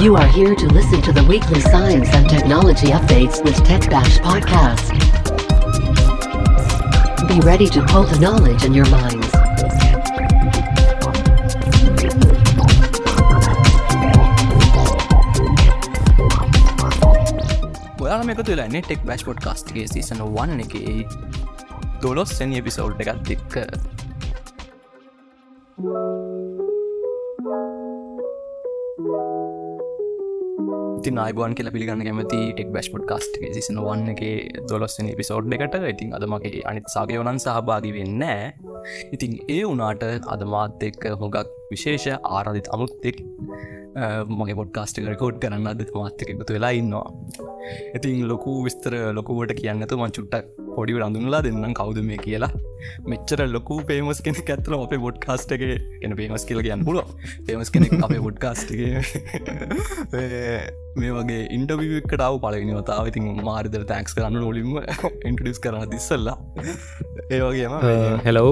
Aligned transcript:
You 0.00 0.16
are 0.16 0.26
here 0.26 0.54
to 0.54 0.66
listen 0.68 1.00
to 1.02 1.12
the 1.12 1.24
weekly 1.24 1.60
science 1.60 2.08
and 2.10 2.28
technology 2.28 2.88
updates 2.88 3.42
with 3.44 3.56
Tech 3.64 3.88
Bash 3.90 4.18
Podcast. 4.18 4.92
Be 7.28 7.40
ready 7.40 7.66
to 7.66 7.82
pull 7.84 8.04
the 8.04 8.18
knowledge 8.20 8.64
in 8.64 8.74
your 8.74 8.88
minds. 8.90 9.36
ඔයාල 18.06 18.22
මේක 18.26 18.40
තුලන්නේ 18.48 18.80
tech 18.86 19.00
bash 19.08 19.24
පොඩ් 19.28 19.40
කාස්ටගේ 19.46 19.86
සීසන 19.92 20.20
වන්න 20.36 20.60
එක 20.64 20.74
දොලොස් 22.04 22.36
සැනි 22.38 22.60
එපිසෝල්් 22.62 22.94
එකත් 23.04 23.32
එක්ක 23.36 23.54
ඉතින් 31.01 31.17
අයිබන් 31.17 31.53
කියල 31.57 31.69
පිළිගන්න 31.73 32.03
කැමති 32.05 32.39
ටෙක් 32.49 32.67
බැස් 32.73 32.87
පොඩ් 32.93 33.05
කාස්ට් 33.09 33.37
සිසන 33.55 33.79
වන්න 33.81 34.11
එක 34.13 34.21
දොලොස්සන 34.69 35.07
පිසෝඩ් 35.19 35.55
එකට 35.57 35.77
ඉතින් 35.85 36.11
අදමගේ 36.17 36.61
අනිත් 36.71 36.91
සාගයෝනන් 36.93 37.39
සහභාගි 37.41 37.93
වෙන්න 37.95 38.25
ඉතින් 39.15 39.33
ඒ 39.49 39.63
වනාට 39.63 40.05
අදමාත් 40.35 40.85
එක්ක 40.89 41.07
හොගක් 41.21 41.39
විශේෂ 41.73 42.07
ආරධිත 42.37 42.67
අමුත්තෙක් 42.75 43.19
මගේ 44.39 44.55
පොඩ්කාස්ට 44.59 44.99
රකෝඩ් 45.13 45.37
කරන්න 45.43 45.67
අද 45.71 45.81
මාත්‍යක 45.95 46.29
එකතු 46.33 46.55
වෙලා 46.55 46.71
ඉන්නවා. 46.79 47.07
ඉතින් 47.97 48.21
ලොකු 48.31 48.51
විස්තර 48.65 48.93
ලොකුවට 49.17 49.53
කියන්නතු 49.59 49.97
මං 49.99 50.13
චුට්ටක් 50.17 50.45
පොඩි 50.75 50.95
රඳුනලා 50.99 51.41
දෙන්නම් 51.45 51.73
කවුද 51.79 51.99
මේ 52.09 52.19
කියලා. 52.25 52.51
මෙච්චර 53.11 53.43
ලොකු 53.55 53.79
පේමස් 53.89 54.21
කෙනෙ 54.27 54.43
ඇත්තල 54.45 54.77
අපේ 54.77 55.01
බොඩ් 55.05 55.19
කාස්ට 55.25 55.51
එක 55.55 55.65
එන 56.05 56.15
පේමස් 56.19 56.47
කියල 56.49 56.61
කියන්න 56.67 56.85
පුල 56.87 57.01
පේමස් 57.47 57.73
කෙනෙක් 57.75 57.95
අපේ 58.07 58.21
බොඩ් 58.25 58.39
කාස්ටගේ 58.45 59.03
මේ 61.01 61.11
වගේ 61.17 61.41
ඉන්ටවිකටාව 61.57 62.39
පලවිනිවතාව 62.45 63.11
ඉතින් 63.11 63.31
මාරිදර 63.49 63.87
තැක්ස් 63.93 64.17
කරන්න 64.17 64.39
නොලින්ම 64.45 64.79
ඉන්ටඩිස් 65.29 65.63
කරන 65.63 65.87
දිස්සල්ලා 65.95 66.37
ඒවගේම 67.29 67.75
හෙලෝ 68.27 68.51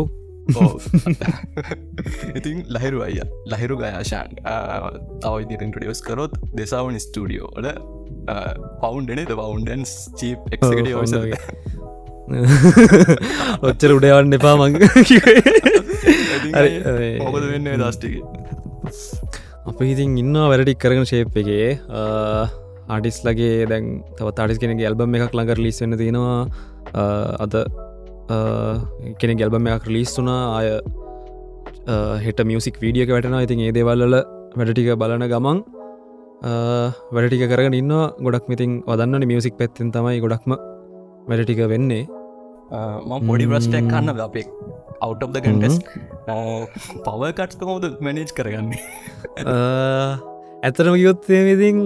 ඉතින් 2.39 2.58
ලහිරු 2.75 3.00
අය 3.08 3.16
ලහිරු 3.53 3.75
ගයාශාන් 3.81 4.30
තව 5.23 5.33
ඉදිර 5.45 5.59
ඉන්ටඩියස් 5.67 6.02
කරොත් 6.08 6.33
දෙසාවන 6.59 6.95
ස්ටඩියෝල 7.06 7.67
පවන්්ඩනේ 8.81 9.25
ද 9.30 9.31
පවන්ඩන්ස් 9.41 9.91
චීප් 10.19 10.39
එක්ට 10.53 10.66
ඔච්චර 13.66 13.91
උඩයවන්න 13.97 14.38
එපා 14.38 14.56
මං. 14.59 14.72
මොකද 17.25 17.44
වෙන්න 17.52 17.67
දස්ටික 17.81 18.13
අප 19.69 19.78
ඉතින් 19.86 20.17
ඉන්නවා 20.23 20.47
වැඩටික් 20.52 20.80
කරන 20.84 21.06
ශේප් 21.11 21.31
එකේ. 21.41 21.69
ආඩිස් 22.89 23.17
ලගේ 23.28 23.67
දැන් 23.72 23.86
තව 24.17 24.28
තාඩිස් 24.38 24.58
කෙනෙ 24.61 24.73
ඇල්බම් 24.80 25.11
එකක් 25.17 25.34
ළඟර 25.38 25.59
ලිස් 25.66 25.78
වෙන්න 25.84 26.00
තියෙනවා. 26.02 26.39
අද 27.45 27.53
කෙනෙ 28.30 29.33
ගැල්බම 29.41 29.67
එකක් 29.75 29.85
ලිස් 29.95 30.13
වුනා 30.19 30.41
අය 30.59 30.67
හෙට 32.25 32.39
මියසික් 32.49 32.75
වීඩියක 32.83 33.11
වැටෙන 33.16 33.38
ඉතින් 33.45 33.66
ඒ 33.67 33.75
දේවල්ල 33.77 34.16
වැඩටික 34.59 34.89
බලන 35.03 35.25
ගමන් 35.33 35.59
වැඩටික 37.16 37.44
කරගෙන 37.52 37.77
ඉන්න 37.81 37.94
ගොඩක් 38.25 38.45
මිතින් 38.52 38.75
වදන්න 38.89 39.27
මියසික් 39.31 39.55
පැත්තෙන් 39.61 39.91
තමයි 39.95 40.22
ගොඩක්ම 40.25 40.55
වැඩටික 41.30 41.61
වෙන්නේ. 41.73 42.03
ම 43.09 43.11
පොඩි 43.30 43.45
ප්‍රස්ටක් 43.52 43.89
කන්න 43.94 44.22
අපේ? 44.27 44.45
අවට් 45.05 45.23
of 45.25 45.31
ගන්ටස් 45.45 45.75
පවකට්ක 47.05 47.61
කෝද 47.69 47.88
මැනේජ් 48.07 48.31
කරගන්නේ? 48.38 48.81
ඇතරම 50.67 50.95
යුත්තේ 51.05 51.41
විදිින් 51.50 51.80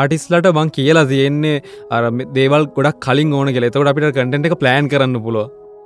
ආටිස්ලට 0.00 0.50
බං 0.58 0.74
කියලා 0.78 1.06
තියෙන්නේ 1.12 1.62
අර 1.98 2.02
දේවල් 2.38 2.66
ගොඩක් 2.78 2.98
කලින් 3.06 3.36
ඕන 3.38 3.52
කෙ 3.54 3.62
තකට 3.68 3.92
අපිට 3.92 4.08
කටට 4.18 4.50
එක 4.50 4.58
ප්ලෑන් 4.64 4.90
කරන්න 4.94 5.22
පුලො 5.28 5.44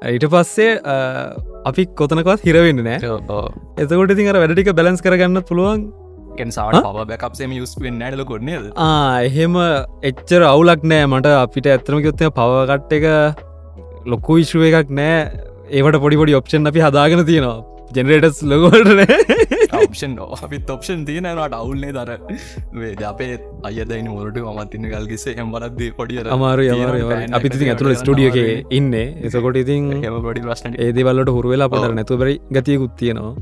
ඊට 0.08 0.24
පස්සේ 0.32 0.80
අපි 1.68 1.84
කොතනකවත් 2.00 2.44
හිරවෙන්න 2.48 2.78
නෑ. 2.86 3.00
එතකොට 3.82 4.12
ඉතින් 4.14 4.30
අර 4.32 4.38
වැඩටික 4.42 4.70
බැලන්ස් 4.78 5.02
කරගන්න 5.04 5.42
පුළුවන්. 5.50 5.82
බැකප්සේම 7.10 7.52
යුස් 7.58 7.74
වෙන්න 7.84 8.00
ඇඩල 8.06 8.24
කොන්නේ 8.30 8.62
එහෙම 9.26 9.58
එච්චර 10.10 10.46
අවුලක් 10.52 10.86
නෑ 10.92 11.04
මට. 11.10 11.34
අපිට 11.44 11.68
ඇත්තම 11.74 12.00
යොත්තය 12.06 12.30
පවකට් 12.38 12.92
එක 12.98 13.04
ලොකු 14.14 14.38
විශ්ුව 14.40 14.64
එකක් 14.70 14.94
නෑ. 15.00 15.18
ඒවට 15.68 16.00
පොඩිපොඩි 16.06 16.38
ඔප්ෂන් 16.40 16.72
අපි 16.72 16.80
හදාගෙන 16.86 17.26
තියෙනවා 17.28 17.58
ජෙනරේටස් 17.96 18.40
ලොකෝටන 18.50 19.00
ඔප්ෂන් 19.78 20.12
අපිත් 20.36 20.70
ඔප්ෂන් 20.74 21.00
තියෙනට 21.08 21.54
අවුල්න්නේ 21.60 21.92
දර 21.96 22.10
වේද 22.82 23.02
අපේ 23.10 23.32
අයදයින 23.70 24.08
මොලට 24.14 24.38
මත්තින්න 24.58 24.86
ගල්ගෙසේ 24.92 25.34
එම්බලද 25.44 25.80
පොඩිය 25.98 26.22
අමාරු 26.36 26.68
අමාර 26.76 26.96
අපි 27.38 27.52
ති 27.54 27.70
ඇතුළ 27.72 27.94
ස්ටඩිය 28.02 28.28
එක 28.30 28.38
ඉන්න. 28.78 28.94
එසකොට 29.26 29.60
ඉතින් 29.64 29.90
පොඩි 30.28 30.46
ප්‍රශ්න 30.46 30.78
ඒදවල්ලට 30.86 31.32
හුරුවෙලා 31.36 31.70
පොට 31.74 31.94
නැතුබරි 32.00 32.34
ගතියකුත් 32.56 32.94
තියෙනවා. 33.02 33.34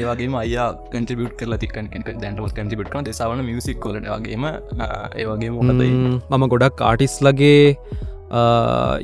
ඒවගේ 0.00 0.28
අය 0.42 0.56
කටිබියට් 0.92 1.36
කරල 1.40 1.54
තිකන් 1.64 1.86
දැන්ටමත් 2.22 2.52
කටිබිට් 2.58 2.90
කන 2.94 3.06
දෙසාවන 3.10 3.44
මියසික් 3.50 3.78
කොලට 3.84 4.08
වගේම 4.14 4.44
ඒවගේ 4.48 5.52
මොකද 5.58 5.84
මම 6.32 6.44
ගොඩක් 6.54 6.82
ආටිස් 6.90 7.16
ලගේ 7.28 7.62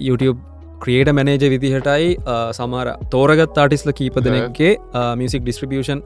YouTube 0.08 0.40
ක්‍රියට 0.84 1.10
මැනේජ 1.18 1.44
විදිහටයි 1.54 2.14
සමාර 2.58 2.86
තෝරගත් 3.10 3.60
ආටිස්ල 3.64 3.92
කීප 4.00 4.16
දෙනෙක්ගේ 4.28 4.72
මියසික් 5.20 5.44
ඩිස්ට්‍රිබියෂන් 5.44 6.00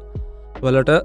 වලට 0.65 0.99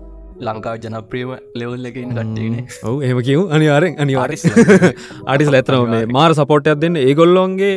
ලංකා 0.48 0.74
ජනප්‍රියම 0.84 1.32
ලෙවල් 1.62 1.88
එකෙන් 1.90 2.14
ගට්ටන 2.18 2.56
ඔව 2.90 3.04
එම 3.10 3.20
කිව් 3.28 3.42
අනිවාරෙන් 3.58 4.00
අනිවාරිස් 4.06 4.46
ආටිස් 4.48 5.52
ඇතරම 5.60 5.94
මාර 6.18 6.30
සපෝට්යක් 6.40 6.80
දෙන්න 6.84 7.00
ඒගොල්ලොන්ගේ 7.04 7.74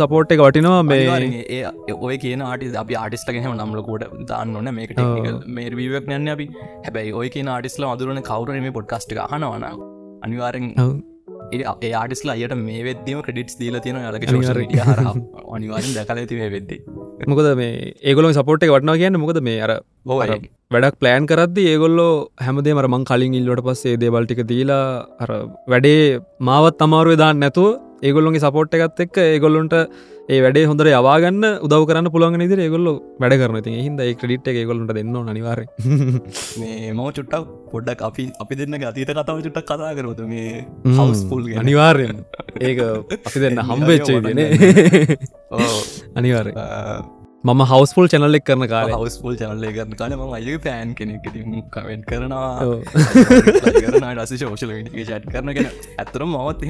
සපෝට් 0.00 0.34
එක 0.36 0.42
වටිනවා 0.46 0.80
මේ 0.88 1.44
ඒ 1.58 1.94
ඔය 2.08 2.18
කියන 2.24 2.42
ආටි 2.48 2.72
අපි 2.82 2.98
ආටිස්ලගෙන 3.02 3.48
නම්ලකොට 3.52 4.04
දාන්න 4.32 4.56
ඕන. 4.56 4.72
මේකට 4.74 5.00
මේ 5.58 5.70
වීවක් 5.80 6.10
නැන්න 6.12 6.34
අපි. 6.34 6.48
හැබැයි 6.86 7.16
ඔය 7.22 7.28
කියන 7.36 7.54
ආටිස්ල 7.54 7.88
අදුරන 7.92 8.22
කවුරන 8.30 8.60
මේ 8.66 8.76
පොඩ්කස්ට 8.78 9.16
හනවන 9.22 9.66
අනිවාරෙන් 10.26 10.68
ඒ 11.52 11.90
ආටිස්ලා 12.00 12.36
අයට 12.36 12.54
මේ 12.66 12.80
වෙදදිම 12.88 13.18
ක්‍රඩිටස් 13.26 13.56
දීල 13.60 13.76
තියෙන 13.84 13.98
යාලක 14.06 14.24
අනිවාරෙන් 15.56 15.92
දැකල 15.96 16.20
ඇති 16.22 16.38
මේ 16.40 16.50
වෙද්දේ. 16.56 16.80
මොකද 17.32 17.48
මේ 17.60 17.92
ඒගොලො 18.10 18.32
සපෝට් 18.38 18.64
එක 18.66 18.72
වටනා 18.74 18.96
කියන්න 19.02 19.20
මොකද 19.24 19.40
මේ 19.48 19.58
අර 19.66 19.72
වැඩක් 20.74 20.96
ප්ලෑන් 21.02 21.28
කරද්දි 21.30 21.62
ඒගොල්ලෝ 21.72 22.10
හැමදේ 22.46 22.74
මර 22.76 22.88
මං 22.92 23.06
කලින් 23.10 23.36
ඉල්ලට 23.40 23.64
පස්සේ 23.68 24.00
දේවල්ටික 24.04 24.42
දීලා 24.50 24.84
අර 25.24 25.30
වැඩේ 25.72 26.02
මාවත් 26.50 26.84
අමාරුව 26.86 27.20
දාන්න 27.22 27.40
නැතුව 27.44 27.70
ඒගොල්ලොගේ 28.02 28.42
සපෝට් 28.44 28.74
එකත් 28.78 29.00
එක් 29.04 29.16
ඒගොල්ලොන්ට 29.24 29.74
ඒ 30.28 30.38
වැඩේ 30.44 30.66
හොඳර 30.70 30.88
යවාගන්න 30.90 31.44
උදව 31.66 31.82
කරන්න 31.88 32.08
පුළුවන් 32.14 32.38
නිදිර 32.42 32.60
ඒගොල්ල 32.64 32.88
වැඩ 33.22 33.36
කරන 33.42 33.58
ති 33.66 33.74
හිද 33.78 34.00
ඒ 34.04 34.14
ක්‍රඩිට් 34.20 34.50
ඒගොලට 34.52 34.92
දෙන්න 34.98 35.16
අනිවාර 35.24 35.60
මේ 36.60 36.92
මෝ 36.92 37.10
චුට්ටක් 37.10 37.46
පොඩ්ඩක් 37.72 38.06
අපි 38.08 38.26
අපි 38.44 38.60
දෙන්න 38.60 38.78
අතීත 38.90 39.12
කතාව 39.12 39.38
චුට්ටක් 39.38 39.70
කතා 39.70 39.92
කරොතු 40.00 40.28
මේ 40.32 40.64
හවස්පුල් 40.90 41.46
අනිවාර්යෙන්. 41.62 42.24
ඒක 42.60 42.78
අපි 43.20 43.38
දෙන්න 43.46 43.64
හම්බෙච්චේ 43.70 44.20
දෙන 44.22 44.40
අනිවාරය 46.16 46.52
මම 47.48 47.60
හවස්පුල් 47.68 48.06
චැනල්ලෙක් 48.12 48.42
කරන 48.48 48.62
කාල. 48.70 48.90
හවස්පුල් 48.94 49.34
චනල්ලය 49.40 49.68
කරන 49.76 49.94
කාල 50.00 50.14
ම 50.16 50.32
අය 50.38 50.56
පෑන් 50.64 50.90
කෙනෙක් 50.98 51.28
කවෙන්ට 51.74 52.04
කරනවා. 52.10 52.48
ඩස 54.18 54.42
ෝෂල 54.48 54.72
චට් 54.96 55.24
කරනගෙන 55.34 55.68
ඇතරම 56.02 56.34
මවත් 56.40 56.60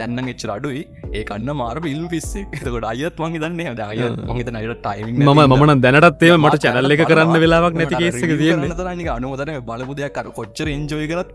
දැන්න 0.00 0.20
එච් 0.32 0.44
අඩුයි. 0.56 0.82
ඒ 1.16 1.22
කන්න 1.30 1.50
මාර 1.62 1.80
ඉල් 1.92 2.02
පිස්සෙක් 2.12 2.52
එතකොට 2.58 2.88
අයත් 2.90 3.24
වගේ 3.24 3.42
දන්නේ 3.46 3.72
අය 3.88 4.02
මගත 4.34 4.54
නයට 4.58 4.84
ටයිම 4.84 5.24
මම 5.30 5.56
මන 5.60 5.84
දැනටත්තේ 5.86 6.36
මට 6.36 6.62
චැනල්ල 6.66 6.96
එක 6.98 7.06
කරන්න 7.14 7.36
වෙලාවක් 7.46 7.80
නැති 7.80 8.02
කේසක 8.04 8.36
තියන්න. 8.44 8.68
තරනික 8.82 9.10
අනුමතන 9.16 9.56
බලපුදයක් 9.72 10.16
කර 10.20 10.28
කොච්චර 10.40 10.68
එන්ජෝයි 10.76 11.10
කරත් 11.14 11.30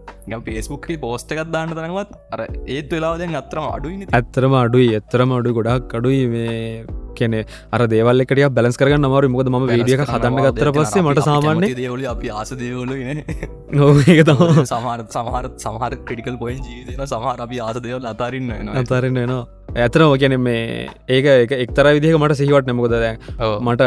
පේස්බුක්කේ 0.49 1.01
පෝස්ට 1.07 1.33
එකක් 1.33 1.49
දාන්න 1.57 1.73
තරනවත් 1.77 2.09
අර 2.37 2.45
ඒත් 2.77 2.93
වෙලාවදෙන් 2.97 3.37
අතරම 3.43 3.65
අඩුයි 3.75 4.09
ඇත්තරම 4.19 4.53
අඩුයි. 4.63 4.89
එත්තරම 5.01 5.39
අඩු 5.39 5.57
ගොඩක් 5.59 5.97
අඩුයි 6.01 6.25
මේ 6.35 6.59
කෙනෙ 7.13 7.39
අර 7.71 7.81
දේවල් 7.87 8.23
එකට 8.23 8.43
බැලස් 8.51 8.77
කරගන්න 8.77 9.05
අමාරු 9.05 9.29
මොකද 9.29 9.49
ම 9.49 9.67
වීඩියක 9.67 10.03
හදන්න 10.05 10.41
ගත්තර 10.41 10.71
පස්සේ 10.73 11.03
මට 11.03 11.25
සාමාන්‍ය 11.25 11.71
දේවල 11.75 12.05
අපි 12.07 12.33
ආස 12.33 12.53
දේවලු 12.55 12.99
ඒක 14.05 14.21
තම 14.25 14.61
සමහර 14.65 15.05
සමහර 15.09 15.49
සමහර 15.57 15.91
ක්‍රටිකල් 16.01 16.37
පොයින් 16.37 16.61
ජීතන 16.65 17.05
සමහර 17.05 17.47
අපි 17.47 17.61
ආස 17.61 17.81
දේවල් 17.81 18.07
අතාරන්න 18.07 18.75
අතරන්න 18.75 19.21
එනවා 19.25 19.43
ඇතනව 19.73 20.13
ගැන 20.19 20.35
මේ 20.39 20.89
ඒක 21.07 21.25
එක 21.25 21.51
එක්තර 21.57 21.87
විදිහ 21.89 22.11
මට 22.13 22.35
සිහිවට 22.35 22.67
නමුකද 22.67 22.95
දැ 22.95 23.13
මට 23.59 23.83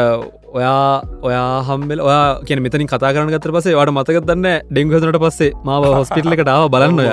ඔයා 0.51 1.03
ඔයා 1.21 1.61
හම්බෙල් 1.67 1.99
ඔයා 1.99 2.23
කියන 2.41 2.61
මෙතනින් 2.65 2.89
කතා 2.89 3.11
කරන 3.13 3.29
ගතර 3.29 3.53
පසේ 3.53 3.75
වට 3.75 3.93
මතක 3.93 4.23
දන්න 4.25 4.47
ඩෙංගහතුනට 4.69 5.19
පස්සේ 5.23 5.51
මාව 5.63 5.85
හොස්පිටල 5.97 6.35
එකටාව 6.35 6.65
බලන්න 6.69 7.01
ඔය. 7.01 7.09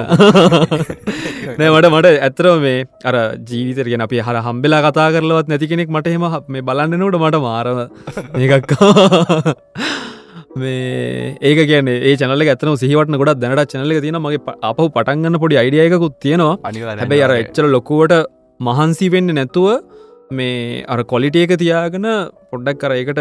නෑ 1.58 1.70
මට 1.70 1.92
මට 1.92 2.14
ඇතරව 2.20 2.56
මේ 2.64 2.86
අර 3.04 3.18
ජීවිතරගෙන 3.50 4.06
අපි 4.06 4.22
හර 4.22 4.40
හම්බෙලා 4.46 4.82
කතා 4.86 5.08
කරලවත් 5.16 5.52
නැති 5.52 5.68
කෙනෙක් 5.68 5.92
මට 5.92 6.16
හෙම 6.16 6.26
මේ 6.48 6.66
බලන්න 6.70 6.98
නොට 6.98 7.20
මට 7.20 7.44
මාරව 7.44 7.84
ඒකක්කා 8.38 8.92
මේ 10.56 11.36
ඒක 11.40 11.60
කියන 11.68 11.88
ඒ 11.90 12.12
චනල 12.16 12.44
ඇතන 12.46 12.76
සිහිවටන 12.80 13.18
ගොඩක් 13.20 13.42
දැනට 13.42 13.72
චනල 13.72 14.00
තින 14.00 14.18
මගේ 14.18 14.54
අපහු 14.70 14.88
පටන්ගන්න 14.96 15.40
පොඩි 15.42 15.60
අයිඩියයකුත් 15.62 16.16
තියෙනවා. 16.20 16.54
අනිවාර්යෙන් 16.62 17.02
හැබැයි 17.02 17.26
අර 17.26 17.34
එච්චල 17.36 17.68
ලොකුවට 17.68 18.14
මහන්සි 18.66 19.06
වෙන්න 19.14 19.34
නැතුව 19.38 19.68
මේ 20.38 20.84
අර 20.92 20.98
කොලිට 21.12 21.36
එක 21.40 21.52
තියාගෙන 21.62 22.06
පොඩ්ඩක් 22.52 22.78
කර 22.82 22.92
එකට 22.96 23.20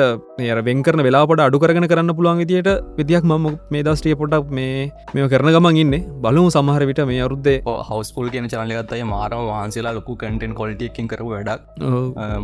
අර 0.54 0.60
වෙන්කරන 0.68 1.02
වෙලාපට 1.08 1.42
අඩු 1.46 1.62
කරගෙන 1.64 1.88
කරන්න 1.92 2.14
පුළුවන් 2.18 2.42
විදියට 2.42 2.70
විදියක් 3.00 3.26
මම 3.30 3.48
මේ 3.74 3.84
දස්ටිය 3.88 4.16
පොඩක් 4.22 4.52
මේ 4.58 4.92
මේ 5.14 5.30
කරන 5.34 5.52
ගමන් 5.56 5.80
ඉන්න. 5.84 5.96
බලමු 6.26 6.52
සමහර 6.56 6.86
විට 6.90 7.02
මේ 7.12 7.22
අරුද්දේ. 7.28 7.58
හවස්පුල් 7.90 8.30
කියන 8.36 8.50
චනලගත්තය 8.54 9.02
මාරම 9.14 9.48
වහන්සේලා 9.50 9.96
ලොකු 10.00 10.18
කටෙන් 10.22 10.54
කොලිටියකින් 10.60 11.10
කරු 11.14 11.32
වැඩක්. 11.34 11.66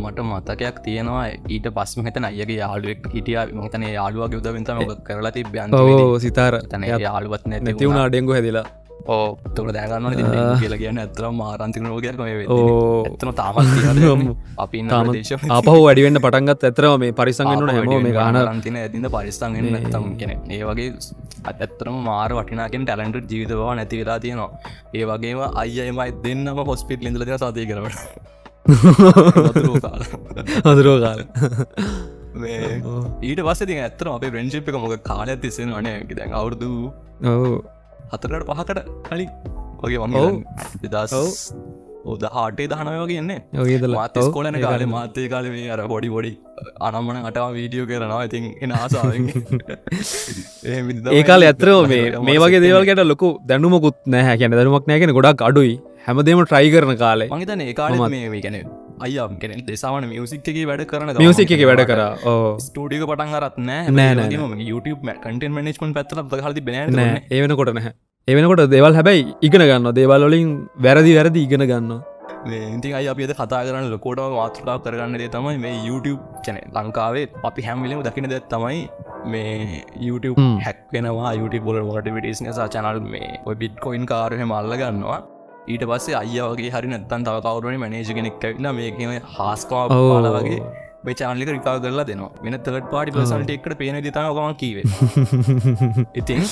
මට 0.02 0.26
මතකයක් 0.30 0.82
තියෙනවා. 0.88 1.26
ඊට 1.54 1.70
පස්ම 1.78 2.08
හිතන 2.08 2.28
අයගේ 2.30 2.58
යාලුවෙක් 2.62 3.08
හිටිය. 3.14 3.38
මතන 3.60 3.88
යාලුවගේ 3.98 4.42
උදවිතම 4.42 4.84
කරලා 5.08 5.34
තිබ 5.38 5.56
සිතාර. 6.26 6.60
තන 6.72 6.90
යාලුවත් 7.06 7.46
නැති 7.46 7.70
නැති 7.70 7.90
වුණා 7.90 8.08
ඩෙංගු 8.10 8.38
හැදිලා 8.38 8.66
ඕ 9.14 9.26
තුළ 9.56 9.70
දැගන්න 9.76 10.16
කියලා 10.60 10.80
කියන්න 10.82 11.00
ඇතරම් 11.02 11.34
මාරන්තික 11.40 11.84
රෝගයක් 11.90 12.20
ඕ. 12.48 13.04
එතන 13.08 13.30
තාමත් 13.40 13.68
අපි 14.64 14.82
තාම 14.90 15.12
අපහු 15.58 15.76
වැඩිවෙන්න 15.86 16.20
පටන්ගත් 16.24 16.68
ඇතරම 16.70 16.96
මේ 17.04 17.16
පරිසංගන්නට 17.20 17.72
හැම 17.76 17.88
මේ 18.06 18.16
ගාන 18.18 18.38
රන්තින 18.42 18.76
ඇතිද 18.82 19.06
පරිස්ථන්ගන්න 19.16 19.88
තම් 19.94 20.08
කෙන 20.22 20.30
ඒ 20.56 20.62
වගේ 20.70 20.90
අත්තත්තරම 21.52 21.96
මාර 22.08 22.30
වටිනාකෙන් 22.38 22.84
ටැලන්ට 22.88 23.30
ජීවිතවා 23.32 23.72
නැති 23.78 24.02
වෙලා 24.02 24.18
තියෙනවා. 24.24 24.50
ඒ 24.98 25.04
වගේම 25.10 25.40
අයමයි 25.62 26.10
දෙන්නම 26.26 26.60
පොස්පිට 26.70 27.06
ලිඳලද 27.06 27.32
සතය 27.44 27.66
කරට 27.70 27.96
අදුරෝ 30.70 30.98
කාල. 31.04 31.20
ඊට 33.28 33.40
පස්ස 33.46 33.60
ඇත්තර 33.78 34.06
අපේ 34.16 34.32
ප්‍රෙන්ශිප් 34.34 34.68
එක 34.70 34.78
මොක 34.84 34.94
කාල 35.10 35.28
තිස්සෙන 35.44 35.74
වන 35.78 35.88
දැන් 36.20 36.38
අවුරදු 36.40 36.70
හතරට 38.12 38.46
පහකට 38.50 38.80
කලින් 39.08 39.30
වගේ 39.82 39.98
ඔව්. 40.04 40.08
මම 40.08 40.88
දෙදස්. 40.94 41.14
ඔද 42.10 42.22
හාටේ 42.34 42.66
දහනය 42.72 42.92
වගේන්නේ 43.00 43.38
ඔයදල 43.62 43.94
මාතස් 43.98 44.28
කොලන 44.36 44.56
කාලේ 44.64 44.88
මාතය 44.92 45.24
කාල 45.32 45.46
මේ 45.54 45.66
අර 45.74 45.80
පොඩි 45.92 46.08
පොඩි 46.14 46.32
අනම්මන 46.88 47.18
අටවා 47.30 47.50
වීඩියෝ 47.58 47.86
කරනවා. 47.90 48.22
ඉතින් 48.28 48.44
එන 48.64 48.72
ආසාාවෙන්. 48.78 49.26
ඒකාල 51.18 51.46
ඇතරෝ 51.50 51.80
මේ 51.92 52.04
මේ 52.28 52.38
වගේ 52.44 52.62
දේවල්කට 52.66 53.04
ලොකු 53.12 53.30
දැනුමකුත් 53.52 53.98
නෑ 54.14 54.36
කියන 54.42 54.58
දැනුමක් 54.58 54.86
නෑගෙන 54.92 55.14
ගොඩක් 55.18 55.46
අඩුයි. 55.48 55.74
හැමදේම 56.06 56.44
ට්‍රයි 56.44 56.70
කරන 56.74 56.94
කාලේ. 57.04 57.28
මහිතන 57.34 57.64
ඒ 57.66 57.74
කාල 57.80 57.98
මේ 58.14 58.42
ගැන 58.46 58.58
අයම් 59.06 59.38
කෙන 59.42 59.54
දෙසාවන 59.70 60.08
මියසික් 60.10 60.48
එක 60.52 60.58
වැඩ 60.70 60.84
කරන 60.90 61.14
මියසික් 61.22 61.54
වැඩ 61.70 61.84
කර? 61.90 62.02
ස්ටඩික 62.66 63.06
පටන් 63.10 63.32
කරත් 63.36 63.56
නෑ, 63.70 63.94
නෑ 64.00 64.18
නෑ, 64.20 64.68
YouTube 64.70 65.00
කටන් 65.24 65.56
මනේස්මන් 65.56 65.96
පැත්තල 65.96 66.22
හලි 66.46 66.62
බැන 66.68 66.94
නෑ 67.00 67.24
ඒ 67.30 67.40
වෙනකොට 67.46 67.72
නැහැ. 67.78 67.92
ඒ 68.28 68.34
වෙනකොට 68.36 68.62
දේවල් 68.76 68.94
හැබැයි 69.00 69.26
ඉගෙන 69.48 69.66
ගන්න 69.70 69.90
දේවල් 69.98 70.28
වලින් 70.28 70.54
වැරදි 70.86 71.12
වැරදි 71.18 71.44
ඉගෙන 71.48 71.64
ගන්න 71.72 71.98
ඉති 72.78 72.90
අයි 72.98 73.08
අපිද 73.12 73.30
කතා 73.38 73.60
කරන්න 73.66 73.88
ලොකෝට 73.92 74.20
මාතෘකා 74.38 74.78
කරගන්න 74.84 75.18
දේ 75.20 75.30
තමයි 75.36 75.56
මේ 75.64 75.76
YouTube 75.88 76.20
චැන 76.44 76.58
ලංකාවේ 76.76 77.24
අපි 77.48 77.62
හැම්විලම 77.68 78.02
දකින 78.06 78.28
දෙත් 78.32 78.46
තමයි 78.52 78.82
මේ 79.32 79.82
YouTube. 80.08 80.38
හැක්වෙනවා 80.66 81.32
YouTube 81.40 81.64
බොල 81.68 81.80
මොටවිටස් 81.88 82.40
නිසා 82.46 82.68
චනල් 82.74 83.00
මේ 83.14 83.30
ඔය 83.48 83.54
බිට්කොයින් 83.62 84.06
කාරහෙම 84.12 84.52
අල්ල 84.58 84.74
ගන්නවා 84.82 85.18
ඊට 85.68 85.84
පස්සේ 85.90 86.18
අයගේ 86.20 86.70
හරි 86.74 86.90
නැත්තන් 86.92 87.24
තව 87.28 87.40
කවරුවනි 87.46 87.78
මනේජ 87.84 88.12
කෙනෙක් 88.18 88.44
ඇවිලා 88.44 88.74
මේකම 88.78 89.12
හාස්කා. 89.36 89.82
පාල 89.88 90.28
වගේ 90.36 90.60
චාලික 91.20 91.50
රිකා 91.56 91.76
කරලා 91.84 92.06
දෙනවා. 92.10 92.30
වෙන 92.44 92.56
තට 92.58 92.90
පාටි 92.94 93.14
පසන්ට 93.16 93.54
එකට 93.56 93.76
පේන 93.82 94.00
දිතන 94.06 94.30
ඔකම 94.32 94.56
කීවේ. 94.62 94.84
ඉතින් 96.20 96.42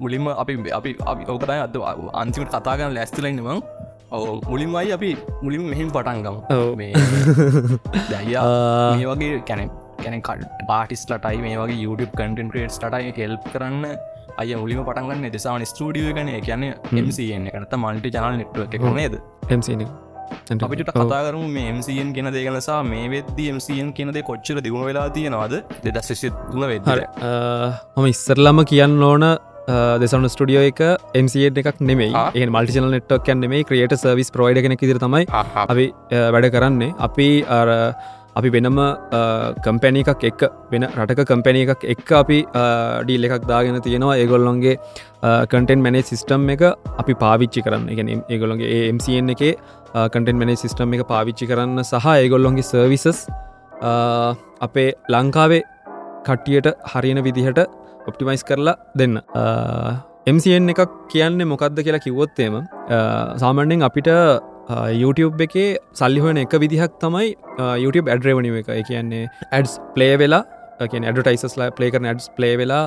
මුලින්ම 0.00 0.28
අපි 0.34 0.58
අපි 0.80 0.96
අපි 1.12 1.30
ඕකතයි 1.34 1.60
අද 1.66 1.78
අන්තිමට 2.22 2.50
කතා 2.50 2.76
කරන්න 2.78 2.94
ලැස්තිලයින්නම 2.98 3.48
ඔව 4.10 4.26
මුලින්මයි 4.50 4.92
අපි 4.98 5.10
මුලින් 5.42 5.70
මෙහිම 5.70 5.94
පටන්ගම 5.96 6.36
දැයියා. 8.10 8.44
මේ 8.98 9.08
වගේ 9.12 9.40
කැනෙ 9.50 9.70
කැන 10.02 10.44
පාටිස් 10.68 11.06
ලටයි 11.10 11.44
මේ 11.46 11.56
වගේ 11.62 11.80
YouTube 11.84 12.12
කටන් 12.18 12.52
ක්‍රේට් 12.52 12.78
ටයි 12.82 13.14
හෙල්ප් 13.18 13.48
කරන්න 13.52 13.84
අය 14.42 14.54
මුලිම 14.62 14.80
පටන්ගන්න 14.88 15.34
දෙසාාන 15.36 15.64
ස්ටඩිය 15.70 16.10
කන 16.16 16.30
කියන 16.46 16.64
MCN 17.04 17.44
එකනත 17.50 17.74
මල්ටි 17.82 18.10
චනල් 18.16 18.36
නෙට්ුව 18.40 18.74
එක. 18.76 18.84
නේද? 18.98 19.14
එම්සින 19.54 19.82
අපිට 20.66 20.90
කතා 20.90 21.20
කරම 21.26 21.44
මේ 21.56 21.72
MCN 21.76 22.08
කියෙන 22.16 22.30
දේගලසා 22.36 22.78
මේ 22.92 23.06
වෙද 23.14 23.40
MCN 23.56 23.90
කියනද 23.98 24.20
කොච්චර 24.30 24.58
දියුණ 24.66 24.86
වෙලා 24.90 25.08
තියෙනවාද? 25.16 25.54
දෙදස් 25.86 26.10
තුන 26.52 26.64
වෙද 26.72 26.88
මම 27.96 28.06
ඉස්සරලම 28.14 28.60
කියන්න 28.72 29.04
ඕන 29.10 29.26
දෙසන 30.02 30.26
ස්ටඩියෝ 30.34 30.64
එක 30.70 30.82
එම්සිට 31.20 31.60
එකක් 31.62 31.78
නෙමේ 31.90 32.10
ආ. 32.22 32.26
ඒ 32.38 32.50
මල්ටිනල් 32.56 32.90
නෙට්ක් 32.96 33.30
නෙමේ 33.44 33.62
ක්‍රියට 33.70 33.94
සර්විස් 34.02 34.34
ප්‍රෝයිඩ 34.34 34.64
කෙනෙ 34.66 34.76
ඉදිර 34.88 35.00
තමයි 35.06 35.24
අපි 35.64 35.86
වැඩ 36.36 36.50
කරන්නේ. 36.56 36.92
අපි 37.08 37.28
අර 37.58 37.68
අපි 38.36 38.48
වෙනම 38.54 38.78
කම්පැනි 39.64 40.00
එකක් 40.04 40.24
එක් 40.30 40.42
වෙන 40.72 40.84
රටක 40.96 41.20
කම්පැනි 41.30 41.60
එකක් 41.66 41.84
එක් 41.94 42.12
අපි 42.20 42.38
ඩීල් 43.04 43.26
එකක් 43.28 43.46
දාගෙන 43.52 43.78
තියෙනවා. 43.86 44.16
ඒගොල්ලොන්ගේ 44.22 44.74
කටෙන් 45.52 45.82
මැනේ 45.84 46.02
සිිස්ටම් 46.10 46.48
එක 46.54 46.62
අපි 47.02 47.14
පාවිච්චි 47.24 47.60
කරන්න. 47.66 47.86
එක 47.92 48.00
ඒගොලොන්ගේ 48.34 48.68
ඒMCN 48.78 49.30
එක 49.34 49.42
කටෙන් 50.14 50.36
මැනේ 50.40 50.58
සිිස්ටම් 50.62 50.94
එක 50.98 51.04
පාවිච්චි 51.12 51.46
කරන්න 51.50 51.84
සහ 51.84 52.06
ඒගොල්ලොන්ගේ 52.16 52.66
සර්විසස් 52.72 53.20
අපේ 54.60 54.90
ලංකාවේ 55.10 55.62
කට්ටියට 56.26 56.68
හරියන 56.92 57.20
විදිහට 57.26 57.60
ඔප්ටිමයිස් 58.08 58.42
කරලා 58.44 58.76
දෙන්න. 58.98 59.14
MCN 60.26 60.68
එකක් 60.72 60.82
කියන්නේ 61.12 61.46
මොකක්ද 61.46 61.78
කියලා 61.86 62.02
කිව්වොත්තේම 62.06 62.54
සාමන්‍යෙන් 63.42 63.82
අපිට 63.88 64.08
අ, 64.08 64.40
YouTube 65.02 65.44
එකේ 65.46 65.76
සල්ලි 66.00 66.20
හොයන 66.24 66.42
එක 66.42 66.54
විදිහක් 66.64 66.98
තමයි 67.04 67.34
YouTube 67.84 68.08
ඇඩ්‍රවනිව 68.12 68.60
එක. 68.62 68.70
කියන්නේ 68.90 69.28
ඇඩ්ස් 69.52 69.74
ප්ලේ 69.94 70.16
වෙලා 70.22 70.42
කිය 70.92 71.04
ඇඩටයිස්ලා 71.10 71.70
ප්ලේ 71.76 71.90
කරන 71.94 72.08
ඇඩ්ස් 72.10 72.26
ප්ලේ 72.36 72.54
වෙලා 72.60 72.84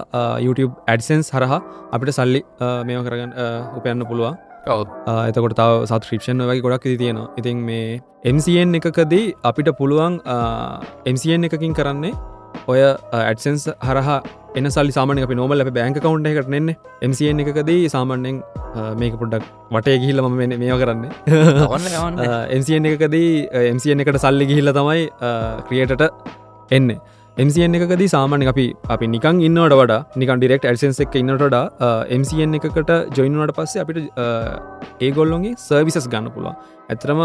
YouTube 0.48 0.74
ඇඩසන්ස් 0.94 1.32
හරහා 1.36 1.60
අපිට 1.96 2.14
සල්ලි 2.20 2.42
මේම 2.88 3.02
කරගන්න 3.08 3.34
උපයන්න 3.80 4.06
පුළුවන්. 4.12 4.36
එතකොට 4.68 5.54
තව 5.60 5.86
සත්ක්‍රපෂන් 5.90 6.42
වගේ 6.50 6.64
ගොඩක් 6.66 6.88
ඉති 6.90 6.98
තියෙනවා. 7.04 7.28
ඉතින් 7.40 7.58
මේ 7.68 8.02
MCN 8.36 8.76
එකකදී 8.80 9.26
අපිට 9.50 9.70
පුළුවන් 9.82 10.18
MCN 11.14 11.48
එකකින් 11.48 11.78
කරන්නේ 11.78 12.14
ඔය 12.72 12.80
ඇඩසන්ස් 12.84 13.66
හරහා 13.88 14.20
එන 14.60 14.68
සල්ලි 14.76 14.94
සාමන 14.98 15.20
අප 15.26 15.34
නෝමල් 15.40 15.64
අප 15.64 15.70
බෑංක 15.78 15.98
කවුන්් 16.06 16.28
එකට 16.32 16.50
නෙන්න. 16.54 16.70
MCN 17.10 17.44
එකකදී 17.44 17.82
සාමන්‍යෙන් 17.96 18.38
මේක 19.02 19.14
පොඩ්ඩක් 19.22 19.46
වටේ 19.76 19.98
ගිහිල්ල 20.04 20.22
ම 20.24 20.38
මේ 20.64 20.80
කරන්න. 20.82 21.04
MCN 22.60 22.90
එකකදී 22.94 23.30
MCN 23.76 24.04
එකට 24.06 24.20
සල්ලි 24.26 24.50
ගිහිල්ල 24.52 24.74
තමයි 24.80 25.04
ක්‍රියටට 25.70 26.04
එන්න 26.78 26.90
MCN 27.44 27.76
එකකදී 27.78 28.08
සාමාන්‍ය 28.14 28.46
අපි 28.52 28.64
අපි 28.94 29.08
නිකන් 29.16 29.42
ඉන්නවට 29.48 29.76
වඩා 29.80 30.00
නිකන් 30.22 30.40
ඩිරෙක්් 30.42 30.64
ඇඩසන්ස් 30.70 31.00
එක 31.04 31.18
ඉන්නට 31.20 31.44
වඩා 31.44 31.90
MCN 32.22 32.58
එකකට 32.58 32.92
ජොයිනවට 33.18 33.54
පස්සේ 33.58 33.84
අපිට 33.84 34.00
ඒගොල්ලොන්ගේ 35.08 35.54
සර්විසස් 35.66 36.08
ගන්න 36.14 36.32
පුළුවන්. 36.36 36.58
ඇතරම 36.94 37.22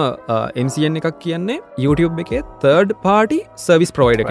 MCN 0.66 1.00
එකක් 1.00 1.18
කියන්නේ 1.24 1.58
YouTube 1.84 2.20
එකේ 2.24 2.42
තර්ඩ් 2.64 2.94
පාටි 3.06 3.40
සර්විස් 3.66 3.92
ප්‍රෝයිඩ 3.96 4.22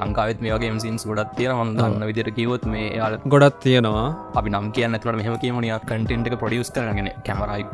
ලංකාවත් 0.00 0.42
මේ 0.44 0.54
වගේ 0.58 0.74
සින්ස් 0.86 1.06
ගොඩත් 1.10 1.32
තියෙන 1.38 1.54
හොඳන්න 1.60 2.06
විදිර 2.10 2.34
කිවොත් 2.38 2.66
මේ 2.74 2.86
යාල 3.00 3.18
ගොඩත් 3.34 3.62
තියෙනවා. 3.66 4.06
අපි 4.40 4.48
නම් 4.54 4.70
කියන්න 4.76 4.98
ඇතුට 4.98 5.18
මෙහම 5.22 5.36
කියමනිය 5.44 5.76
කටන්ට 5.88 6.32
එක 6.32 6.40
ප්‍රඩියස් 6.44 6.72
කරගෙන 6.78 7.10
කැමරයි. 7.28 7.68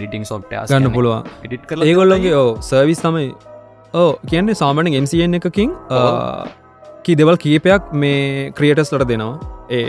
ඩිටිං 0.00 0.24
සොට් 0.32 0.50
ගන්න 0.72 0.94
පුළුවන් 0.96 1.84
ඒගොල්ලොගේ 1.90 2.40
සර්විස් 2.70 3.02
තමයි 3.06 3.28
ඕ 3.96 4.10
කියන්නේ 4.30 4.54
සාමානෙන් 4.54 4.96
MCN 5.02 5.34
එකකින් 5.34 5.70
කි 7.06 7.14
දෙවල් 7.18 7.36
කීපයක් 7.42 7.92
මේ 8.02 8.50
ක්‍රියටස් 8.58 8.90
ලට 8.92 9.06
දෙනවා. 9.10 9.34
ඒ 9.76 9.82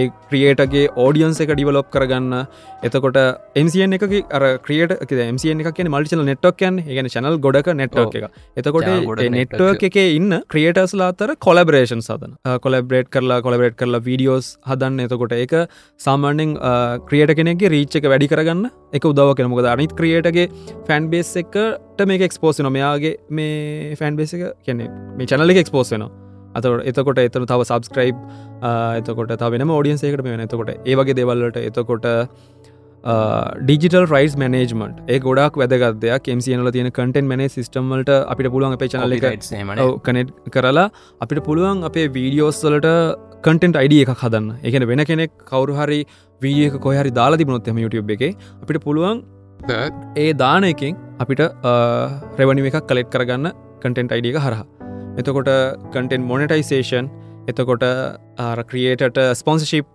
ඒ 0.00 0.04
ක්‍රියටගේ 0.30 0.82
ඕඩියන්ස 1.02 1.38
එක 1.44 1.50
ඩිවලොප් 1.52 1.88
කරගන්න. 1.94 2.34
එතකොට 2.86 3.18
MCN 3.62 3.96
එක 3.96 4.04
අර 4.38 4.44
ක්‍රියට 4.66 4.94
MCN 5.26 5.62
එක 5.62 5.70
කියන 5.76 5.90
මල්ටිචල 5.92 6.24
නෙට්ක් 6.30 6.64
යන් 6.68 6.80
ඒගන 6.82 7.10
චනල් 7.14 7.38
ගොඩක 7.46 7.70
නෙට්ක් 7.80 8.18
එක 8.20 8.26
එතකොට 8.62 8.90
නෙට්වක් 9.36 9.86
එක. 9.90 9.98
ඉන්න 10.18 10.38
ක්‍රියටස්ලා 10.54 11.10
අතර 11.14 11.34
කොලබරේෂන් 11.46 12.02
සදන 12.02 12.36
කොලබ්‍රේට් 12.66 13.10
කරලා 13.16 13.40
කොලබරේට් 13.46 13.78
කරලා 13.78 14.02
වීඩියෝස් 14.10 14.52
හදන්න. 14.66 15.00
එතකොට 15.06 15.38
ඒක 15.38 15.56
සාමාන්‍යෙන් 16.06 16.54
ක්‍රියට 17.08 17.34
කෙනෙගේ 17.40 17.74
රීච් 17.74 17.98
එක 18.02 18.10
වැඩි 18.12 18.30
කරගන්න. 18.34 18.70
එක 18.92 19.10
උදව 19.12 19.34
කෙන 19.38 19.50
මොකද 19.50 19.74
අනිත් 19.74 19.94
ක්‍රියටගේ 19.98 20.50
ෆැන් 20.88 21.10
බේස් 21.10 21.34
එකට 21.42 22.06
මේක 22.06 22.30
එක්ස්පෝස් 22.30 22.62
නොමයාගේ 22.66 23.18
මේ 23.30 23.98
ෆැන් 24.00 24.16
බේස 24.18 24.34
එක 24.38 24.48
කියන්නේ 24.64 24.94
මේ 25.18 25.30
චනල 25.30 25.54
එක 25.54 25.66
එක්ස්පෝස් 25.66 25.94
අතට 26.54 26.88
එතකොට 26.90 27.22
එතන 27.26 27.46
තව 27.46 27.68
සබස්ක්‍රයිබ් 27.68 28.16
එතකොට 29.00 29.36
ත 29.36 29.52
වෙන 29.54 29.68
ෝඩියන්සේකට 29.68 30.24
වෙන. 30.24 30.40
එතකොට 30.40 30.74
ඒවගේ 30.84 31.18
දෙවල්ලට 31.20 31.60
එතකොට 31.60 32.06
ඩිජිටල් 33.60 34.06
රයිස් 34.12 34.34
මනේජමට 34.36 34.98
ඒ 35.08 35.18
ගොඩක් 35.20 35.56
වැදගත්දයක් 35.60 36.24
කෙම්සියනල 36.24 36.70
තියෙන 36.70 36.90
කටෙන් 36.90 37.26
මන 37.26 37.44
සිස්ටම්මට 37.48 38.10
අපිට 38.32 38.50
පුළුවන් 38.54 38.76
අපේ 38.76 38.90
චනල 38.94 39.14
එක 39.18 39.46
කනෙට් 40.04 40.32
කරලා 40.50 40.88
අපිට 41.20 41.40
පුළුවන් 41.44 41.84
අපේ 41.84 42.06
වීඩියෝස්වලට 42.08 42.88
කටෙන්ට 43.46 43.76
අයිඩ 43.76 43.94
එකක් 44.02 44.14
හදන්න. 44.22 44.48
එකන 44.62 44.86
වෙන 44.90 45.04
කෙනෙක් 45.04 45.30
කවරු 45.46 45.78
හරි 45.80 46.00
වීඩියක 46.40 46.80
කොහරි 46.80 47.10
දාලා 47.10 47.38
තිබුණොත්ම 47.38 47.82
YouTube 47.84 48.12
එක 48.16 48.24
අපිට 48.62 48.82
පුළුවන් 48.82 49.22
ඒ 50.16 50.32
දාන 50.32 50.64
එකින් 50.64 50.98
අපිට 51.18 51.44
රෙවනි 52.40 52.66
එකක් 52.72 52.82
කලෙට් 52.90 53.14
කරගන්න 53.14 53.54
කටෙන්ට් 53.84 54.12
අයිඩ 54.12 54.30
එක 54.32 54.42
හරහා 54.44 54.77
එතකොට 55.20 55.50
කටෙන්් 55.94 56.22
මොනටයිසේෂන් 56.30 57.06
එතකොට 57.50 57.86
ක්‍රියේටට 58.70 59.18
ස්පොන්සශිප් 59.40 59.86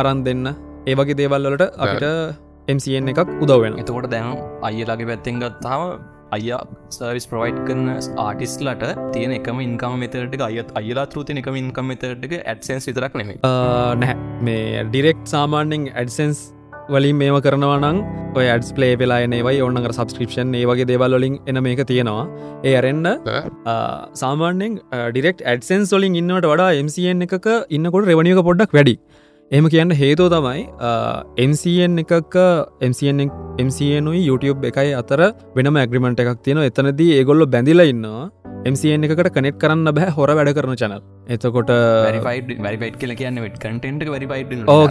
අරන් 0.00 0.24
දෙන්න. 0.28 0.48
ඒවගේ 0.86 1.18
දේවල්වලට 1.20 1.64
අපිට 1.84 2.06
MCN 2.68 3.12
එකක් 3.12 3.30
උදවෙන 3.44 3.78
එතකොට 3.82 4.08
දැන් 4.14 4.34
අයියලාගේ 4.68 5.08
පැත්තෙන් 5.10 5.38
ගත්තාව 5.42 5.82
අයියා 6.36 6.62
සර්විස් 6.96 7.26
ප්‍රවයිට් 7.30 7.60
කරන 7.68 7.86
ආටිස්ලට 8.24 8.84
තියෙන 9.14 9.34
එකම 9.38 9.60
ඉන්කම 9.66 9.94
මෙතට 10.02 10.42
අයත් 10.48 10.70
අයලා 10.80 11.06
තෘතින 11.12 11.40
එකම 11.42 11.56
ඉන්කම 11.62 11.92
මෙතටක 11.92 12.34
ඇඩසන්ස් 12.40 12.88
විතරක් 12.90 13.18
නෙමේ 13.20 13.38
නැහැ. 14.02 14.16
මේ 14.46 14.84
ඩිරෙක්් 14.90 15.20
සාමාන්‍යෙන් 15.34 15.86
ඇඩසන්ස් 15.92 16.40
වලින් 16.92 17.16
මේම 17.20 17.36
කරනවා 17.44 17.76
නං 17.80 17.98
ඔය 18.38 18.46
ඇඩස් 18.52 18.70
පලේ 18.76 18.96
වෙලා 19.00 19.20
ඒවයි 19.24 19.60
ඔන්නක 19.66 19.86
සබස්ක්‍රපෂන් 19.90 20.54
ඒ 20.58 20.64
වගේ 20.70 20.88
දේවල්ලින් 20.90 21.36
එන 21.50 21.58
මේක 21.66 21.80
තියෙනවා. 21.90 22.24
ඒ 22.68 22.74
අරෙන්න්න 22.80 23.08
සාමාන්‍යෙන් 24.22 24.74
ඩිරෙක්් 25.12 25.40
ඇඩසන්ස් 25.52 25.92
වලින් 25.96 26.18
ඉන්නට 26.20 26.48
වඩා 26.52 26.70
MCN 26.86 27.26
එකක 27.26 27.48
ඉන්නකොට 27.76 28.08
රෙවනියක 28.10 28.42
පොඩ්ඩක් 28.48 28.76
වැඩි 28.78 28.96
එම 29.56 29.66
කියන්න 29.72 29.92
හේතෝ 30.00 30.28
තමයි 30.34 30.62
MCN 31.48 31.92
එකක 32.02 32.36
MCNුයි 33.66 34.20
YouTube 34.28 34.62
එකයි 34.70 34.92
අතර 35.00 35.20
වෙනම 35.56 35.76
ඇග්‍රිමට 35.82 36.22
එකක් 36.22 36.40
තියෙන 36.46 36.60
එතනදී 36.70 37.10
ඒගොල්ල 37.18 37.44
බැඳිල 37.54 37.82
ඉන්නවා. 37.92 38.24
MCN 38.72 39.04
එකට 39.06 39.30
කනෙට් 39.36 39.56
කරන්න 39.62 39.88
බෑ 39.98 40.10
හොර 40.16 40.30
වැඩ 40.38 40.50
කරන 40.58 40.74
චනල් 40.80 41.02
එතකොට 41.36 41.70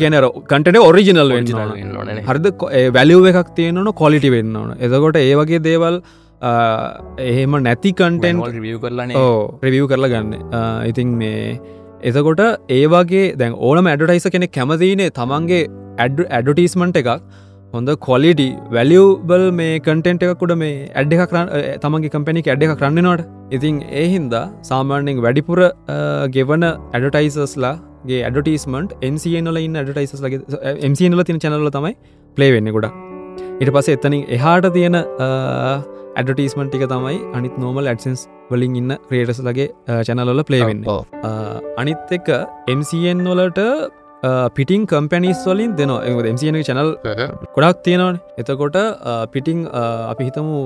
කියන 0.03 0.17
කටට 0.53 0.83
ඔරිජිනල් 0.89 1.35
හරිද? 2.29 2.49
වැලිව් 2.97 3.29
එකක් 3.33 3.53
තියෙනන 3.59 3.93
කොලිටි 4.03 4.33
වෙන්න 4.37 4.57
ඕන. 4.61 4.73
එතකොට 4.87 5.21
ඒ 5.25 5.35
වගේ 5.41 5.63
දේවල් 5.69 6.01
එහෙම 7.29 7.61
නැති 7.67 7.97
කන්ටෙන් 8.01 8.43
රිවිය 8.57 8.79
කරලන 8.85 9.15
ඕ 9.23 9.37
ප්‍රවියව් 9.63 9.87
කරලා 9.93 10.13
ගන්න. 10.13 10.33
ඉතින් 10.91 11.17
මේ 11.21 11.39
එතකොට 12.09 12.41
ඒවාගේ 12.77 13.23
දැන් 13.41 13.55
ඕනම 13.67 13.89
ඇඩටයිස 13.91 14.27
කෙනෙ 14.35 14.47
කැමතිනේ 14.57 15.09
තමන්ගේ 15.19 15.61
ඇඩ 16.05 16.19
ඇඩටිස්මන්ට් 16.29 16.99
එකක්. 17.01 17.11
හොඳ 17.75 17.91
කොලිටි 18.07 18.47
වැලියබල් 18.75 19.45
මේ 19.59 19.79
කටෙන්ට් 19.85 20.25
එකකුඩ 20.27 20.53
මේ 20.63 20.73
ඇඩ් 21.01 21.15
එක 21.15 21.23
කරන්න 21.31 21.79
තමන්ගේ 21.85 22.13
කම්පැනික 22.15 22.49
ඇඩ් 22.53 22.65
එක 22.67 22.75
කරන්නනට 22.81 23.23
ඉතින් 23.57 23.79
ඒහින්දා 24.01 24.43
සාමාන්‍යෙන් 24.71 25.23
වැඩිපුර 25.27 25.61
ගෙවන 26.35 26.67
ඇඩටයිසස්ලාගේ 26.67 28.21
ඇඩටිස්මට 28.27 28.99
MCනල 29.13 29.63
ඉන්න 29.65 29.81
ඇඩටයිසස් 29.83 30.21
ලගේ 30.27 30.77
MCනල 30.91 31.25
තින 31.31 31.41
චැනල 31.45 31.73
තමයි 31.79 31.97
ප්ලේ 32.37 32.53
වෙන්න 32.57 32.71
ගොඩක්. 32.77 33.12
ඉට 33.61 33.71
පස 33.75 33.87
එතනින් 33.93 34.21
එහාට 34.35 34.67
තියෙන 34.75 34.95
ඇඩටිස්මන්ට් 34.99 36.69
ටික 36.71 36.85
තමයි 36.93 37.17
අනිත් 37.37 37.55
නෝමල් 37.63 37.89
ඇඩසන්ස් 37.91 38.21
වලින් 38.51 38.77
ඉන්න 38.81 38.93
ක්‍රේටස් 39.09 39.41
ලගේ 39.47 39.67
චැනලල 40.07 40.43
ප්ලේවෙන්න 40.49 40.81
අනිත් 41.81 42.13
එක 42.17 42.31
MCN 42.77 43.21
වලට 43.31 43.61
පිටිං 44.57 44.87
කම්පැනිස් 44.91 45.43
වලින් 45.49 45.71
දෙනවා. 45.79 46.01
එ 46.07 46.31
MCන 46.33 46.57
චැනල් 46.69 46.91
ගොඩක් 47.55 47.83
තියෙනවන. 47.87 48.17
එතකොට 48.41 48.77
පිටිං 49.33 49.59
අපි 50.11 50.29
හිතමු 50.29 50.57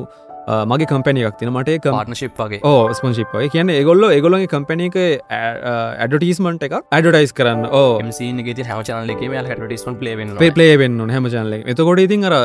මගේ 0.47 0.89
කම්පැනියක් 0.91 1.37
තින 1.39 1.51
මට 1.53 1.77
පාර්නශිප් 1.87 2.39
වගේ. 2.41 2.61
ඕ 2.63 2.93
ස්පොන්ශිප්ය 2.93 3.49
කියන 3.55 3.69
ඒගොල්ල 3.69 4.07
ඒගොලගේ 4.09 4.49
කම්පැනික 4.53 4.97
ඇඩටිස්මට 5.31 6.65
එකක් 6.67 6.77
ඇඩටයිස් 6.91 7.35
කරන්න. 7.39 7.67
ඕ 7.71 7.99
ගේ 8.47 8.67
හැම 8.69 8.83
චනල 8.83 9.13
එක 9.15 9.21
ටස්මට 9.59 10.01
ලේවෙන් 10.07 10.33
පලේවෙන්න 10.57 10.99
හැම 11.09 11.29
චනල 11.29 11.69
එතකොට 11.73 12.03
ඉතින් 12.05 12.27
අර 12.31 12.35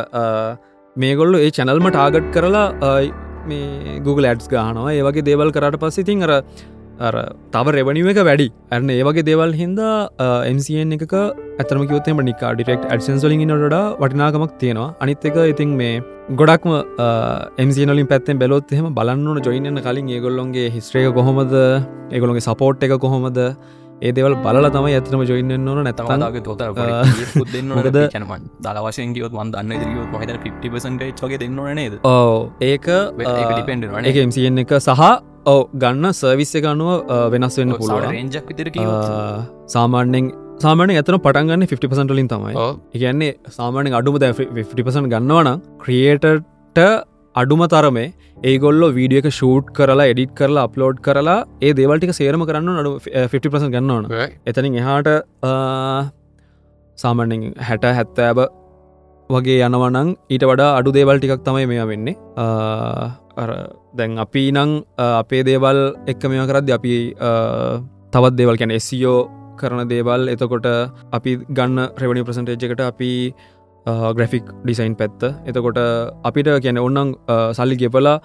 මේගොල්ලු 0.96 1.42
ඒ 1.46 1.50
චැනල්ම 1.58 1.90
ටාගට් 1.90 2.30
කරලා 2.34 2.66
මේ 3.50 3.98
Google 4.06 4.28
ඇඩ්ස් 4.30 4.48
ගානවා 4.52 4.92
ඒවගේ 4.98 5.26
දේවල් 5.28 5.52
කරට 5.56 5.78
පස්ස 5.82 6.02
ඉතින් 6.02 6.26
අර 6.26 6.32
අර 7.08 7.14
තව 7.54 7.74
රෙවනිුව 7.76 8.08
එක 8.12 8.20
වැඩි. 8.28 8.48
ඇරන 8.74 8.90
ඒවගේ 8.96 9.26
දේවල් 9.28 9.52
හින්දා 9.60 9.94
MCN 10.54 10.96
එක 10.96 11.14
ඇතරම 11.18 11.84
කිවතම 11.90 12.22
නිකා 12.30 12.52
ඩිරෙක්් 12.56 12.88
ඇඩසන්ස්ලින් 12.92 13.44
නොට 13.52 13.76
වටිනාකමක් 14.02 14.56
තියෙනවා. 14.62 14.88
අනිත් 15.02 15.24
එක 15.30 15.36
ඉතින් 15.52 15.76
මේ 15.82 16.00
ගොඩක්ම 16.40 16.72
එමසිනලින් 17.64 18.08
පැත්තෙන් 18.12 18.40
බැලොත් 18.42 18.72
එහෙම 18.76 18.88
බලන්නන 18.98 19.42
ජොයින්න 19.48 19.82
කලින් 19.86 20.08
ඒගොල්ලොන්ගේ 20.16 20.72
හිස්ත්‍රේක 20.76 21.12
කොහොමද? 21.18 21.54
ඒගොළොගේ 22.14 22.46
සපෝට් 22.48 22.84
එක 22.88 22.94
කොහොමද? 23.06 23.40
ඒ 24.02 24.12
දෙවල් 24.16 24.34
බලල 24.44 24.66
තමයි 24.76 24.94
ඇතනම 24.98 25.22
ජොයින්න 25.30 25.68
ඕන 25.72 25.80
නැතවාගේ 25.88 26.42
තොත 26.46 26.62
දෙන්නද 27.52 27.98
චනමන් 28.14 28.46
දල 28.66 28.78
වශයෙන් 28.86 29.12
ගියොත් 29.16 29.34
වන් 29.38 29.52
දන්න 29.54 29.82
දරියොත් 29.82 30.08
මහිත 30.14 30.30
පිපිසන්ට 30.62 31.04
චගේ 31.20 31.38
දෙන්න 31.42 31.60
නේද? 31.80 31.94
ඕ 32.04 32.50
ඒක 32.70 32.88
ඩිපෙන්ඩ 33.18 33.84
එක 34.12 34.18
MCN 34.28 34.62
එක 34.64 34.74
සහ 34.78 35.02
ඔව 35.52 35.60
ගන්න 35.82 36.14
සර්විස්ස 36.20 36.54
එක 36.60 36.66
අනුව 36.72 37.10
වෙනස් 37.34 37.58
වෙන්න 37.60 37.74
පුළුව 37.80 38.08
රේජක් 38.08 38.50
විතර 38.50 38.72
සාමාන්‍යෙන් 39.76 40.32
සාමානය 40.64 40.98
ඇතන 40.98 41.18
පටන්ගන්න 41.26 41.64
50%ලින් 41.70 42.28
තමයි. 42.32 42.54
ඉගන්නේ 42.96 43.32
සාමානෙන් 43.58 43.98
අඩුම 44.00 44.18
ද 44.22 44.32
50% 44.34 45.12
ගන්නවන 45.14 45.48
ක්‍රියේටට 45.84 46.82
අඩුම 47.34 47.62
තරමේ 47.72 48.08
ඒගොල්ල 48.50 48.82
වීඩිය 48.96 49.20
එක 49.22 49.28
ෂූට් 49.30 49.68
කරලා 49.76 50.08
එඩිට් 50.12 50.32
කරලා 50.40 50.64
අප්ලෝඩ් 50.68 50.98
කරලා 51.06 51.38
ඒ 51.66 51.72
දේවල්ටික 51.78 52.12
සේරම 52.20 52.42
කරන්න 52.48 52.80
අඩු 52.82 52.92
50% 53.04 53.76
ගන්නවන 53.76 54.04
එතනින් 54.50 54.80
එහාට 54.82 55.08
සාමන්‍යෙන් 56.98 57.44
හැට 57.68 57.86
හැත්තෑබ 57.98 58.40
වගේ 59.30 59.58
යනවනං 59.68 60.08
ඊට 60.34 60.44
වඩා 60.50 60.70
අඩු 60.78 60.94
දේවල් 60.98 61.20
ටිකක් 61.20 61.44
තමයි 61.46 61.66
මෙයා 61.70 61.86
වෙන්නේ. 61.90 62.16
දැන් 63.98 64.18
අපි 64.24 64.42
නං 64.56 64.72
අපේ 65.22 65.42
දේවල් 65.50 65.80
එක්ක 66.12 66.24
මෙම 66.32 66.44
කරද 66.50 66.74
අපි 66.78 66.92
තවත් 68.12 68.34
දේවල් 68.40 68.60
කැන 68.60 68.76
එසියෝ 68.78 69.18
කරන 69.60 69.88
දේවල්. 69.94 70.28
එතකොට 70.34 70.68
අපි 71.18 71.32
ගන්න 71.56 71.80
රෙවනි 72.02 72.26
ප්‍රසන්ටේජ් 72.28 72.68
එකට 72.68 72.84
අපි 72.90 73.10
ග්‍රෆික් 73.86 74.44
ඩිසයින් 74.64 74.94
පැත්ත. 74.96 75.22
එතකොට 75.46 75.78
අපිට 76.24 76.48
කියන 76.64 76.78
ඔන්නන් 76.78 77.14
සල්ලි 77.58 77.76
ගෙපලා 77.76 78.20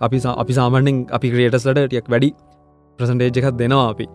අපි 0.00 0.20
අපි 0.42 0.52
සාමාන්‍යෙන් 0.60 1.06
අපි 1.18 1.30
ක්‍රේටස්ලට 1.34 1.82
ටියක් 1.88 2.08
වැඩි 2.14 2.30
ප්‍රසන්ටේජ් 2.98 3.36
එකක් 3.42 3.58
දෙනවා 3.62 3.90
අපි. 3.92 4.06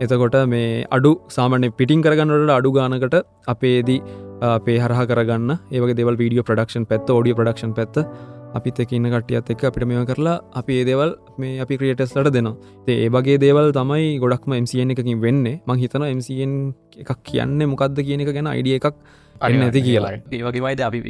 එතකොට 0.00 0.36
මේ 0.54 0.86
අඩු 0.96 1.12
සාමාන්‍ය 1.36 1.70
පිටිං 1.78 2.02
කරගන්නට 2.06 2.56
අඩු 2.58 2.72
ගානකට 2.78 3.16
අපේදී 3.54 4.00
අපේ 4.54 4.78
හරහ 4.78 5.04
කරගන්න. 5.10 5.52
ඒවගේ 5.74 5.98
දෙවල් 6.00 6.16
වීඩියෝ 6.22 6.48
ප්‍රඩක්ෂන් 6.48 6.86
පැත්ත 6.90 7.10
ෝඩිය 7.10 7.34
ප්‍රඩක්ෂන් 7.38 7.72
පැත්ත 7.78 7.96
අපිත් 8.58 8.78
එක 8.82 8.92
ඉන්න 8.96 9.06
කටියත් 9.12 9.50
එක් 9.52 9.62
අපිට 9.68 9.84
මෙම 9.88 10.04
කරලා 10.08 10.36
අපි 10.60 10.80
ඒ 10.80 10.84
දේවල් 10.88 11.10
මේ 11.40 11.58
අපි 11.64 11.74
ක්‍රියටස්ලට 11.80 12.30
දෙනවා. 12.36 12.54
ඒ 12.88 13.08
වගේ 13.14 13.38
දේවල් 13.44 13.72
තමයි 13.78 14.06
ගොඩක්ම 14.22 14.54
MCN 14.62 14.94
එකකින් 14.94 15.20
වෙන්නේ. 15.24 15.60
මං 15.66 15.78
හිතන 15.82 16.06
MCN 16.18 16.52
එකක් 17.02 17.18
කියන්න 17.28 17.58
මොකක්ද 17.72 17.98
කියන 18.06 18.22
එක 18.24 18.30
ගැන 18.36 18.48
අයිඩිය 18.54 18.78
එකක් 18.78 18.94
ඇති 19.46 19.80
කියලා. 19.86 20.12
ඒවගේවයිද 20.38 20.80
අපි 20.88 21.00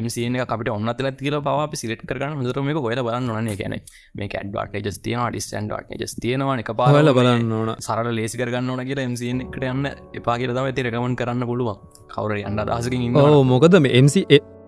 එමසින 0.00 0.36
අපට 0.44 0.70
ඔන්නතල 0.76 1.08
තිල 1.20 1.36
පව 1.48 1.80
සිලට 1.82 2.04
කරන්න 2.10 2.40
හොදරම 2.40 2.70
ගොල 2.78 3.02
බලන්න 3.08 3.44
නේ 3.48 3.56
ගැන 3.60 3.76
මේ 4.20 4.28
කඩ්වාට 4.34 4.78
ජස් 4.86 4.98
තියන 5.06 5.20
ඩිස්ටන්ඩ 5.34 5.94
ජස් 6.02 6.16
තියෙනවා 6.24 6.56
එක 6.64 6.72
පාල 6.80 7.12
බලන්න 7.18 7.52
ඕන. 7.58 7.70
සර 7.86 8.10
ලේසි 8.18 8.40
කරගන්න 8.40 8.72
ඕන 8.74 8.82
කියලා 8.90 9.06
එමසින 9.10 9.44
එකට 9.46 9.68
යන්න 9.74 9.92
එපා 10.20 10.36
කියල 10.42 10.52
තම 10.56 10.70
ඇති 10.70 10.86
රකමන් 10.88 11.16
කරන්න 11.20 11.46
පුළුවන්. 11.52 11.78
කවර 12.14 12.42
අන්න 12.50 12.60
දහසකින් 12.70 13.16
මොකද 13.54 13.80
මේ 13.86 14.02
MC 14.04 14.16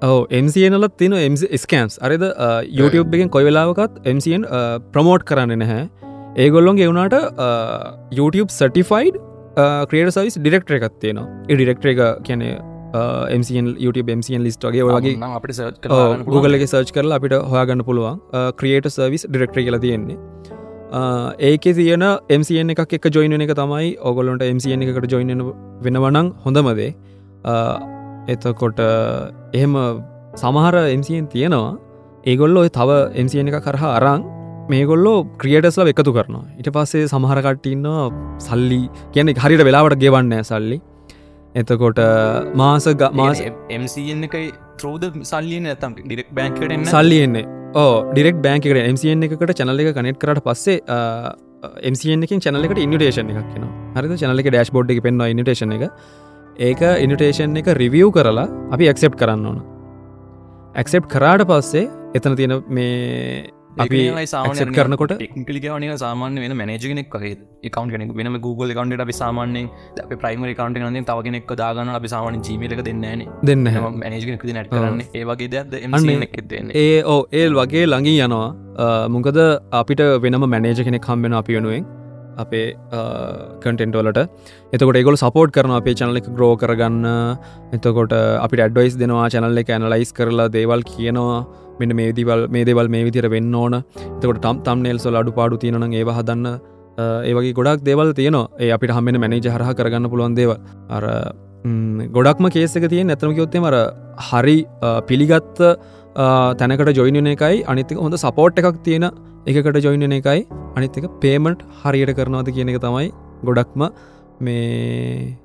ඕ 0.09 0.19
MCනලත් 0.45 0.97
තින 1.03 1.15
ස්කන්ස් 1.65 1.95
අරද 2.07 2.25
YouTube 2.81 3.17
එකෙන් 3.19 3.31
කොයි 3.37 3.47
වෙලාවකත් 3.49 4.03
MCN 4.17 4.43
ප්‍රමෝට් 4.95 5.25
කරන්න 5.31 5.62
නැහැ. 5.62 5.85
ඒගොල්ලොන් 6.45 6.76
ගෙවුණට 6.81 7.17
YouTube 8.19 8.50
සටිෆයිඩ් 8.59 9.17
ක්‍රේට 9.91 10.12
සවිස් 10.17 10.35
ඩිරෙක්ටර 10.41 10.75
එකත් 10.79 10.97
තියෙනවා. 11.03 11.29
ඒ 11.49 11.55
ඩිරෙක්ටර 11.57 11.88
එක 11.93 12.00
කියැනේ 12.26 12.57
MCN 13.38 13.67
YouTube 13.85 14.11
MCN 14.19 14.43
ලිස්ට 14.47 14.67
වගේ 14.69 14.85
වගේ 14.88 15.15
අපට 15.38 15.88
Googleගේ 16.35 16.69
සර්ච් 16.73 16.91
කරලා 16.97 17.19
අපිට 17.21 17.35
හොයාගන්න 17.53 17.83
පුළුවන්. 17.88 18.21
ක්‍රියේට 18.61 18.88
සර්විස් 18.97 19.25
ඩිරෙක්ටර 19.31 19.61
කියලා 19.67 19.83
තියෙන්නේ. 19.87 20.19
ඒක 21.50 21.65
තියන 21.79 22.05
MCN 22.41 22.69
එකක් 22.75 22.93
එක 22.99 23.07
ජොයින 23.17 23.41
එක 23.47 23.53
තමයි 23.61 23.88
ඔගොලොන්ට 24.11 24.45
MCN 24.57 24.87
එකට 24.87 25.11
ජොයින 25.15 25.31
වෙනවනං 25.87 26.29
හොඳමදේ 26.45 26.91
එතකොට 28.35 28.81
එහෙම 29.59 29.75
සමහර 30.43 30.76
MCN 31.00 31.26
තියෙනවා. 31.35 31.75
ඒගොල්ලෝ 32.31 32.65
තව 32.79 32.91
MCN 33.25 33.53
එක 33.53 33.59
කරහා 33.67 33.93
අරං 33.99 34.23
මේගොල්ලෝ 34.71 35.19
ක්‍රියටස්ල 35.41 35.88
එකතු 35.93 36.12
කරනවා. 36.17 36.45
ඉට 36.61 36.69
පස්සේ 36.76 37.07
සමහරකටඉන්න 37.12 37.87
සල්ලි 38.47 38.83
කියන 39.15 39.29
හරිට 39.45 39.62
වෙලාවට 39.69 39.99
ගෙවන්න 40.05 40.35
සල්ලි 40.50 40.79
එතකොට 41.61 42.01
මාස 42.61 42.87
මාස 43.21 43.41
එකයි 44.29 44.47
ත්‍රෝද 44.81 45.05
සල්ලියන 45.31 45.69
ඇතම් 45.73 45.97
ඩිරෙක් 45.99 46.29
බැංකට 46.39 46.91
සල්ලි 46.93 47.19
එන්නේ. 47.27 47.45
ඕ 47.83 47.95
ඩිරෙක් 48.13 48.39
බෑන්කට 48.45 48.81
MCN 48.93 49.27
එකට 49.27 49.53
චනල 49.61 49.83
එක 49.85 49.91
කනෙට් 49.99 50.21
කරට 50.23 50.45
පස්සේ 50.47 50.79
MCN 51.93 52.27
එකින් 52.27 52.43
චනල 52.45 52.69
එකට 52.69 52.83
ඉනිටේෂන් 52.87 53.33
එකක් 53.33 53.49
කියෙන 53.53 53.67
හරි 53.97 54.21
චනල 54.23 54.45
ඩෑශ් 54.49 54.73
බෝඩ් 54.77 54.93
එක 54.95 55.03
පෙන්ව 55.07 55.29
ඉනිටේෂන් 55.33 55.73
එක. 55.79 55.89
ඒක 56.69 56.83
ඉනිටේෂන් 57.07 57.57
එක 57.63 57.73
රිවියව් 57.83 58.13
කරලා 58.17 58.49
අපි 58.77 58.91
ඇක්සෙප් 58.93 59.17
කරන්න 59.23 59.49
ඕන. 59.51 59.61
ඇක්සෙප් 60.77 61.09
කරාට 61.15 61.47
පස්සේ 61.51 61.89
එතන 62.15 62.37
තියෙන 62.39 62.59
මේ 62.69 63.49
අපි 63.85 63.99
accept 64.23 64.73
කරනකොට 64.76 65.12
ටෙක්නිකලිකවන 65.12 65.85
සාමාන්‍ය 66.02 66.38
වෙන 66.45 66.54
මනජගෙනෙක් 66.61 67.16
වගේ 67.16 67.33
එකකවන්් 67.68 67.90
කෙනෙක් 67.95 68.12
වෙනම 68.21 68.37
Google 68.47 68.73
කවන්ට 68.78 69.04
අපි 69.06 69.14
සාමාන්‍යෙන් 69.21 69.66
අප 70.04 70.12
ප්‍රයිමරි 70.23 70.54
කවන්ට 70.61 70.92
න 70.92 71.09
තවගෙනෙක් 71.11 71.52
දාගන්න 71.62 71.92
අපි 71.99 72.11
සාමාන 72.14 72.38
ජීමලක 72.47 72.83
දෙන්නන 72.88 73.26
දෙන්න 73.50 73.68
මනජගෙනෙක් 74.02 74.47
නැට 74.59 74.73
කරන්න. 74.73 75.02
ඒවගේ 75.21 75.49
දෙන්න 76.54 76.73
ඒ 76.85 76.97
ඕ 77.14 77.21
ඒල් 77.42 77.52
වගේ 77.61 77.85
ළඟී 77.92 78.25
යනවා. 78.28 78.49
මොකද 79.16 79.38
අපිට 79.83 80.02
වෙනම 80.25 80.49
මැනේජ 80.54 80.83
කෙනෙක් 80.88 81.06
කම්බෙන 81.09 81.38
අපි 81.42 81.59
වෙනුවෙන්. 81.59 81.87
අපේ 82.42 82.64
කටෙන්ටෝලට 83.64 84.18
එතකොට 84.75 84.97
ඒගොල 85.00 85.16
සපෝට් 85.23 85.52
කරන 85.56 85.73
අපේ 85.76 85.95
චනල 86.00 86.18
එක 86.21 86.26
ග්‍රෝ 86.38 86.50
කරගන්න. 86.62 87.06
එතකොට 87.76 88.16
අපිට 88.16 88.64
ඇඩ්වයිස් 88.64 88.99
දෙනවා 89.02 89.28
චැනල්ල 89.35 89.62
එක 89.62 89.71
ඇනලයිස් 89.76 90.12
කරලා 90.18 90.49
දේවල් 90.56 90.85
කියනවා 90.90 91.38
මෙන්න 91.80 91.97
මේ 92.00 92.12
දිවල් 92.18 92.47
මේ 92.54 92.64
දෙවල් 92.68 92.88
මේ 92.95 93.04
විදිර 93.09 93.28
වෙන්න 93.35 93.54
ඕන. 93.54 93.75
එතකොට 94.16 94.40
තම් 94.47 94.62
තම් 94.66 94.83
නෙල්සොල් 94.87 95.21
අඩු 95.23 95.37
පාඩු 95.38 95.61
තියෙනන 95.64 95.97
ඒව 96.00 96.12
හදන්න 96.18 96.47
ඒවගේ 97.30 97.56
ගොඩක් 97.59 97.85
දේවල් 97.88 98.14
තියනවා. 98.21 98.47
ඒ 98.61 98.71
අපිට 98.76 98.95
හමෙන 98.99 99.21
මැනේජ 99.25 99.50
හරහ 99.54 99.75
කරගන්න 99.80 100.11
පුළුවන් 100.12 100.37
දේව 100.40 100.52
අර 100.90 101.04
ගොඩක්ම 102.16 102.50
කේසක 102.56 102.88
තිය 102.92 103.04
ඇතම 103.04 103.37
යොත්තේ 103.40 103.62
මර 103.62 103.76
හරි 104.28 104.59
පිළිගත්ත 105.09 105.62
තැනකට 106.61 106.92
ජොයින 106.99 107.33
එකයි 107.35 107.64
අනිතික 107.66 107.99
හොඳ 107.99 108.16
සපෝට් 108.16 108.61
එකක් 108.61 108.78
තියෙන 108.85 109.11
එකකට 109.47 109.80
ජොයින 109.87 110.12
එකයි 110.12 110.47
අනිත්තක 110.76 111.09
පේමට් 111.21 111.64
හරියට 111.83 112.14
කරනවාද 112.18 112.49
කියන 112.50 112.71
එක 112.73 112.80
තමයි 112.80 113.11
ගොඩක්ම 113.45 113.83
මේ 114.40 115.37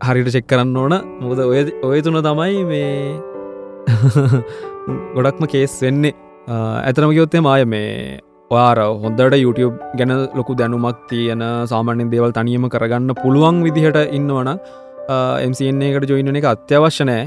හරිට 0.00 0.32
චෙක් 0.34 0.46
කරන්න 0.46 0.76
ඕන. 0.76 0.94
මොකද 1.20 1.40
ඔය 1.44 1.64
ඔය 1.82 2.02
තුන 2.02 2.20
තමයි 2.22 2.64
මේ 2.64 3.20
ගොඩක්ම 4.88 5.46
කේස් 5.54 5.76
වෙන්නේ. 5.84 6.14
ඇතනම 6.88 7.12
යොත්තේ 7.18 7.42
මාය 7.46 7.64
මේ 7.72 8.20
වාර 8.50 8.78
හොඳට 9.02 9.34
YouTube 9.44 9.74
ගැන 9.98 10.12
ලොකු 10.38 10.56
දැනුමක් 10.60 11.02
තියෙන 11.10 11.42
සාමාන්‍යෙන් 11.72 12.08
දේවල් 12.14 12.32
තනියම 12.38 12.64
කරගන්න 12.74 13.12
පුළුවන් 13.22 13.60
විදිහට 13.66 13.98
ඉන්නවන 14.18 14.50
MCN 15.50 15.82
එකට 15.88 16.10
ජොයින 16.12 16.40
එක 16.40 16.48
අත්‍යවශ්‍යනෑ 16.54 17.22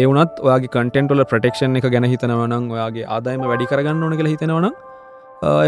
ඒ 0.00 0.04
වනත් 0.10 0.44
ඔයාගේ 0.46 0.72
කටෙන්ටල 0.74 1.24
ප්‍රටෙක්ෂන් 1.32 1.80
එක 1.80 1.88
ගැන 1.94 2.06
හිතනවනම් 2.12 2.68
ඔයාගේ 2.76 3.06
ආදායම 3.16 3.46
වැඩි 3.50 3.70
කරගන්න 3.72 4.04
ඕන 4.06 4.16
කියලා 4.20 4.34
හිතනවන 4.34 4.68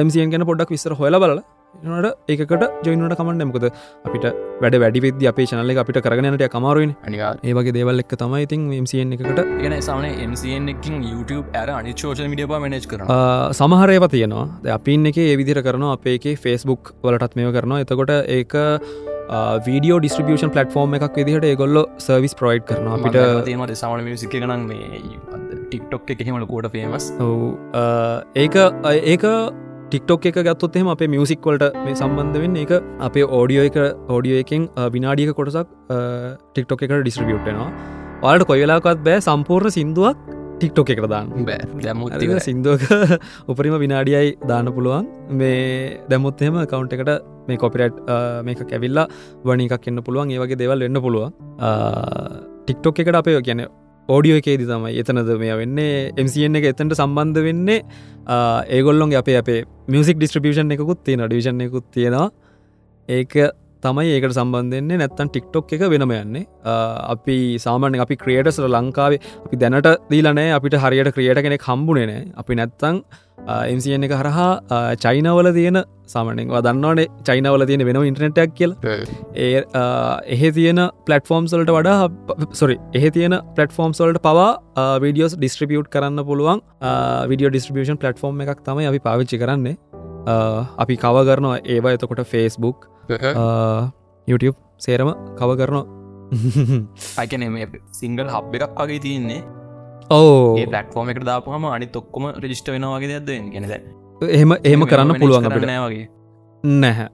MCN 0.06 0.34
ගැන 0.34 0.46
පොඩක් 0.50 0.74
විස්සර 0.76 0.94
හොල 1.00 1.18
බල 1.24 1.34
නට 1.80 2.08
ඒකට 2.28 2.64
ජොයිනට 2.86 3.14
කමන්න 3.18 3.46
මොකද? 3.50 3.64
අපිට 4.06 4.24
වැඩ 4.62 4.76
වැඩි 4.82 5.00
විද 5.04 5.22
අපේ 5.30 5.46
චනල්ල 5.50 5.80
අපිට 5.82 5.98
කරගනට 6.06 6.44
කමාරුවෙන් 6.54 6.92
ඒවගේ 7.50 7.74
දේවල් 7.76 8.02
එක් 8.02 8.12
තමයි 8.22 8.42
ඉතින් 8.46 8.66
MCN 8.78 9.14
එකට 9.16 9.40
ගෙන 9.62 9.76
MCN 10.30 10.68
එකින් 10.74 10.98
YouTube 11.02 11.46
ඇර 11.60 11.70
අනි 11.76 11.94
ෝෂල් 11.94 12.28
මිඩිය 12.32 12.46
මනජ් 12.58 12.86
කරන 12.90 13.08
සමහරයව 13.60 14.06
තියෙනවා. 14.16 14.44
අපින් 14.76 15.08
එක 15.12 15.18
ඒ 15.24 15.38
විදිර 15.40 15.62
කරන 15.68 15.86
අපේ 15.94 16.18
එක 16.20 16.28
ෆෙස්බුක් 16.44 16.92
වලටත් 17.02 17.40
මෙව 17.40 17.50
කරනවා. 17.56 17.80
එතකොට 17.86 18.12
ඒක 18.38 18.54
වීඩියෝ 19.66 19.98
ඩිස්ට්‍රිබියෂන් 19.98 20.52
පලටෆෝර්ම් 20.54 20.94
එකක් 20.98 21.18
විදිහට 21.22 21.48
ඒගොල්ල 21.50 21.82
සර්විස් 22.06 22.36
ප්‍රයිඩ් 22.42 22.68
කරන 22.70 22.92
අපිට 22.98 23.18
තීමට 23.48 23.74
සාමන 23.82 24.04
මිසික 24.06 24.36
ගනන් 24.36 24.68
මේ 24.70 25.02
ටික්ටොක් 25.66 26.14
එකහෙමල 26.14 26.46
කෝඩ 26.52 26.70
ෆේමස් 26.76 27.10
ඒක 28.44 28.58
ඒක 29.12 29.24
ටික්ටොක් 29.92 30.26
එක 30.28 30.37
ගත්තොත්හෙම 30.44 30.88
අපේ 30.88 31.08
මියසික්වලට 31.12 31.64
මේ 31.84 31.94
සම්බන්ධ 31.94 32.38
වෙන්න. 32.42 32.54
එක 32.56 32.70
අපේ 33.06 33.25
ඕඩියෝ 33.38 33.64
එක 33.68 33.76
ඕඩියෝ 34.08 34.42
එකින් 34.44 34.62
විනාඩියක 34.94 35.33
කොටසක් 35.38 35.68
ටික්ටොක් 35.90 36.85
එකට 36.87 37.02
ඩිස්ට්‍රිබියුට්නවා 37.02 37.66
වාලට 38.22 38.46
කොයිවෙලාකත් 38.50 39.02
බෑ 39.09 39.18
සම්පූර්ණ 39.26 39.74
සිින්දුවක් 39.76 40.16
ටික්ටොක් 40.57 40.92
එකට 40.94 41.09
දාන්න. 41.12 41.28
දැම 41.44 42.40
සිින්දුවක 42.46 42.87
උපරිම 43.52 43.76
විනාඩියයි 43.85 44.33
දාන්න 44.48 44.72
පුළුවන්. 44.72 45.11
මේ 45.40 46.00
දැමුත්හෙම 46.09 46.57
කවුන්ට 46.72 46.96
එකට 46.96 47.12
මේ 47.48 47.61
කොපිරට් 47.64 48.00
මේක 48.48 48.64
කැවිල්ලා 48.72 49.07
වනි 49.44 49.68
එකක් 49.68 49.92
එන්න 49.92 50.05
පුළුවන්. 50.09 50.33
ඒවගේ 50.33 50.61
දෙවල් 50.64 50.88
එන්න 50.88 51.02
පුළුවන්. 51.05 51.37
ටික්ටොක් 52.64 53.05
එකට 53.05 53.20
අපේ 53.20 53.40
කියන 53.42 53.66
ඕඩියෝ 54.08 54.38
එකේදි 54.42 54.66
තමයි 54.66 54.98
එතනද 55.02 55.30
මේ 55.38 55.56
වෙන්නේ. 55.60 56.12
MCN 56.18 56.58
එක 56.58 56.64
එතන්ට 56.72 56.96
සම්බන්ධ 56.98 57.42
වෙන්නේ 57.46 57.80
ඒගොල්ලොන් 58.76 59.14
අපේ 59.22 59.36
අපේ 59.38 59.64
මියසික් 59.88 60.18
ඩිස්ට්‍රිපියෂන් 60.18 60.74
එකකුත් 60.76 61.04
තියෙන 61.04 61.22
ඩිවිෂන් 61.26 61.60
එකකුත් 61.66 61.86
තියෙනවා. 61.94 62.30
ඒක 63.08 63.32
තමයි 63.87 64.12
ඒකට 64.14 64.37
සම්බන්ධන්නේ 64.38 65.01
නැත්තන් 65.03 65.33
ටික්ටොක් 65.33 65.73
එක 65.77 65.83
වෙනම 65.95 66.14
යන්නේ. 66.21 66.47
අපි 67.14 67.37
සාමාන්‍ය 67.66 68.01
අපි 68.05 68.16
ක්‍රියටස්ල 68.23 68.68
ලංකාවේ 68.77 69.21
අපි 69.47 69.61
දැනට 69.64 69.90
දීලනෑ 70.12 70.55
අපිට 70.59 70.79
හරියට 70.85 71.12
ක්‍රියට 71.16 71.42
කෙනෙ 71.47 71.59
කම්බුණනේ 71.66 72.23
අපි 72.42 72.59
නැත්තං 72.61 73.03
MCN 73.77 74.07
එක 74.07 74.12
හරහා 74.21 74.51
චයිනවල 75.05 75.49
තියෙන 75.57 75.79
සාමනෙන් 76.12 76.51
දන්නවනේ 76.66 77.07
චයිනවල 77.29 77.64
තියෙන 77.71 77.83
වෙන 77.88 77.99
ඉන්ටනෙටක් 78.11 78.53
කියල. 78.59 78.75
ඒ 79.35 79.62
එහෙ 80.35 80.51
තියෙන 80.59 80.81
පලටෆෝම් 81.07 81.49
සොල්ට 81.53 81.73
වඩා 81.77 82.09
සොරි 82.61 82.77
එහ 82.99 83.05
තියෙන 83.16 83.35
පලටෆෝම් 83.57 83.97
සොල්ට 84.01 84.23
පවා 84.27 84.51
විඩියෝස් 85.05 85.35
ඩිස්ට්‍රිපියුට් 85.40 85.90
කරන්න 85.97 86.25
පුළුවන්. 86.31 86.62
විඩියෝ 87.33 87.51
ඩිස්ට්‍රිපියෂන් 87.55 87.99
පලටෆෝර්ම් 88.05 88.47
එකක් 88.47 88.62
තමයි 88.68 88.87
අපි 88.92 89.03
පාවිච්චි 89.09 89.42
කරන්නේ. 89.42 89.77
අපි 90.83 90.97
කව 91.05 91.27
කරනවා 91.29 91.59
ඒවා. 91.75 91.97
එතකොට 91.99 92.23
ෆේස්බුක් 92.35 92.88
YouTube 94.28 94.56
සේරම 94.84 95.10
කව 95.38 95.50
කරනවා. 95.60 95.84
අයිකන 97.22 97.44
මේ 97.54 97.66
සිංගල් 98.00 98.28
හබ් 98.34 98.52
එකක් 98.66 98.78
වගේ 98.82 99.00
තියන්නේ. 99.06 99.40
ඕ 100.10 100.56
ලටෆෝර්ම 100.60 101.08
එක 101.12 101.18
දාපුහම 101.30 101.64
අනි 101.76 101.86
තොක්කොම 101.96 102.24
රජිස්ට 102.44 102.68
වෙනවාගේ 102.74 103.10
දෙද 103.14 103.30
ගෙනද 103.54 103.74
එහෙම 104.36 104.50
එහෙම 104.68 104.82
කරන්න 104.90 105.12
පුළුවන් 105.20 105.48
අපිට. 105.48 105.66
නෑ 105.70 105.82
වගේ. 105.86 106.06
නැහැ 106.64 107.08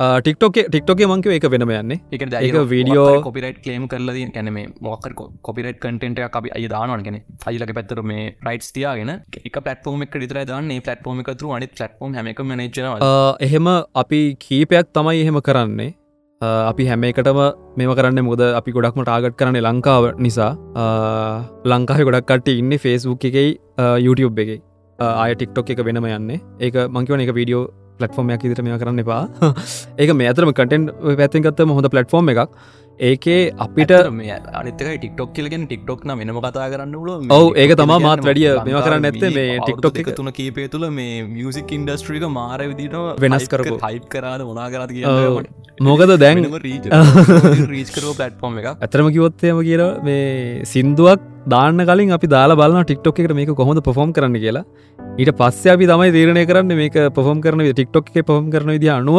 ටික්ටෝක 0.00 0.56
ටික්ටෝක 0.68 1.00
මංකව 1.08 1.32
එක 1.38 1.44
වෙනම 1.52 1.70
යන්නේ. 1.72 2.00
එක 2.12 2.22
ඒක 2.22 2.56
වීඩියෝ 2.72 3.22
කොපිරයිට් 3.26 3.60
කලේම් 3.64 3.84
කරලද 3.92 4.18
කැන 4.34 4.52
මේ 4.56 4.68
මොක්කර 4.86 5.12
කොපිරට් 5.48 5.78
කටෙන්ට 5.80 6.18
අපි 6.38 6.50
අය 6.56 6.64
දානන 6.72 7.04
කෙන 7.06 7.16
ෆයිලක 7.44 7.72
පැත්තර 7.78 8.02
මේ 8.10 8.24
රයිට් 8.48 8.68
තියාගෙන 8.76 9.12
එක 9.12 9.56
පටෆෝම 9.66 10.02
එක 10.06 10.18
රිතර 10.22 10.40
දාන්නේ 10.50 10.82
පටෆෝම 10.88 11.22
එකතුර 11.24 11.54
අනි 11.58 11.68
පටෆෝම් 11.72 12.18
හැමක 12.18 12.42
මනජන 12.48 13.06
එහෙම 13.46 13.70
අපි 14.02 14.20
කීපයක් 14.46 14.92
තමයි 14.98 15.22
එහෙම 15.22 15.40
කරන්නේ. 15.48 15.94
අපි 16.70 16.84
හැම 16.90 17.08
එකටම 17.08 17.40
මෙම 17.80 17.94
කරන්න 17.98 18.24
මුද 18.28 18.44
අපි 18.60 18.76
ගොඩක්ම 18.76 19.00
ටාගට් 19.02 19.38
කරන්නේ 19.40 19.64
ලංකාව 19.68 20.10
නිසා. 20.26 20.52
ලංකාහ 21.72 21.98
ගොඩක් 22.10 22.28
කට 22.32 22.58
ඉන්න 22.60 22.78
ෆේස්බුක් 22.84 23.24
එකයි 23.30 23.48
YouTube 24.06 24.44
එකයි 24.44 24.60
ආය 24.98 25.32
ටික්ටොක් 25.34 25.72
එක 25.72 25.82
වෙනම 25.88 26.12
යන්නේ. 26.12 26.40
ඒක 26.60 26.80
මංකිවන 26.92 27.24
එක 27.24 27.34
වීඩියෝ 27.40 27.64
පලටෆෝර්මයක් 27.98 28.46
ඉදිට 28.46 28.64
මේ 28.64 28.78
කරන්න 28.78 29.04
එපා. 29.04 29.22
ඒක 30.00 30.14
මේ 30.14 30.32
අතරම 30.32 30.52
කටෙන්් 30.52 30.90
පැත්තිගත්ත 31.20 31.62
හොඳ 31.70 31.92
පලටෆෝර්ම් 31.94 32.34
එකක්. 32.34 32.58
ඒකේ 33.00 33.52
අපිට 33.58 33.90
අනිතක 33.92 34.80
ටික්ටොක් 34.80 35.32
කියලගෙන 35.36 35.66
ටික්ටොක් 35.66 36.04
න 36.06 36.16
වෙනම 36.20 36.38
කතා 36.38 36.68
කරන්න 36.72 36.94
ල 36.98 37.10
ඔව 37.30 37.46
ඒක 37.54 37.74
තමා 37.76 38.00
මාත් 38.00 38.24
වැඩිය 38.24 38.48
මෙම 38.60 38.80
කරන්න 38.80 39.08
ඇත්තේ. 39.10 39.30
මේ 39.30 39.60
ටික්ටොක් 39.60 40.00
එක 40.02 40.10
තුන 40.16 40.32
කීපය 40.32 40.66
තුළ 40.68 40.88
මේ 40.90 41.22
මියසික් 41.28 41.76
ඉන්ඩස්ට්‍රික 41.78 42.26
මාර 42.30 42.60
විදිට 42.62 42.96
වෙනස් 43.20 43.48
කරපු. 43.48 43.76
හයිප් 43.84 44.08
කරාද 44.08 44.46
මොනා 44.48 44.68
කරද 44.70 44.96
කිය 44.96 45.04
මොකද 45.82 46.16
දැන් 46.16 46.44
රීච් 47.68 47.92
කරෝ 47.92 48.14
පලට්ෆෝර්ම් 48.14 48.60
එක 48.62 48.72
ඇතරම 48.72 49.12
කිවොත්තේම 49.12 49.62
කියර 49.62 49.82
මේ 50.02 50.64
සින්දුවක් 50.66 51.32
දාන්න 51.46 51.80
කලින් 51.88 52.12
අපි 52.16 52.28
දාලා 52.34 52.58
බලන්න 52.60 52.86
ටික්ටොක් 52.86 53.18
එකට 53.22 53.34
මේක 53.38 53.50
කොහොඳ 53.60 53.80
පොෆෝම් 53.88 54.12
කරන්න 54.16 54.38
කියලා. 54.44 54.64
ඊට 55.20 55.30
පස්ස 55.40 55.66
අපි 55.74 55.86
තමයි 55.90 56.10
තීරණය 56.16 56.42
කරන්න 56.50 56.74
මේක 56.80 56.96
පොෆෝම් 57.18 57.42
කරන 57.44 57.62
ටික්ටොක් 57.68 58.10
එක 58.12 58.26
පොම් 58.30 58.50
කරන 58.54 58.72
විදි 58.74 58.90
අනුව 58.90 59.18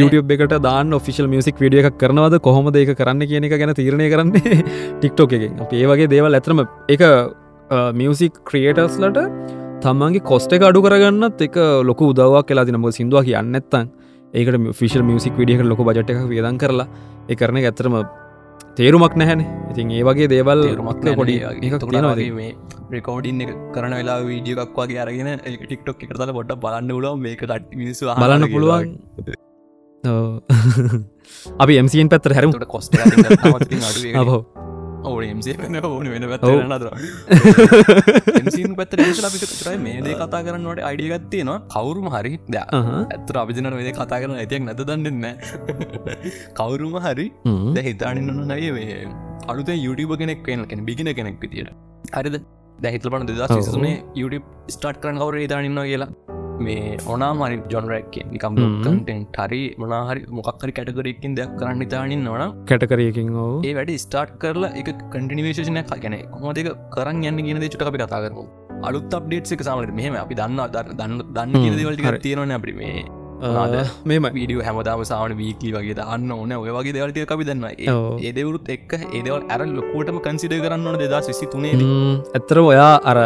YouTube 0.00 0.34
එකට 0.36 0.56
දාන්න 0.66 0.92
ඔෆිසිල් 0.92 1.30
මියසික් 1.34 1.56
විඩිය 1.64 1.80
එකක් 1.82 1.96
කරනවද? 2.02 2.36
කොහොමද 2.48 2.76
ඒක 2.76 2.92
කරන්න 3.00 3.24
කියන 3.30 3.48
එක 3.48 3.56
ගැන 3.56 3.74
තීරණය 3.80 4.10
කරන්නේ 4.14 4.60
ටික්ටොක් 4.98 5.32
එක 5.38 5.48
අප 5.64 5.72
ඒ 5.72 5.86
වගේ 5.92 6.10
දේවල් 6.14 6.38
ඇතරම 6.40 6.62
එක 6.88 7.02
මියසික් 8.00 8.34
ක්‍රියටර්ස්ලට 8.44 9.22
තමන්ගේ 9.82 10.26
කොස්ට 10.30 10.52
එක 10.52 10.68
අඩු 10.68 10.84
කරගන්නත් 10.84 11.40
එක 11.48 11.56
ලොක 11.88 12.02
උදවක් 12.10 12.48
කියලා 12.48 12.68
දිනම 12.68 12.84
සිින්දුව 12.98 13.24
කියන්න 13.24 13.60
ඇත්තන් 13.60 13.88
ඒකට 14.34 14.74
ෆිෂල් 14.76 15.02
මියසික් 15.02 15.40
විඩියක 15.40 15.64
ලොක 15.64 15.80
බජට 15.88 16.12
එක 16.12 16.20
වියදන් 16.28 16.60
කරලා 16.60 16.86
ඒ 17.30 17.38
කරන 17.40 17.58
ඇතරම 17.62 17.96
තේරුමක් 18.76 19.14
නැහැන. 19.16 19.42
ඉතින් 19.70 19.92
ඒ 19.92 20.02
වගේ 20.08 20.28
දේවල් 20.32 20.60
තේරුමක් 20.64 21.04
පොඩි 21.20 22.28
මේ 22.32 22.50
රෙකෝඩින් 22.94 23.40
කරන 23.74 23.94
වෙලා 24.00 24.18
වීඩියකක් 24.24 24.76
වගේ 24.80 25.00
අරගෙන 25.04 25.30
ටික්ටොක් 25.44 26.04
එකතල 26.06 26.32
පොට 26.38 26.52
බලන්න 26.64 26.92
ුලුව 26.98 27.16
මේක 27.26 27.44
ට 27.44 27.78
මිනිසු 27.80 28.10
බලන්න 28.16 28.48
පුළුවන්. 28.54 28.92
අපි 31.62 31.80
එම්සියෙන් 31.82 32.12
පැත්තර 32.12 32.36
හැරම. 32.38 32.52
තොට 32.52 32.68
කොස්ට 32.68 32.96
එම්සේ 32.96 34.71
ඕන 35.88 36.08
වෙන 36.12 36.24
ඔව්. 36.24 36.30
පැත්තර 36.32 36.88
එම්සින් 38.42 38.74
පැත්තර 38.80 39.00
අපි 39.28 39.38
තරයි 39.44 39.78
මේ 39.78 39.98
දේ 40.06 40.16
කතා 40.22 40.42
කරන්නට 40.46 40.82
අයිඩියගත්තේ 40.90 41.42
නවා 41.44 41.58
කවුරුම 41.74 42.08
හරි 42.14 42.32
ද 42.48 42.56
ඇත්තර 43.10 43.40
අභිජන 43.42 43.70
වෙද 43.80 43.90
කතා 43.92 44.20
කරන 44.22 44.34
ඇතියක් 44.36 44.64
නැත 44.68 44.82
දන්නන්න 44.82 45.26
කවුරුම 46.60 46.96
හරි 47.06 47.26
ද 47.76 47.86
හිතානින්න 47.88 48.42
නය 48.52 48.60
මේ 48.78 48.98
අලුත 49.48 49.70
YouTube 49.86 50.16
කෙනෙක් 50.18 50.42
වෙන 50.46 50.66
කෙන 50.66 50.84
බිගෙන 50.84 51.10
කෙනෙක් 51.14 51.38
විතියට 51.42 51.72
හරිද? 52.14 52.36
දැහිතල 52.78 53.10
පන 53.10 53.26
දෙදස්. 53.30 53.50
විසුනේ 53.58 53.96
YouTube 54.14 54.46
ස්ටාට් 54.68 55.02
කරන 55.02 55.18
කවර 55.18 55.36
හිතානින්න 55.44 55.82
කියලා 55.82 56.10
මේ 56.66 56.96
ඕනා 57.06 57.32
මරි 57.40 57.58
ජොන්රැක්ක 57.72 58.16
නිකම්. 58.32 58.58
කටෙන් 58.84 59.20
හරි 59.38 59.62
මොනාහරි 59.82 60.24
මොකක්හරි 60.38 60.72
කැටකරකින් 60.78 61.36
දෙයක් 61.38 61.54
කරන්න 61.60 61.86
ඉතානින් 61.86 62.24
නොන 62.28 62.44
කැටකරයකින් 62.70 63.30
ඕ 63.44 63.54
ඒ 63.68 63.74
වැඩි 63.78 64.00
ස්ටාර්ට් 64.04 64.34
කරලා 64.42 64.72
එක 64.82 64.90
කටිනිවේශන 65.14 65.80
ගැන 66.04 66.18
කොමදක 66.34 66.70
කරන්න 66.96 67.24
යන්න 67.30 67.46
කියන 67.46 67.64
චුට 67.66 67.88
අපි 67.90 68.04
කතා 68.04 68.22
කරමු 68.26 68.44
අලුත් 68.88 69.16
අප්ඩේට් 69.18 69.52
එක 69.56 69.64
සමට 69.66 69.98
මෙහම 69.98 70.14
අපි 70.22 70.34
දන්න 70.34 70.60
දන්න 71.00 71.18
දන්න 71.36 71.52
හරි. 72.06 72.22
තියෙනවන 72.24 72.54
අපි 72.58 72.74
මේ? 72.80 73.02
මෙම 74.04 74.26
වීඩියෝ 74.36 74.64
හැමදාම 74.66 75.04
සාමන 75.04 75.36
වීකලි 75.40 75.70
වගේ 75.76 75.96
දන්න 76.00 76.34
ඕන 76.34 76.52
ඔය 76.58 76.72
වගේ 76.78 76.94
දෙවලට 76.98 77.32
අපි 77.36 77.46
දන්න. 77.48 77.64
ඒදවරුත් 78.26 78.68
එක් 78.76 78.92
ඒදවල් 78.98 79.46
ඇර 79.52 79.62
ලොකෝටම 79.78 80.18
කන්සිඩ 80.26 80.58
කරන්න 80.64 80.86
ඕන 80.86 80.98
දෙදා 81.04 81.22
සිසි 81.28 81.46
තුනේ 81.54 81.74
ඇත්තර 82.36 82.62
ඔයා 82.64 82.92
අර 83.12 83.18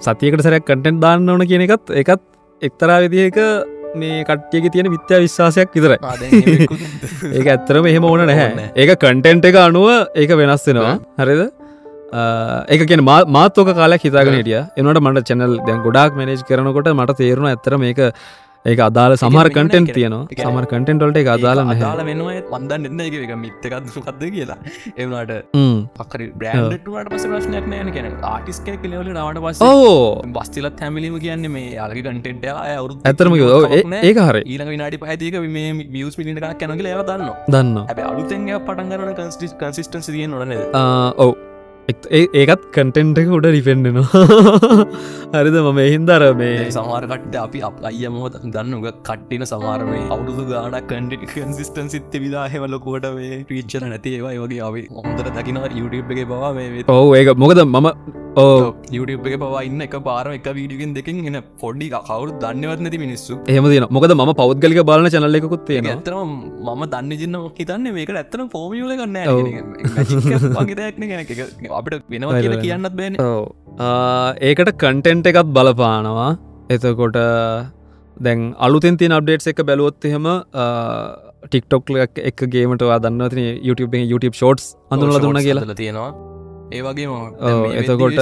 සතියකට 0.00 0.44
සැරයක් 0.46 0.68
කටෙන්් 0.68 1.00
දාන්න 1.04 1.28
ඕන 1.28 1.46
කියන 1.50 1.64
එකත් 1.66 1.90
එකත් 2.02 2.22
එක්තරා 2.62 2.98
විදිහක 3.04 3.38
මේ 3.94 4.20
කට්ටියක 4.24 4.68
තියෙන 4.74 4.88
විත්‍යා 4.94 5.22
විශ්වාසයක් 5.24 5.74
විතර 5.76 5.96
ඒක 7.36 7.46
ඇත්තරම 7.54 7.88
එහෙම 7.90 8.04
ඕන 8.04 8.22
නැහැ. 8.26 8.68
ඒක 8.76 8.94
කටෙන්ට් 8.96 9.50
එක 9.50 9.58
අනුව 9.64 9.90
ඒක 10.14 10.30
වෙනස් 10.40 10.64
වෙනවා. 10.68 10.94
හරිද? 11.20 11.42
ඒක 12.68 12.86
කියෙන 12.88 13.04
මාතෝක 13.04 13.72
කාලයක් 13.74 14.06
හිතාගෙන 14.08 14.38
හිටිය. 14.38 14.60
එනට 14.76 15.02
මට 15.02 15.26
චැනල් 15.30 15.58
දැන් 15.66 15.82
ගොඩක් 15.86 16.16
මනේජ් 16.16 16.46
කරනකොට 16.48 16.92
මට 16.92 17.18
තේරුණ 17.18 17.50
ඇත්තර 17.52 17.78
මේක 17.78 18.00
ඒක 18.64 18.80
අදාල 18.80 19.12
කටෙන්ට් 19.48 19.72
කියන්නේ 19.74 19.94
තියෙනවා 19.94 20.26
සමර 20.44 20.66
කටෙන්ට්වලට 20.72 21.16
එක 21.16 21.28
අදාල 21.28 21.58
නැහැ. 21.60 21.82
අදාල 21.82 22.00
වෙනවා 22.08 22.34
වන්දන්න 22.52 22.84
එන්න 22.88 23.00
එක 23.06 23.14
එක 23.18 23.32
මිත්තකත් 23.36 23.64
කක්ද 23.98 24.22
කියලා. 24.34 24.58
එවනට. 24.96 25.32
පකර 25.98 26.20
බ්‍රන්ඩට 26.40 26.86
පස 27.10 27.24
ප්‍රශ්නයක් 27.26 27.66
නෑන 27.66 27.90
කියෙන 27.92 28.08
ආටිස්ක 28.24 28.68
කලවල 28.82 29.10
නවට 29.10 29.42
පස 29.44 29.62
බස්තිලත් 30.32 30.80
හැමිලිම 30.80 31.18
කියන්න 31.18 31.50
මේ 31.50 31.76
අලග 31.78 31.98
කටෙන්ට 32.00 32.46
අවරු. 32.52 32.98
ඔව්, 33.50 33.64
ඒ- 33.70 33.86
හරි. 34.22 34.42
ඊළඟ 34.46 34.70
විනාඩි 34.70 34.98
පහතික 34.98 35.38
මේ 35.50 35.72
මියස් 35.90 36.16
පිලිට 36.16 36.42
කැනගල 36.60 36.86
ඒව 36.86 37.02
දන්න 37.04 37.30
දන්න 37.48 37.76
ඇබ 37.84 37.98
අලුතැන් 38.06 38.46
පටන් 38.60 38.92
කරන 38.94 39.14
කන්ස්ටිස් 39.16 39.54
කන්සිස්ටන්ස 39.58 40.06
තිය 40.08 40.26
නොනද 40.28 40.54
ඔව් 41.18 41.32
ඒකත් 41.88 42.62
කටෙන්ට් 42.72 43.18
එක 43.18 43.30
උඩ 43.36 43.46
රිපෙන්ඩෙනවා 43.46 44.22
හරිද? 45.34 45.56
මම 45.62 45.78
එහින්දර 45.78 46.24
මේ 46.34 46.70
සමාරකට 46.70 47.36
අපි 47.36 47.60
අප 47.60 47.82
අය 47.82 48.06
මොහොත 48.08 48.38
දන්නග 48.46 48.86
කට්ටින 49.02 49.44
සමාරමේ 49.44 50.02
අවුදු 50.08 50.46
ගාන 50.46 50.78
කන්ඩ 50.86 51.26
කන්සිස්ටන් 51.26 51.88
සිත්ත 51.88 52.14
විදා 52.14 52.46
හෙවලකොට 52.48 53.06
මේ 53.14 53.44
්‍රීච්චල 53.50 53.84
නැති 53.84 54.14
ඒවා. 54.16 54.34
වගේ 54.44 54.60
අපි 54.60 54.88
හොඳර 54.98 55.30
දකින 55.30 55.58
YouTube 55.76 56.14
එක 56.14 56.28
පවා 56.28 56.52
මේ 56.52 56.84
ඔව් 56.88 57.16
ඒක 57.16 57.34
මොකද 57.36 57.62
මම 57.66 57.88
YouTube 58.36 59.26
එක 59.28 59.34
පවා 59.40 59.62
ඉන්න 59.68 59.80
එක 59.86 59.94
පාර 60.06 60.24
එක 60.36 60.46
වීඩියගෙන් 60.58 60.90
දෙකින් 60.96 61.16
එන 61.30 61.36
පොඩ්ඩි 61.62 61.86
කවරු 61.94 62.30
දන්නවත් 62.42 62.80
නැති 62.84 62.98
මිනිස්සු. 63.02 63.34
එහෙම 63.52 63.64
තින 63.72 63.84
මොකද 63.96 64.12
ම 64.14 64.32
පෞද්ගලික 64.38 64.80
බලන 64.90 65.08
චනල්ල 65.14 65.38
එකකුත් 65.40 65.66
තියෙන 65.68 65.88
ඇතරම 65.94 66.30
මම 66.68 66.82
දන්න 66.94 67.12
ජන්න 67.22 67.36
හිතන්න 67.58 67.86
මේක 67.98 68.10
ඇත්තන. 68.22 68.40
වගේදයක්න 70.60 71.04
ගැන 71.10 71.20
අපිට 71.80 72.08
වෙනවා 72.14 72.40
කියලා. 72.40 72.62
කියන්නත් 72.64 72.94
බෑන. 73.02 73.14
ඒකට 74.48 74.72
කන්ටෙන්ට් 74.84 75.30
එකත් 75.32 75.52
බලපානවා. 75.58 76.30
එතකොට 76.76 77.16
දැන් 78.16 78.40
අලුතෙන් 78.66 78.96
තින 79.04 79.12
අප්ඩේට් 79.20 79.48
එක 79.54 79.60
බැලුවොත් 79.68 80.10
එහෙම 80.10 80.26
ටික්ටොක් 81.46 81.96
එක 82.32 82.38
ගේමටවා 82.56 82.98
දන්නවතින 83.04 83.46
YouTube 83.68 83.96
YouTube 84.12 84.36
ෂෝට්ස් 84.40 84.66
අඳුනල 84.90 85.18
දුන්න 85.24 85.42
කියලා. 85.48 85.74
තියෙනවා 85.84 86.31
ඒවගේ 86.72 87.08
එතකොට- 87.80 88.20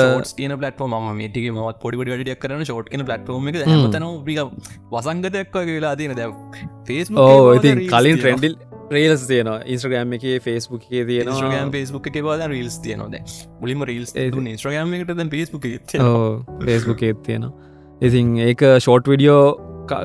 න 0.48 0.56
පලටම 0.56 0.96
ම 0.98 1.12
මේටික 1.16 1.46
මත් 1.52 1.78
පොඩි 1.82 1.96
ඩියක් 2.24 2.40
කරන 2.40 2.64
ෂෝට් 2.64 2.90
කන 2.90 3.06
පලටෝම 3.06 3.48
එක. 3.48 3.60
තන 3.92 4.04
වසංගතයක් 4.92 5.54
වෙලා 5.68 5.94
තියෙන 5.96 6.16
දැ 6.16 6.28
ෆේස් 6.86 7.10
ඕ 7.16 7.54
ඉතින් 7.54 7.86
කලින් 7.88 8.18
ට්‍රෙන්ඩිල් 8.18 8.54
රේල්ස් 8.90 9.24
තියනවා. 9.26 9.58
ඉස්ට්‍රගෑම් 9.66 10.14
එක 10.16 10.24
ෆේස්බුක් 10.42 10.82
එක 10.82 11.06
තියෙනවා. 11.08 11.34
න්ස්්‍රගම් 11.34 11.72
පේස්බුක් 11.72 12.06
එක 12.06 12.20
බද 12.20 12.50
රිල්ස් 12.50 12.78
තියනොද 12.80 13.16
මුලිම 13.60 13.84
රිල්ස් 13.84 14.14
ඉස්ට්‍රගම් 14.14 14.94
එකට 14.98 15.26
පේස්බුක් 15.30 15.66
ෆේස්බුක් 16.66 17.02
ඒත් 17.02 17.22
තියෙනවා. 17.22 17.52
ඉතින් 18.02 18.38
ඒක 18.46 18.62
ෂෝට් 18.78 19.06
විඩියෝ 19.06 19.42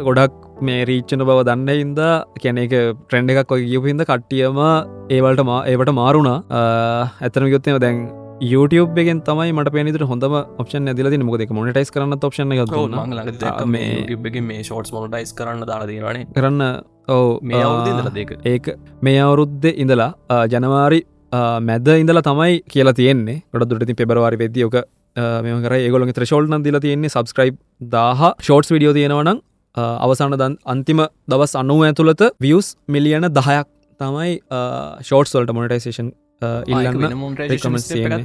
ගොඩක් 0.08 0.34
මේ 0.62 0.84
රීච්චන 0.86 1.24
බව 1.24 1.40
දන්න 1.44 1.70
හින්ද 1.72 2.02
කැන 2.44 2.58
එක 2.58 2.74
ට්‍රෙන්ඩ 2.74 3.34
එකක් 3.34 3.56
ගියපු 3.64 3.90
හිද 3.90 4.04
කට්ටියම 4.04 4.62
ඒවලට 5.10 5.42
ඒවට 5.72 5.92
මාරුණා. 5.94 6.38
ඇතන 7.22 7.48
යොත්තම 7.48 7.80
දැන් 7.80 8.00
YouTube 8.42 8.98
එකෙන් 9.02 9.22
තමයි 9.24 9.52
මට 9.56 9.72
පේනිට 9.72 10.02
හොඳම 10.02 10.34
ඔප්ෂන් 10.60 10.90
ඇදිල 10.92 11.10
ති 11.10 11.18
මොක 11.24 11.40
එක 11.40 11.52
මොනටයිස් 11.56 11.92
කරන්න 11.92 12.18
ඔප්ෂන් 12.20 12.52
එක 12.52 13.66
මේ- 13.66 14.64
ෂෝට්ස් 14.64 14.92
මොටයිස් 14.92 15.32
කරන්න 15.34 15.64
දාලා 15.64 15.88
දීවනේ 15.88 16.28
කරන්න 16.36 16.84
ඔව 17.08 17.40
මේ 17.42 17.62
අවුදල 17.64 18.12
දෙක. 18.18 18.36
ඒක 18.46 18.68
මේ 19.02 19.20
අවුරුද්ධ 19.20 19.68
ඉඳලා 19.76 20.12
ජනවාරි 20.48 21.06
මැද 21.62 21.88
ඉඳලා 21.88 22.22
තමයි 22.22 22.60
කියලා 22.68 22.94
තියෙන්නේ. 22.94 23.44
ගොඩ 23.54 23.70
දුරති 23.70 23.94
පෙබරවාරි 23.94 24.36
වෙද්දියෝක 24.36 24.76
මෙම 25.44 25.64
කර. 25.64 25.74
ඒගොලො 25.74 26.12
ත්‍රශෝල්් 26.12 26.52
දිල 26.64 26.80
තියෙන්නේ 26.80 27.10
සබස්ක්‍රයිබ් 27.10 27.56
දාහ 27.90 28.34
ෂෝට්ස් 28.42 28.72
විඩියෝ 28.72 28.94
තියෙනවනම් 28.94 29.40
අවසාන 29.78 30.36
දන් 30.36 30.58
අන්තිම 30.66 31.08
දවස් 31.30 31.56
අනුව 31.56 31.88
ඇතුළත 31.88 32.28
වියස් 32.42 32.76
මිලියන 32.90 33.32
දහයක් 33.32 33.68
තමයි 34.00 34.40
ෂෝට් 35.02 35.28
සොල්ට 35.28 35.52
මොනටයිසේෂන් 35.52 36.12
ඉල්ලන්න 36.42 37.02
recommends 37.52 37.88
තියෙන්නේ. 37.90 38.18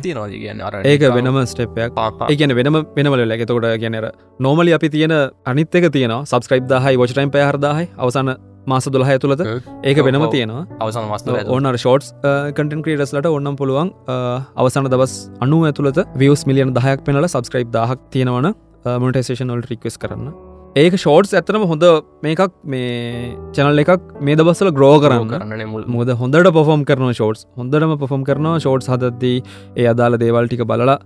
ඒක 0.87 1.03
වෙනම 1.17 1.39
ස්ටප්යක් 1.47 1.95
ඒගැන 2.31 2.55
වෙනම 2.57 2.77
වෙනවල 2.97 3.23
ඇතකොට 3.31 3.67
ගැනර 3.83 4.07
නෝමලි 4.41 4.73
අපි 4.75 4.89
තියෙන 4.91 5.15
අනිත් 5.47 5.75
එක 5.75 5.91
තියෙන 5.93 6.15
සබස්ක්‍රයිබ් 6.25 6.67
දාහයි 6.69 6.97
වචටයිම් 6.97 7.31
පැහරදාහයි 7.31 7.89
අවසාන 7.99 8.35
මාස 8.67 8.85
දොළහ 8.87 9.09
ඇතුළත 9.09 9.41
ඒක 9.85 9.97
වෙනම 10.05 10.27
තියෙනවා. 10.31 10.65
අවසන් 10.81 11.07
මස්ත 11.09 11.29
ඕන 11.49 11.71
ෂෝට්ස් 11.77 12.13
කටන් 12.53 12.83
ක්‍රේටස්ලට 12.83 13.27
ඔන්නම් 13.29 13.57
පුළුවන් 13.57 13.89
අ, 14.09 14.43
අවසාන 14.57 14.91
දවස් 14.91 15.15
අනු 15.41 15.65
ඇතුළත 15.65 15.99
වියස් 16.17 16.47
මිලියන 16.47 16.75
දහයක් 16.75 17.05
පෙනල 17.05 17.25
සබස්ක්‍රයිබ් 17.27 17.71
දහක් 17.73 17.99
තියෙනවන 18.11 18.53
මොටේෂන් 18.99 19.51
ොල් 19.51 19.63
රික්වස් 19.63 19.97
කරන්න 19.99 20.29
ඒක 20.77 20.95
ෂෝට්ස් 20.95 21.33
ඇතනම 21.35 21.65
හොඳ 21.71 21.85
මේකක් 22.25 22.53
මේ 22.73 23.37
චැනල් 23.57 23.81
එකක් 23.83 24.03
මේ 24.27 24.37
දබස්සල 24.39 24.71
ග්‍රෝ 24.77 24.93
කරන්න. 25.03 25.31
කරන්න 25.33 25.89
මුද 25.95 26.11
හොඳට 26.21 26.51
පොෆොම් 26.59 26.85
කරන 26.85 27.11
ෂෝට්ස්. 27.15 27.47
හොඳටම 27.59 27.95
පොෆොම් 28.03 28.25
කරන 28.29 28.47
ෂෝට්ස් 28.61 28.87
හදද්දී 28.93 29.43
ඒ 29.77 29.87
අදාල 29.93 30.19
දේවල් 30.23 30.47
ටික 30.47 30.63
බලලා 30.73 30.99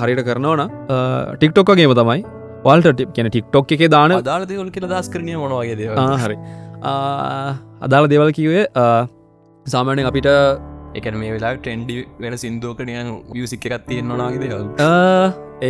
හරිට 0.00 0.22
කරනවන 0.28 0.62
ටික්ටොක්කගේම 1.36 1.92
තමයි. 2.00 2.24
වල්ට 2.64 3.12
කියන 3.16 3.28
ටික්ටොක් 3.30 3.72
එක 3.76 3.84
දාන 3.90 4.16
අදාල 4.16 4.46
දෙවල් 4.48 4.70
කියල 4.72 4.88
දස් 4.88 5.12
කරනය 5.12 5.36
මොනවගේ 5.36 5.76
දේව 5.82 5.92
ආ, 5.94 6.16
හරි. 6.24 6.36
අදාළ 7.86 8.08
දේවල් 8.14 8.32
කිවේ 8.32 8.64
සාමානයෙන් 9.66 10.08
අපිට 10.12 10.28
එක 10.96 11.06
මේ 11.20 11.32
වෙලා 11.36 11.54
ටෙන්ඩි 11.60 12.00
වෙන 12.24 12.34
සිින්දුවකනය 12.42 12.96
වියසික් 13.36 13.68
එකත් 13.68 13.86
තියෙන්න්නනාගේ 13.92 14.40
දේවල් 14.44 14.66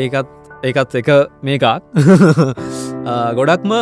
ඒකත් 0.01 0.46
ඒකත් 0.65 0.95
එක 1.01 1.09
මේකක්. 1.43 1.65
ගොඩක්ම 3.39 3.73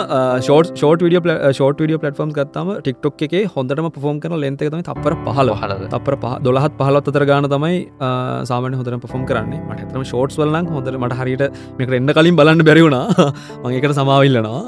ෂෝට 0.40 0.72
ෂෝට 0.74 1.02
විඩිය 1.02 1.20
ෂෝට 1.52 1.80
විඩිය 1.80 1.98
පලටෆෝම් 1.98 2.32
ගත්තම 2.34 2.72
ටික්ටොක් 2.80 3.24
එක 3.26 3.34
හොඳටම 3.54 3.88
පොෆෝම් 3.90 4.20
කරන 4.20 4.36
ලෙන්තක 4.36 4.66
තම 4.66 4.82
තපර 4.82 5.16
පහල 5.24 5.54
හලද 5.54 5.88
තපර 5.90 6.16
පහ 6.16 6.38
දොලහත් 6.42 6.78
පහලත් 6.78 7.12
අතර 7.12 7.24
ගාන 7.24 7.48
තමයි 7.48 7.82
සාමන 8.44 8.74
හොඳර 8.74 8.98
පොම් 9.06 9.26
කරන්නේ. 9.26 9.60
මට 9.60 9.86
ඇතම 9.86 10.04
ෂෝට්ස් 10.04 10.40
වලන්න 10.40 10.66
හොඳට 10.68 10.98
මට 10.98 11.20
හරිට 11.20 11.44
මේක 11.78 11.98
එන්න 12.00 12.16
කලින් 12.18 12.36
බලන්න 12.36 12.64
බැරිවුණා 12.64 13.30
මංකට 13.64 14.00
සමාවිල්ලනවා 14.00 14.64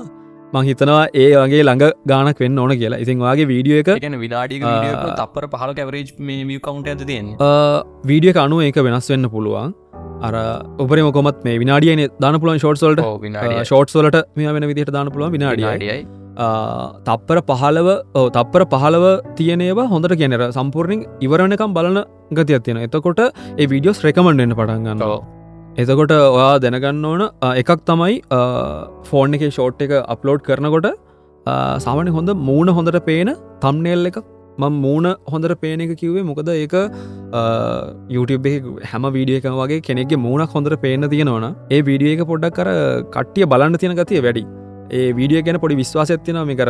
මං 0.54 0.66
හිතනවා 0.66 1.06
ඒ 1.12 1.30
වගේ 1.34 1.62
ළඟ 1.62 1.84
ගානක් 2.06 2.38
වෙන්න 2.40 2.58
ඕන 2.58 2.72
කියලා. 2.80 2.98
ඉතින් 2.98 3.18
වගේ 3.18 3.46
වීඩියෝ 3.50 3.80
එක 3.82 3.88
විනාඩි 4.22 4.60
ආ. 4.62 5.16
තපර 5.20 5.48
පහල 5.52 5.72
කැවරේජ් 5.74 6.12
මේ 6.20 6.58
කවුන්ට 6.60 6.88
ඇද 6.92 7.02
තියෙන් 7.04 7.32
වීඩිය 8.06 8.32
අනුව 8.44 8.62
ඒක 8.62 8.78
වෙනස් 8.86 9.10
වෙන්න 9.10 9.28
පුළුවන් 9.28 9.74
අර 10.20 10.34
ඔබරම 10.78 11.08
කොමත් 11.12 11.42
මේ 11.44 11.58
විනාඩියන 11.58 12.02
දාන 12.20 12.38
පුළුවන් 12.40 12.58
ෂෝට්සල්ට 12.58 13.02
විනාඩිය 13.20 13.64
ෂෝට් 13.64 13.92
වලට 13.92 14.22
මේ 14.36 14.52
වෙන 14.52 14.68
විදිහට 14.68 14.92
දාන 14.92 15.10
පුළුවන් 15.10 15.32
විනාඩියයි. 15.32 15.76
ඩියයි 15.76 16.06
තප්පර 17.06 17.38
පහලව 17.42 17.88
තප්පර 18.32 18.64
පහලව 18.74 19.06
තියනවා 19.36 19.86
හොඳට 19.86 20.16
කියනර 20.16 20.42
සම්පූර්ණින් 20.50 21.06
ඉවරණකම් 21.20 21.72
බලන 21.72 21.98
ගතියක් 22.32 22.64
තියෙන 22.64 22.82
එතකොට 22.82 23.22
ඒ 23.22 23.66
වීඩියෝස් 23.66 24.04
රෙකමන්ඩෙන්න්න 24.04 24.54
පටන්ගන්න 24.54 25.02
එතකොට 25.78 26.12
ඔයා 26.12 26.52
දැනගන්න 26.58 27.04
ඕන 27.04 27.24
එකක් 27.54 27.72
තමයි 27.84 28.20
ෆෝන් 29.04 29.36
එක 29.38 29.44
ෂෝට් 29.48 29.84
එක 29.86 29.92
අප්ලෝඩ් 30.06 30.42
කරනකොට 30.42 30.88
සාමනය 31.78 32.10
හොඳ 32.10 32.34
මූුණ 32.48 32.74
හොඳට 32.78 33.00
පේන 33.04 33.32
තම්නෙල් 33.60 34.10
එක 34.10 34.18
මං 34.64 34.76
මූුණ 34.84 35.08
හොඳට 35.32 35.56
පේන 35.64 35.86
එක 35.86 35.94
කිව්වේ 36.02 36.26
මොකද 36.32 36.52
ඒක 36.56 36.76
YouTube 38.16 38.50
හැම 38.92 39.08
වීඩිය 39.16 39.40
එක 39.40 39.48
වගේ 39.62 39.80
කෙනෙක්ගේ 39.88 40.22
මූුණක් 40.26 40.54
හොඳට 40.58 40.78
පේන 40.84 41.08
තියෙනවන 41.14 41.48
ඒ 41.70 41.82
වීඩිය 41.88 42.12
එක 42.14 42.28
පොඩ්ඩක් 42.30 42.60
කර 42.60 42.70
කට්ටිය 43.16 43.50
බලන්න 43.54 43.82
තියෙන 43.82 43.98
ගතිය 44.02 44.22
වැඩි. 44.28 44.44
ඒ 44.96 45.06
වීඩිය 45.18 45.40
ගැන 45.46 45.56
පොඩි 45.62 45.76
විශ්වාසත්තින 45.80 46.36
මේකර 46.50 46.68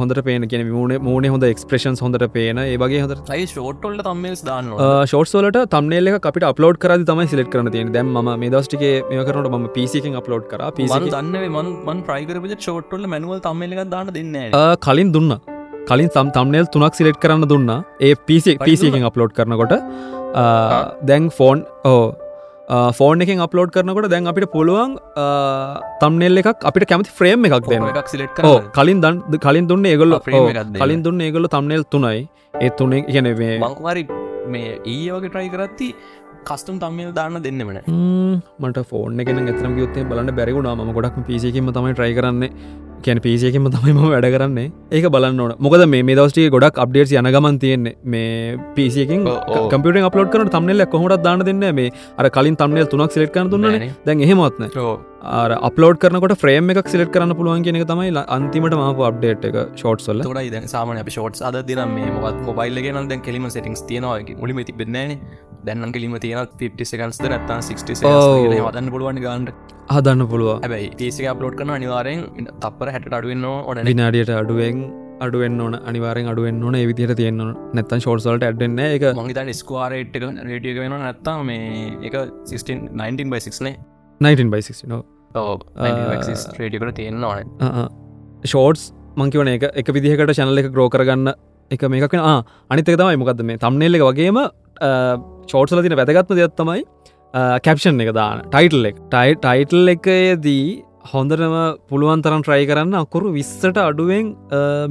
හොඳට 0.00 0.18
පේන 0.26 0.42
කියෙන 0.50 0.64
මූුණ 0.72 0.94
මූුණ 1.06 1.28
හොඳ 1.34 1.46
එක්ස්ප්‍රේෂන් 1.48 1.96
හොඳට 2.04 2.26
පේන 2.34 2.60
ඒ 2.64 2.76
වගේ 2.82 3.00
හොඳ 3.04 3.14
ෂෝට්ටොල්ට 3.52 4.02
තම්මස් 4.08 4.42
දාන්න 4.48 4.68
ෂෝට්සෝලට 5.12 5.58
තම්නෙල්ල 5.74 6.12
අපිට 6.30 6.46
අප්ලෝඩ් 6.50 6.80
කර 6.84 6.98
තමයි 7.10 7.26
සිලෙක් 7.32 7.50
කරන 7.54 7.72
තියෙන 7.76 7.94
දැම් 7.96 8.12
ම 8.22 8.30
මේ 8.44 8.52
දස්ටික 8.56 8.84
මේ 9.10 9.24
කරනට 9.30 9.50
ම 9.60 9.66
පිසිකින් 9.78 10.20
අප්ලෝඩ් 10.22 10.46
කර. 10.52 10.62
පිසි 10.78 11.00
දන්න 11.16 11.56
මන් 11.56 12.04
ප්‍රයිකරප 12.10 12.48
ෂෝට්ටොල්ල 12.54 13.10
මැනුවල් 13.14 13.42
තම්මලක 13.48 13.84
දාන්න 13.96 14.14
දෙන්න 14.18 14.38
කලින් 14.88 15.14
දුන්න 15.16 15.38
කලින් 15.88 16.10
සම් 16.14 16.28
තම්නෙල් 16.36 16.66
තුනක් 16.74 16.98
සිලෙට් 16.98 17.22
කරන්න 17.22 17.48
දුන්න. 17.52 17.70
ඒ 18.08 18.14
පිසි 18.28 18.58
පිසිකින් 18.66 19.08
අප්ලෝඩ් 19.10 19.32
කරනකොට. 19.38 19.74
දැන් 21.08 21.30
ෆෝන් 21.38 21.64
ඕ 21.92 22.04
ෆෝන් 22.98 23.24
එකින් 23.24 23.44
අප්ලෝඩ් 23.46 23.74
කරනකොට 23.76 24.08
දැන් 24.14 24.30
අපිට 24.32 24.48
පුළුවන් 24.56 24.96
තම්නෙල් 26.02 26.42
එකක් 26.42 26.68
අපිට 26.70 26.88
කැමති 26.92 27.16
ෆ්‍රේම් 27.20 27.48
එකක් 27.50 27.68
දෙන්න. 27.72 27.88
කලින් 28.78 29.00
දන් 29.06 29.40
කලින් 29.46 29.68
දුන්න 29.72 29.90
ඒගොල්ල. 29.92 30.18
කලින් 30.82 31.02
දුන්න 31.08 31.26
ඒගොල්ල 31.28 31.50
තම්නෙල් 31.56 31.84
තුනයි. 31.94 32.28
ඒ 32.64 32.70
තුනේ 32.80 33.02
ගැන 33.14 33.30
මේ 33.38 33.54
මංකුහරි 33.62 34.04
මේ 34.52 34.74
ඒ 34.92 35.00
වගේ 35.14 35.30
ට්‍රයි 35.30 35.48
කරත්ති 35.54 35.88
කස්ටම් 36.48 36.76
තම්මල් 36.82 37.12
දාන්න 37.18 37.38
දෙන්නමන 37.46 37.78
මට 38.64 38.82
ෆෝන් 38.90 39.22
එකෙන 39.22 39.50
එතරම 39.52 39.74
යුත්තේ 39.82 40.04
බලන්න 40.10 40.36
බැරිගුණා 40.38 40.74
ම 40.78 40.92
ගොඩක් 40.98 41.16
පිසිකිම 41.28 41.70
තමයි 41.76 41.94
ට්‍රයි 41.98 42.14
කරන්නේ 42.18 42.50
කැන 43.06 43.20
පිසියකිම 43.26 43.70
තමයිම 43.76 43.98
වැඩ 44.14 44.28
කරන්නේ. 44.34 44.66
ඒක 44.96 45.06
බලන්න 45.14 45.40
ඕන. 45.44 45.54
මොකද 45.66 45.86
මේ 45.94 46.16
දවස්ටිය 46.18 46.50
ගොඩක් 46.56 46.82
අප්ඩේට් 46.84 47.14
යනගමන් 47.22 47.58
තියෙන්නේ. 47.64 47.96
මේ 48.12 48.58
පිසියකින්. 48.76 49.24
කම්පියට 49.72 50.08
අපලෝඩ් 50.10 50.30
කරන 50.34 50.52
තම්නෙල්ල 50.56 50.86
කොහොට 50.94 51.24
දාන්න 51.26 51.44
දෙන්න 51.50 51.66
මේ 51.80 51.90
අර 52.18 52.30
කලින් 52.36 52.56
තම්නෙල් 52.62 52.88
තුනක් 52.92 53.16
සිලෙට් 53.16 53.34
කරන 53.36 53.50
දුන්න 53.54 53.66
නෑනේ. 53.68 53.90
දැන් 54.06 54.24
එහෙමත්න 54.28 54.70
අපලෝඩ් 55.68 55.98
කරනට 56.02 56.36
ෆ්‍රේම් 56.42 56.72
එකක් 56.74 56.88
සිලෙට් 56.94 57.12
කරන්න 57.14 57.36
පුළුවන් 57.38 57.64
කියන 57.66 57.80
එක 57.80 57.86
තමයි 57.92 58.12
අන්තිමට 58.36 58.76
මාප 58.82 59.00
අප්ඩේට් 59.10 59.48
එක 59.50 59.56
ෂෝට් 59.80 60.04
සොල්ල 60.06 60.24
තොඩයි 60.26 60.52
දැන් 60.54 60.68
සාමන 60.74 61.00
අප 61.02 61.10
ෂෝට් 61.14 61.42
අද 61.50 61.60
දින 61.70 61.82
මේ 61.96 62.12
මොත් 62.18 62.40
මොබයිල්ල 62.48 62.82
ගෙන 62.86 63.00
දැන් 63.12 63.24
කෙලිම 63.28 63.48
සෙටික්ස් 63.56 63.84
තියෙනවා. 63.90 64.20
මුලිම 64.42 64.60
තිබෙන්නන 64.70 65.18
දැන්න 65.66 65.92
කෙලිම 65.94 66.16
තියෙන 66.24 66.50
50 66.58 66.90
සකන්ස්ද 66.90 67.24
නැත්තන් 67.26 67.62
60 67.68 68.10
ඔව්. 68.10 68.50
වදන්න 68.66 68.90
පුළුවන් 68.94 69.22
ගන්නට 69.24 69.72
හදන්න 69.90 70.28
පුළුව 70.32 70.52
හැබයි 70.64 70.90
පිසික 71.00 71.30
අප්ලෝඩ් 71.32 71.56
කරන 71.58 71.72
අනිවාරෙන් 71.76 72.20
තපර 72.60 72.92
හැට 72.94 73.08
අඩුවන්න 73.18 73.48
ඕන 73.50 73.82
විනාඩියට 73.90 74.34
අඩුවෙන් 74.34 74.84
අඩුවෙන් 75.20 75.60
ඕන 75.60 75.74
අනිවාරෙන් 75.82 76.30
අඩුවෙන් 76.32 76.62
ඕන 76.62 76.78
විදිර 76.90 77.14
තියන්න 77.14 77.42
නැත්තන් 77.74 78.04
ෂෝට්සල්ට 78.04 78.46
ඇඩන්න 78.48 78.78
එක 78.86 79.08
මංහිතන් 79.20 79.52
ස්කවාරේට් 79.54 80.16
එක 80.18 80.28
රේටියක 80.44 80.80
වෙන 80.84 80.96
නැත්තා 80.98 81.36
මේ 81.42 81.90
එක 82.02 82.20
16 82.46 82.78
19 82.94 83.34
බයිසික්නේ 83.34 83.74
19 84.20 84.50
බයි 84.50 84.92
නෝ 84.92 85.02
රේටියකට 86.58 86.94
තියෙන්න්න 86.94 87.24
ඕන. 87.24 87.50
ෂෝට්ස් 88.44 88.92
මංකිවන 89.16 89.48
එක 89.48 89.68
එක 89.74 89.92
විදිහකට 89.94 90.34
චැනල 90.34 90.58
එක 90.58 90.70
ග්‍රෝ 90.74 90.88
කරගන්න 90.90 91.32
එක 91.70 91.82
මේකෙන 91.88 92.20
අනිතක 92.70 92.96
තමයි 92.96 93.16
මොකක්ද 93.16 93.42
මේ 93.42 93.58
තම්නෙල් 93.58 93.98
එක 93.98 94.04
වගේම 94.04 94.38
ෂෝට්සල 95.50 95.84
තින 95.86 95.96
වැදගත්ම 96.00 96.34
දෙයක් 96.40 96.56
තමයි 96.62 96.80
කැප්ෂන් 97.66 98.02
එක 98.06 98.10
දාන. 98.18 98.42
ටයිටල් 98.50 98.90
එක. 98.90 98.96
ටයි 99.12 99.30
ටයිටල් 99.44 99.94
එකදී 99.94 100.66
හොඳටම 101.12 101.54
පුළුවන් 101.90 102.20
තරම් 102.24 102.42
ට්‍රයි 102.44 102.64
කරන්න 102.68 102.94
අකුරු 103.00 103.32
විස්සට 103.34 103.78
අඩුවෙන් 103.86 104.26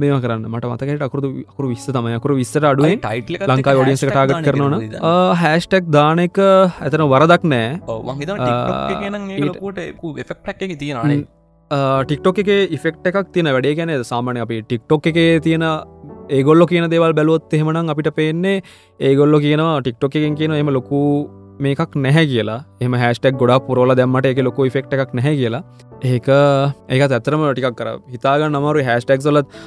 මේම 0.02 0.18
කරන්න. 0.24 0.44
මට 0.50 0.64
මතකට 0.72 1.02
අකුරු 1.06 1.30
අකුරු 1.52 1.70
විස්ස 1.72 1.86
තමයි. 1.96 2.12
අකුරු 2.18 2.34
විස්සට 2.40 2.66
අඩුවෙන් 2.70 3.00
ටයිටල 3.06 3.34
ලංකා 3.52 3.74
ොඩියන්ස 3.82 4.04
ටාගත් 4.04 4.44
කරනවන. 4.48 4.98
හැස්ටක් 5.42 5.88
දාන 5.96 6.22
එක 6.26 6.36
ඇතන 6.38 7.06
වරදක් 7.14 7.48
නෑ. 7.54 7.68
තියෙනනේ 10.84 11.24
ටික්ටොක් 12.06 12.38
එක 12.44 12.48
ඉෆෙක්ට 12.76 13.06
එකක් 13.10 13.28
තියෙන 13.34 13.48
වැඩේ 13.56 13.74
ගැන 13.80 13.92
සාමානය 14.12 14.38
අපි 14.44 14.56
ටික්ටොක් 14.68 15.06
එක 15.10 15.18
තියෙන 15.48 15.64
ඒගොල්ලො 16.30 16.66
කියන 16.66 16.90
දේවල් 16.90 17.14
බැලුවොත් 17.20 17.54
එහෙමනම් 17.54 17.94
අපිට 17.94 18.10
පේන්නේ 18.18 18.62
ඒගොල්ලො 19.00 19.40
කියනවා 19.46 19.80
ටික්ටොක් 19.80 20.16
එකෙන් 20.20 20.36
කියන 20.40 20.52
එම 20.58 20.70
ලොකු 20.78 21.00
මේකක් 21.64 21.96
නැහැ 22.04 22.26
කියලා. 22.32 22.60
එම 22.80 22.94
හැස්ටක් 23.02 23.38
ගොඩා 23.42 23.60
පුරෝල 23.66 23.94
දැම්මට 23.94 24.26
එක 24.30 24.42
ලොකු 24.48 24.68
ෆෙක්ට 24.76 24.94
එකක් 24.96 25.14
නැහැ 25.18 25.36
කියලා. 25.40 25.62
ඒක 26.12 26.28
ඒක 26.94 27.02
ඇතරම 27.08 27.44
ටිකක් 27.50 27.76
කර 27.80 27.90
හිතාගන්න 28.14 28.58
අමරු 28.60 28.84
හැස්ටක් 28.90 29.22
සොලත් 29.28 29.58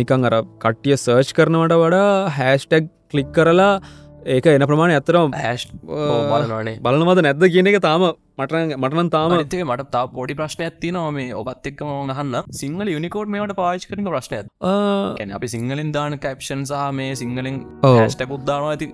නිකං 0.00 0.28
අර 0.30 0.36
කට්ටිය 0.64 0.96
සර්ච් 0.96 1.34
කරනවට 1.38 1.80
වඩා 1.82 2.12
හැස්ටක් 2.38 2.92
කලික් 3.12 3.32
කරලා 3.38 3.72
ඒක 4.26 4.46
එන 4.48 4.64
ප්‍රමාණය 4.64 4.94
ඇතරම් 4.94 5.32
හැෂ් 5.36 5.64
බලනනේ 5.86 6.76
බලනවද 6.80 7.22
නැද්ද 7.22 7.44
කියන 7.48 7.66
එක 7.66 7.78
තාම 7.80 8.04
මට 8.38 8.52
මටනන් 8.76 9.10
තාම 9.10 9.32
මතක 9.34 9.64
මට 9.64 9.88
තා 9.90 10.04
පොඩි 10.08 10.34
ප්‍රශ්නයක් 10.34 10.76
තියනවා 10.80 11.10
මේ 11.12 11.34
ඔබත් 11.34 11.66
එක්කම 11.66 11.90
ගහන්න 12.10 12.36
සිංහල 12.52 12.88
යුනිකෝඩ් 12.88 13.28
මේට 13.28 13.54
පාච් 13.54 13.86
කරන 13.86 14.06
ආ, 14.62 15.14
කැන 15.18 15.32
අපි 15.32 15.48
සිංහලෙන් 15.48 15.92
දාන 15.92 16.18
කැප්ෂන් 16.18 16.62
සහ 16.64 16.86
මේ 16.92 17.14
සිංහලෙන් 17.14 17.58
ඔව්. 17.82 17.98
ටකුද්දාන 18.14 18.68
ඇති 18.68 18.86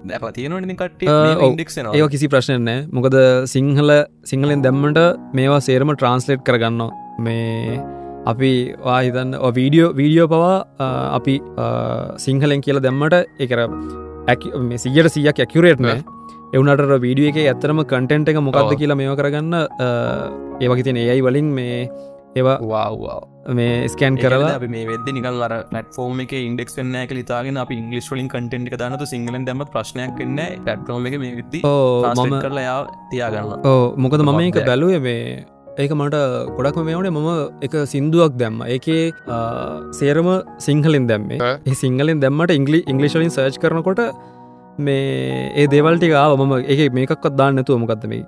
ඔව්. 1.38 1.45
ඉන්ඩෙක්නවා 1.47 1.95
ඒව 1.95 2.09
කිසි 2.09 2.29
ප්‍රශ්නයනෑ 2.29 2.88
මොකද 2.93 3.17
සිංහල 3.47 3.91
සිංහලෙන් 4.25 4.62
දැම්මට 4.62 5.01
මේවා 5.33 5.61
සේරම 5.61 5.95
ට්‍රන්ස්ලේට් 5.95 6.43
කරගන්න 6.43 6.91
මේ 7.21 7.79
අපි 8.27 8.53
වාහිතන්න 8.85 9.31
වීඩියෝ 9.55 9.93
වීඩියෝ 9.95 10.29
පවා 10.29 10.57
අපි 11.12 11.35
සිංහලෙන් 12.19 12.61
කියල 12.61 12.81
දැම්මට 12.81 13.17
එකර 13.38 13.61
සියට 14.79 15.11
සියක් 15.11 15.38
ඇකිරේට් 15.38 15.81
නෑ 15.81 16.03
එවනට 16.53 17.01
වීඩිය 17.01 17.31
එක 17.31 17.41
ඇත්තරම 17.45 17.83
කටෙන්ට් 17.85 18.29
එක 18.29 18.38
මොකක්ද. 18.41 18.77
කියලා 18.77 18.97
මේව 18.97 19.17
කරගන්න 19.17 19.55
ඒවගේ 20.61 20.85
තියෙන 20.85 20.97
ඒයි 20.99 21.23
වලින් 21.23 21.51
මේ 21.55 21.81
ඒවා 22.37 22.57
මේ 23.51 23.88
ස්කෑන් 23.88 24.17
කරලා 24.17 24.57
මේ 24.69 24.85
වෙද 24.87 25.09
නිකල් 25.11 25.43
අර 25.43 25.55
පටෆෝර්ම 25.67 26.21
එක 26.25 26.33
ඉන්ඩෙක් 26.41 26.73
වන්න 26.73 26.97
එක 27.03 27.12
ලිතාගෙන 27.12 27.57
අප 27.57 27.71
ඉංගලිස් 27.73 28.09
වලින් 28.12 28.29
කටෙන්ට් 28.29 28.77
දනතු 28.77 29.07
සිංහලෙන් 29.07 29.45
දැම 29.45 29.64
ප්‍රශ්නයක් 29.67 30.17
කන්න 30.19 30.64
පැට්‍රෝම 30.64 31.07
එක 31.07 31.19
මේ 31.19 31.37
විද්දි 31.38 31.62
මම 31.64 32.35
කරලා 32.41 32.64
යා 32.64 32.81
තියාගන්න 33.11 33.55
ඕ 33.64 33.95
මොකද 33.97 34.21
මම? 34.23 34.41
එක 34.43 34.61
බැලුවේ 34.67 35.01
මේ 35.01 35.23
ඒක 35.83 35.93
මට 35.95 36.17
ගොඩක්ම 36.57 36.88
මේවනේ 36.88 37.12
මම 37.17 37.29
එක 37.67 37.75
සින්දුවක් 37.93 38.33
දැම්ම. 38.41 38.62
ඒකේ 38.75 39.03
සේරම 39.99 40.31
සිංහලින් 40.67 41.07
දැම්මේ. 41.11 41.53
සිංහලින් 41.85 42.25
දැම්මට 42.25 42.57
ඉංගලි 42.59 42.81
ඉංගලිශලින් 42.93 43.33
සර්ච් 43.37 43.59
කරනකොට 43.64 44.03
මේ 44.79 45.53
ඒ 45.61 45.67
දේවල්ටිකාව 45.75 46.35
මම 46.38 46.55
ඒ 46.75 46.88
මේකක් 46.99 47.27
දාන්න 47.41 47.59
නැතුව 47.59 47.81
මොකක්ද 47.85 48.07
මේ 48.12 48.23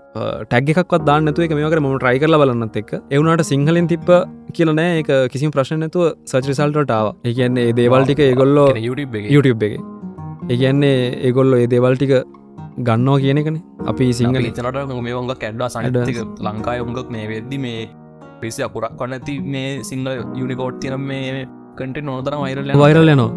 ටැග 0.46 0.72
එකක් 0.74 0.96
දාන්න 1.10 1.28
නැතුව 1.28 1.46
එක 1.46 1.54
මේකට 1.58 1.82
ම 1.82 1.90
ට්‍රයි 1.94 2.22
කරල 2.24 2.38
බලන්නත් 2.42 2.80
එක් 2.82 2.92
එවුණට 2.98 3.46
සිංහලින් 3.52 3.90
තිබ්බ 3.92 4.10
කියලනෑ 4.58 4.98
එක 5.02 5.10
කිසි 5.34 5.54
ප්‍රශ්න 5.56 5.82
නැතුව 5.84 6.10
සචරිසල්ටාව 6.32 7.14
ඒකන්නේ 7.30 7.70
ඒ 7.70 7.78
දේවල්ටික 7.80 8.22
ඒගොල්ලෝ 8.26 8.68
YouTube 8.86 9.18
එක. 9.20 9.32
එක. 9.68 9.80
ඒකන්නේ 10.54 10.98
ඒගොල්ලො 11.28 11.58
ඒ 11.64 11.70
දේවල්ටික 11.74 12.14
ගන්නවා 12.88 13.18
කියන 13.24 13.40
එකන. 13.42 13.56
අපි 13.92 14.06
සිංහල. 14.18 14.36
චනට 14.50 15.00
මේ 15.06 15.14
ඔොඟ 15.14 15.32
කැඩ්ඩා 15.42 15.68
සනිතික 15.74 16.18
ලංකාය 16.46 16.78
ඔොඟක් 16.84 17.08
මේ 17.14 17.26
වෙද්දි 17.32 17.58
මේ 17.64 17.80
පිසි 18.40 18.60
අකුරක් 18.66 18.98
වන්න 19.00 19.14
ඇති 19.18 19.34
මේ 19.54 19.68
සිංහල 19.90 20.10
යුනිකෝට් 20.40 20.76
තින 20.82 20.96
මේ 21.10 21.46
කටේ 21.78 22.04
නොතර 22.10 22.34
වයිරල 22.42 22.70
වයිරල් 22.82 23.12
යනවා. 23.14 23.30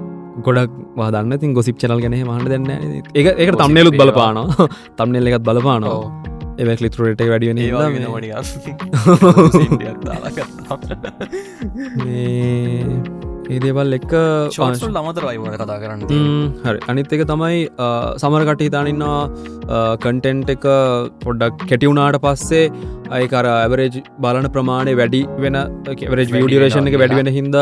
ගොඩක් 0.46 0.72
වාදන්න 1.00 1.34
තින් 1.42 1.52
ගොසිප් 1.54 1.78
චනල් 1.82 2.00
ගැන 2.04 2.16
මහට 2.20 2.50
දෙන්න 2.54 2.70
ඒ 2.74 3.24
ඒක 3.42 3.52
තම්නෙලුත් 3.62 3.96
බලපානවා. 4.02 4.68
තම්නෙල් 5.00 5.28
එකත් 5.32 5.46
බලපානවා. 5.50 6.00
එවක් 6.64 6.80
ලිතුරට 6.86 7.22
වැඩියන 7.26 7.58
ඒ 7.58 7.70
දේවල් 13.64 13.96
එක්ක 13.98 14.14
ශෝල් 14.56 15.00
අමතර 15.02 15.24
වයිවන 15.30 15.56
කතා 15.62 15.78
කරන්න 15.82 16.02
හරි. 16.66 16.80
අනිත් 16.92 17.14
එක 17.18 17.24
තමයි 17.32 17.60
සමරකට 18.24 18.64
හිතානින්නවා 18.68 19.20
කන්ටෙන්ට් 20.06 20.54
එක 20.56 20.66
පොඩ්ඩක් 21.26 21.68
කෙටිවුනාට 21.72 22.20
පස්සේ 22.26 22.72
අයකර 23.20 23.46
ඇවරේජ් 23.52 24.02
බලන 24.26 24.48
ප්‍රමාණය 24.56 24.96
වැඩි 25.02 25.22
වෙන 25.46 25.60
වරේජ් 26.14 26.34
විඩියරේෂන් 26.38 26.90
එක 26.92 27.00
වැඩි 27.04 27.20
වෙන 27.22 27.32
හින්ද 27.38 27.58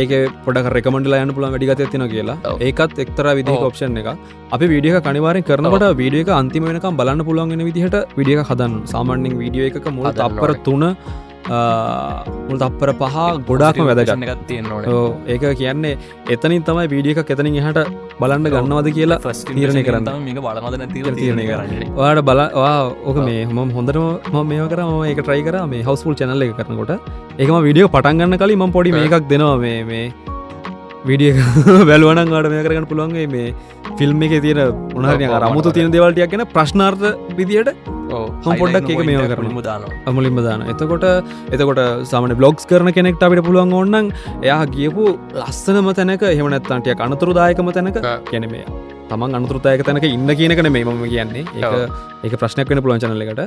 ඒක 0.00 0.10
පොඩ 0.46 0.58
රෙකමට 0.76 1.06
යන 1.20 1.30
පුළ 1.36 1.46
වැඩිගත 1.52 1.80
තින 1.92 2.04
කියලා. 2.12 2.36
ඒකත් 2.66 2.98
එක්තර 3.04 3.26
විදි. 3.38 3.54
ඔප්ෂන් 3.68 3.96
එක 4.00 4.08
අපි 4.56 4.66
විඩිය 4.74 4.98
කනිවාරෙන් 5.06 5.46
කරනකට 5.48 5.86
වීඩිය 6.00 6.22
එක 6.24 6.30
අන්තිම 6.40 6.66
වෙනකම් 6.70 6.98
බලන්න 7.00 7.24
පුළුවන්ගෙන 7.28 7.64
විදිහට 7.68 7.96
විඩිය 8.18 8.42
හදන් 8.48 8.74
සාමන්‍යෙන් 8.92 9.40
වීඩියෝ 9.40 9.70
එකක 9.70 9.88
මුල 9.96 10.06
ඕනේ. 10.06 10.60
තුන 10.66 10.84
මුල් 12.48 12.58
තප්පර 12.62 12.90
පහ 13.00 13.16
ගොඩාක්ම 13.48 13.86
තියෙන්න්නවන 14.48 14.88
ඕ, 14.94 15.08
ඒක 15.32 15.44
කියන්නේ 15.60 15.94
එතනින් 16.34 16.62
තමයි 16.68 16.86
වීඩිය 16.92 17.14
එක 17.14 17.30
එතනින් 17.34 17.58
එහට 17.62 17.80
බලන්න 18.20 18.50
ගන්නවද 18.54 18.88
කියලා 18.98 19.20
ෆස් 19.24 19.44
තීරණය 19.48 19.82
කරන්න. 19.88 20.08
මේක 20.26 20.40
බලමද 20.46 20.84
තීරණය 20.94 21.44
කරන්න. 21.50 21.50
කරන්නේ. 21.50 21.90
ඔයාට 22.00 22.24
බල 22.30 22.40
ඕක 23.08 23.18
මේ 23.28 23.44
හොම 23.50 23.70
හොඳරම 23.76 24.06
ම 24.32 24.36
මේ 24.52 24.68
කර 24.72 24.80
ම 24.86 25.04
එක 25.12 25.20
ට්‍රයි 25.24 25.42
කර 25.48 25.56
මේ 25.74 25.82
හවස්පුල් 25.88 26.14
චැනල්ල 26.20 26.48
එක 26.48 26.56
කරනකොට. 26.58 26.92
එකම 27.42 27.56
විඩියෝ 27.68 27.92
පටන්ගන්න 27.94 28.40
කලින් 28.42 28.58
ම 28.58 28.74
පොඩි 28.78 28.96
මේකක් 28.98 29.28
දෙනවා 29.32 29.56
මේ 29.64 29.84
මේ 29.92 30.06
විඩිය 31.08 31.32
වැල්වනන් 31.84 32.34
අට 32.34 32.50
මේ 32.52 32.64
කරගන්න 32.64 32.88
පුළුවන්ගේ 32.90 33.28
මේ 33.28 33.54
ෆිල්ම් 33.98 34.22
එක 34.22 34.34
තියෙන 34.40 34.60
උනහරය 34.94 35.30
රමුතු 35.42 35.72
තියෙන 35.72 35.94
දෙවල්ටයක් 35.94 36.32
ගැන 36.32 36.44
ප්‍රශ්නාර්ථ 36.48 37.06
විදියට 37.32 37.72
හම් 38.08 38.54
පොඩ්ඩක් 38.54 38.90
එක 38.90 39.00
මේවා 39.04 39.30
කරන 39.32 39.50
මුදාන 39.52 39.86
අමුලින්ම 40.06 40.40
දාන 40.40 40.66
එතකොට 40.66 41.06
එතකොට 41.52 41.80
සමන 42.04 42.34
බ්ලොග්ස් 42.34 42.66
කරන 42.66 42.92
කෙනෙක්ට 42.92 43.22
අපිට 43.22 43.44
පුළුවන් 43.44 43.74
ඔන්නන් 43.74 44.12
එයා 44.38 44.60
ගියපු 44.68 45.08
ලස්සනම 45.38 45.90
තැනක 45.94 46.28
හෙමනැත්තන්ටිය 46.32 46.96
අනතුරුදායකම 47.00 47.72
තැනක 47.72 47.98
කැන 48.26 48.48
මේ 48.50 48.64
තමන් 49.10 49.36
අනතුරතායක 49.38 49.82
තැනක 49.88 50.06
ඉන්න 50.08 50.30
කියනකන 50.40 50.70
මේ 50.76 50.84
මම 50.84 51.04
කියන්නේ. 51.12 51.44
ඒ 51.56 51.86
ඒක 52.24 52.34
ප්‍රශ්නයක් 52.42 52.70
වෙන 52.72 52.80
පුළුවන් 52.84 53.02
චනලකට 53.02 53.42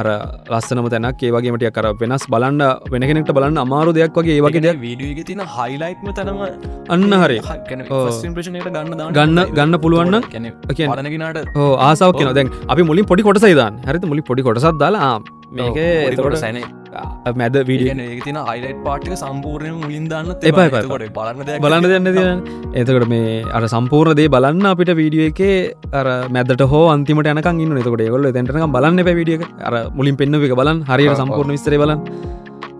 අර 0.00 0.06
ලස්සනම 0.54 0.88
තැනක් 0.94 1.24
ඒවගේමටිය 1.28 1.70
කර 1.76 1.86
වෙනස් 2.02 2.24
බලන්න 2.34 2.62
වෙන 2.94 3.06
කෙනෙක්ට 3.10 3.32
බලන්න 3.38 3.62
අමාරු 3.64 3.92
දෙයක් 3.98 4.18
වගේ 4.20 4.36
ඒ 4.38 4.44
වගේ 4.46 4.64
දෙයක්. 4.66 4.80
වීඩියෝ 4.84 5.26
තින 5.30 5.42
හයිලයිට්ම 5.56 6.08
තනම 6.18 6.40
අන්න 6.94 7.14
හරි 7.22 7.38
ගන්න 8.74 9.14
ගන්න 9.18 9.38
ගන්න 9.58 9.78
පුළුවන්න 9.84 10.18
කියන 10.30 10.90
අදනගෙනට 10.96 11.56
ඕ 11.56 11.70
ආසාාවක් 11.88 12.20
කියන 12.20 12.34
දැන් 12.40 12.52
අපි 12.74 12.88
මුලින් 12.90 13.08
පොඩි 13.12 13.26
කොටසයිදාන් 13.28 13.80
හරිත 13.88 14.06
මුලි 14.12 14.28
පොඩි 14.30 14.46
කොටසත් 14.48 14.78
දාලා 14.84 15.10
මේක 15.58 15.78
එතකොට 15.78 16.36
සැන. 16.42 16.58
මැද 17.40 17.56
විඩිය 17.70 18.20
තින 18.24 18.38
අයිලයිට් 18.42 18.80
පාටික 18.86 19.14
සම්පූර්ණය 19.22 19.72
මුලින් 19.78 20.04
දන්න 20.10 20.30
එපා 20.50 20.66
එපා. 20.68 20.82
බලන්න 21.16 21.62
බලන්න 21.64 21.88
දෙන්න 21.94 22.08
තියන 22.16 22.40
එතකට 22.80 23.08
මේ 23.12 23.34
අර 23.56 23.62
සම්පූර්ණ 23.74 24.18
දේ 24.20 24.28
බලන්න 24.28 24.70
අපිට 24.72 24.92
වීඩියෝ 25.00 25.30
එකේ 25.32 25.56
අර 25.92 26.06
මැදට 26.36 26.64
හෝ 26.72 26.84
අන්තිමට 26.94 27.32
යනකන් 27.32 27.62
ඉන්න 27.66 27.82
එතකොට 27.82 28.04
ඒගොල්ල 28.06 28.30
තැටක 28.30 28.70
බලන්න 28.76 29.04
පැවිඩිය 29.10 29.42
අර 29.68 29.76
මුලින් 29.98 30.18
පෙන්න්න 30.20 30.40
එක 30.40 30.56
බලන් 30.62 30.80
හරියට 30.90 31.20
සම්පූර්ණ 31.22 31.56
විස්තර 31.56 31.78
බලන්න 31.82 32.00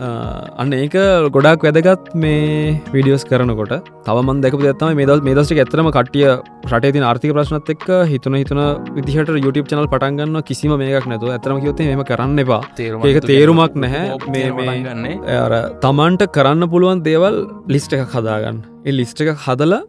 අන්න 0.01 0.73
ඒක 0.73 0.95
ගොඩක් 1.37 1.65
වැදගත් 1.67 2.15
මේ 2.15 2.81
විඩියෝස් 2.95 3.25
කරනකොට. 3.31 3.75
තවමන් 4.07 4.43
දැක 4.43 4.55
ඇත්තම 4.59 4.97
මේ 4.99 5.07
දස් 5.07 5.23
මේ 5.23 5.37
දස්ට 5.39 5.61
ඇතරම 5.65 5.91
කටිය 5.97 6.27
රටේ 6.73 6.93
තින 6.97 7.07
ආර්ථික 7.11 7.33
ප්‍රශ්නත් 7.37 7.71
එක් 7.75 7.87
හිතුන 8.13 8.35
හිතුන 8.41 8.61
විදිහට 8.99 9.33
YouTube 9.45 9.67
චනල් 9.71 9.89
පටන්ගන්න 9.95 10.43
කිසිම 10.51 10.77
මේක් 10.83 11.07
නැතු 11.07 11.33
ඇතරම 11.37 11.63
කිවොත් 11.63 11.81
මෙම 11.81 12.05
කරන්න 12.11 12.45
එපා. 12.45 12.61
ඒක 12.79 13.23
තේරුමක් 13.31 13.81
නැහැ. 13.87 14.19
මේ 14.35 14.79
ගන්නේ. 14.85 15.65
තමන්ට 15.87 16.29
කරන්න 16.37 16.71
පුළුවන් 16.77 17.03
දේවල් 17.09 17.43
ලිස්ට 17.69 17.99
එක 17.99 18.07
හදාගන්න. 18.15 18.63
ඒ 18.87 18.93
ලිස්ට 19.01 19.21
එක 19.23 19.37
හදලා 19.47 19.83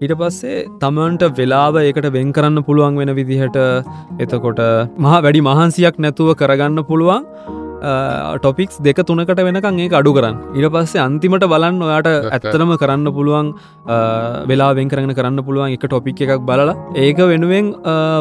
ඊට 0.00 0.12
පස්සේ 0.18 0.58
තමන්ට 0.82 1.22
වෙලාව 1.38 1.76
ඒකට 1.80 2.06
වෙන් 2.16 2.28
කරන්න 2.34 2.62
පුළුවන් 2.66 2.98
වෙන 3.00 3.10
විදිහට 3.18 3.56
එතකොට 4.24 4.60
මහා 5.04 5.22
වැඩි 5.24 5.42
මහන්සියක් 5.48 5.98
නැතුව 6.04 6.36
කරගන්න 6.42 6.84
පුළුවන් 6.90 7.24
ටොපික්ස් 8.42 8.76
දෙක 8.86 9.00
තුනකට 9.08 9.40
වෙනකං 9.48 9.80
ඒ 9.84 9.88
අඩු 10.00 10.12
කරන්න. 10.16 10.36
ඉට 10.58 10.68
පස්සේ 10.74 11.02
අන්තිමට 11.06 11.46
බලන්න 11.52 11.82
ඔයාට 11.88 12.08
ඇත්තනම 12.36 12.72
කරන්න 12.82 13.08
පුළුවන් 13.16 13.48
වෙලා 14.50 14.70
වෙන් 14.78 14.90
කරගෙන 14.92 15.14
කරන්න 15.18 15.40
පුළුවන් 15.46 15.74
එක 15.76 15.86
ටොපික් 15.86 16.20
එකක් 16.26 16.44
බලලා. 16.50 16.76
ඒක 17.06 17.20
වෙනුවෙන් 17.32 17.66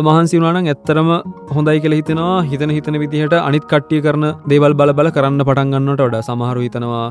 මහන්සිවනානං 0.08 0.72
ඇත්තරම 0.74 1.10
හොඳයි 1.56 1.80
කියල 1.84 1.98
හිතෙනවා. 2.00 2.38
හිතන 2.52 2.76
හිතන 2.78 3.00
විදිහට 3.04 3.36
අනිත් 3.48 3.66
කට්ටිය 3.74 4.02
කරන 4.08 4.26
දේවල් 4.54 4.74
බල 4.82 4.94
බල 5.00 5.10
කරන්න 5.18 5.42
පටන්ගන්නට 5.50 6.06
ොඩ 6.08 6.18
සමහරු 6.30 6.66
හිතනවා 6.68 7.06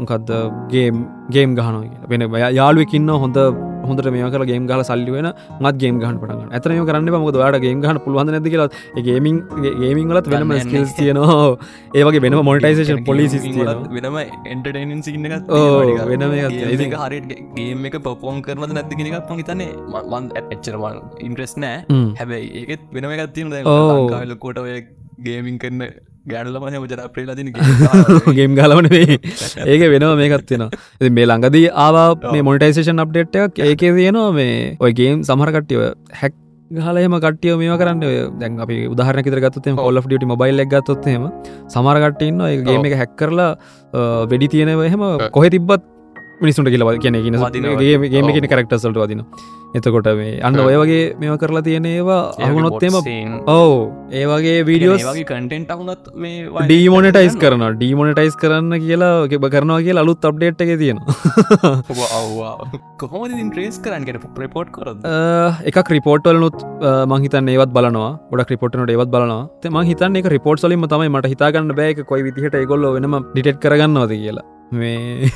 මොකක්ද 0.00 0.30
ගේම් 0.72 1.54
ගහන 1.58 1.76
වෙන 2.10 2.22
යාළුවකින්න 2.60 3.12
හොඳ 3.24 3.38
හොඳට 3.88 4.10
මේ 4.16 4.30
කල 4.34 4.46
ගේම් 4.50 4.66
ගල 4.70 4.84
සල්ලි 4.90 5.16
වෙන 5.16 5.28
මත් 5.60 5.74
ගේම් 5.82 6.00
ගහන 6.02 6.20
පටගන්න 6.22 6.54
ඇතනම 6.56 6.86
කරන්න 6.90 7.10
මොද 7.24 7.38
වාට 7.42 7.60
ගේම් 7.66 7.82
ගහන 7.84 8.02
පුළුවන් 8.06 8.32
නැති 8.34 8.54
කියලා. 8.54 8.68
ගේමින් 9.08 9.38
ගේමින් 9.80 10.06
වලත් 10.10 10.32
වෙනම 10.34 10.54
ස්කිල්ස් 10.64 10.94
තියනවා. 10.98 11.38
ඒවගේ 11.94 12.22
වෙන 12.24 12.38
මොනිටයිසේෂන් 12.48 13.04
පොලිසි 13.04 13.40
වෙනම 13.96 14.18
එන්ටර්ටයින් 14.46 15.02
සින්න 15.02 15.28
වෙනම 16.12 16.36
හරි 17.02 17.20
ගේම 17.56 17.90
එක 17.90 17.98
පොපෝන් 18.06 18.42
කරනද 18.46 18.78
නැතිගෙනක් 18.78 19.18
ප 19.28 19.38
හිතන්නේ 19.40 19.70
මන් 20.12 20.30
එච්චරවන් 20.44 21.02
ඉන්ට්‍රෙස් 21.26 21.54
නෑ 21.56 22.00
හැබැයි 22.20 22.48
ඒකෙත් 22.62 22.88
වෙනම 22.96 23.14
එකත් 23.16 23.36
තියන 23.36 23.52
ලකොට 24.30 24.64
ගේමින් 25.20 25.58
කරන්න 25.58 26.11
ගෑනුලම 26.24 26.86
ජර 26.90 27.08
ප්‍රේලදින 27.14 27.48
ගේම් 28.38 28.54
ගලවන 28.58 28.88
වේ 28.92 29.16
ඒක 29.66 29.82
වෙනවා 29.94 30.18
මේකත් 30.20 30.46
තියෙනවා 30.50 31.10
මේ 31.18 31.26
ළඟදී 31.26 31.64
ආවා 31.86 32.06
මේ 32.34 32.44
මොනිටයිසේෂන් 32.48 33.04
අප්ඩේට්ක් 33.04 33.58
ඒක 33.66 33.82
තියෙනවා 33.82 34.30
මේ 34.38 34.54
ඔය 34.86 34.92
ගේම් 35.00 35.26
සමහරකට්ටිව 35.30 35.82
හැක් 36.20 36.38
හලම 36.70 37.14
කටිය 37.24 37.54
මේ 37.60 37.78
කරන්න. 37.80 38.00
දැන් 38.40 38.60
අපි 38.64 38.76
උදාහරන 38.92 39.22
ගත්ත 39.24 39.76
කොල්ල 39.78 40.00
ඩියට 40.04 40.28
මොබයිල් 40.32 40.64
ගත්තොත්හෙම 40.66 41.24
සමරගටන්න 41.74 42.42
ගේම 42.68 42.86
එක 42.90 42.96
හැක් 43.00 43.16
කරලා 43.16 43.50
වෙඩි 44.32 44.48
තියෙනව 44.54 44.84
එහෙම 44.88 45.04
කොහෙ 45.36 45.50
තිබ්බත් 45.50 45.91
මිනිසුන්ට 46.44 46.72
කියලව 46.74 46.94
කියන 47.04 47.18
ගේම 48.14 48.30
කියන 48.36 48.48
කරක්ටසල්ට 48.52 48.98
වදින 49.02 49.22
එතකොට 49.78 50.08
මේ 50.18 50.32
අන්න 50.46 50.58
ඔය 50.62 50.74
වගේ 50.80 51.04
මෙම 51.20 51.36
කරලා 51.42 51.62
තියෙනේවා 51.66 52.18
අහුනොත්තේම 52.46 52.96
ඔවු. 53.54 53.76
ඒවගේ 54.20 54.56
වීඩියෝ 54.68 54.96
වගේ 54.98 55.24
කටෙන්ට 55.30 55.70
අහුනත් 55.74 56.10
මේ 56.24 56.66
ඩීමොනටයිස් 56.68 57.36
කරන 57.42 57.64
ඩීමොනටයිස් 57.78 58.36
කරන්න 58.42 58.74
කියලා 58.84 59.12
ගෙබ 59.32 59.46
කරනවා 59.54 59.80
කිය 59.86 59.96
අලුත් 60.04 60.28
අප්ඩේට් 60.30 60.64
එක 60.66 60.72
තියෙනවා. 60.82 62.52
කොහොම 63.02 63.26
ට්‍රේස් 63.50 63.78
කරන්නට 63.86 64.28
ප්‍රපෝට් 64.38 64.72
කර 64.76 64.92
එක 65.72 65.82
රිපෝට්වලනුත් 65.96 66.58
මහිතන් 67.14 67.52
ඒවත් 67.56 67.72
බලනවා. 67.78 68.12
ගොඩ 68.32 68.52
රිපොට්නට 68.54 68.96
ඒවත් 68.96 69.12
බලනවා. 69.16 69.42
ම 69.74 69.78
හිතන් 69.90 70.20
එක 70.22 70.32
රිපෝට් 70.36 70.64
සලින් 70.64 70.88
තමයි 70.94 71.12
මට 71.14 71.32
හිතාගන්න 71.34 71.76
බෑක 71.80 72.04
කොයි 72.12 72.26
විදිහට 72.28 72.58
ගොල්ල 72.72 72.90
වෙනම 72.98 73.16
ඩිටෙට් 73.30 73.62
කරගන්නවද 73.64 74.12
කියලා 74.24 74.46
මේ 74.72 75.28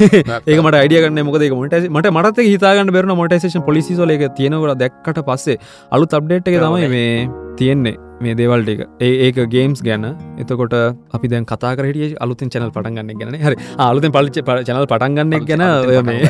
ඒකට 0.46 0.78
අඩියගන්න 0.80 1.22
මොකද 1.28 1.44
මට 1.48 1.82
මට 1.90 2.12
මට 2.12 2.46
හිතාගන්න 2.46 2.92
බෙරන 2.92 3.12
මොටේෂන් 3.20 3.66
පොලිසිසල 3.68 4.16
එක 4.16 4.26
තියෙනකට 4.38 4.78
දැක්කට 4.82 5.22
පස්සේ. 5.28 5.60
අලු 5.92 6.06
තබ්ඩේට් 6.06 6.50
එක 6.50 6.60
තමයි 6.62 6.90
මේ 6.94 7.10
තියෙන්නේ 7.58 7.96
මේ 8.20 8.34
දේවල්ට 8.34 8.70
එක 8.70 8.80
ඒක 9.00 9.40
ගේම්ස් 9.54 9.82
ගැන. 9.82 10.06
එතකොට 10.38 10.76
අපි 11.12 11.28
දැන් 11.28 11.44
කතා 11.44 11.72
කරටිය 11.78 12.14
අලුතින් 12.24 12.52
චැනල් 12.54 12.70
පටන්ගන්න 12.70 13.20
ගැන 13.20 13.36
හරි. 13.42 13.56
අලුතෙන් 13.78 14.12
පලිච 14.12 14.40
චනල් 14.40 14.86
පටන්ගන්න 14.86 15.46
ගැන 15.50 15.64
මේ 16.06 16.20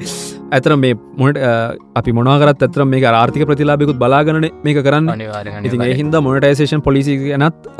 ඇතර 0.54 0.76
මේ 0.76 0.96
මොට 1.16 1.40
අපි 1.94 2.16
මොනකරත් 2.18 2.64
ඇතර 2.68 2.86
මේ 2.86 3.04
ආර්ථික 3.12 3.46
ප්‍රතිලාබෙකුත් 3.50 4.00
බලාගන 4.00 4.40
මේක 4.64 4.80
කරන්න. 4.80 5.12
ඉතින් 5.62 5.86
හින්ද 6.00 6.18
මොනටයිසේෂන් 6.28 6.84
පොලිසි 6.88 7.20
ගැනත් 7.22 7.70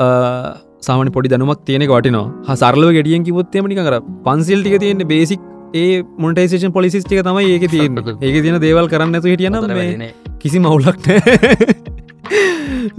සාමන 0.87 1.11
පොඩි 1.17 1.33
දැනුමක් 1.33 1.65
තියෙනෙ 1.69 1.87
වටිනවා. 1.91 2.27
හ 2.47 2.61
සරලව 2.61 2.91
ගෙඩියෙන් 2.97 3.27
කිවොත්තේමනි 3.29 3.77
කර 3.79 3.97
පන්සිල්ටික 4.27 4.77
තියෙන්නේ 4.85 5.11
බේසික් 5.13 5.41
ඒ 5.75 5.89
මොටේෂන් 6.23 6.75
පොලිසිස්ටික 6.77 7.25
තමයි 7.29 7.49
ඒක 7.55 7.65
තියෙන 7.71 7.99
ඒක 8.21 8.37
තියෙන 8.43 8.61
දේවල් 8.65 8.87
කරන්න 8.93 9.19
ඇතු 9.19 9.33
හිටියන 9.33 10.05
කිසි 10.39 10.59
මවුලක්ට 10.59 11.07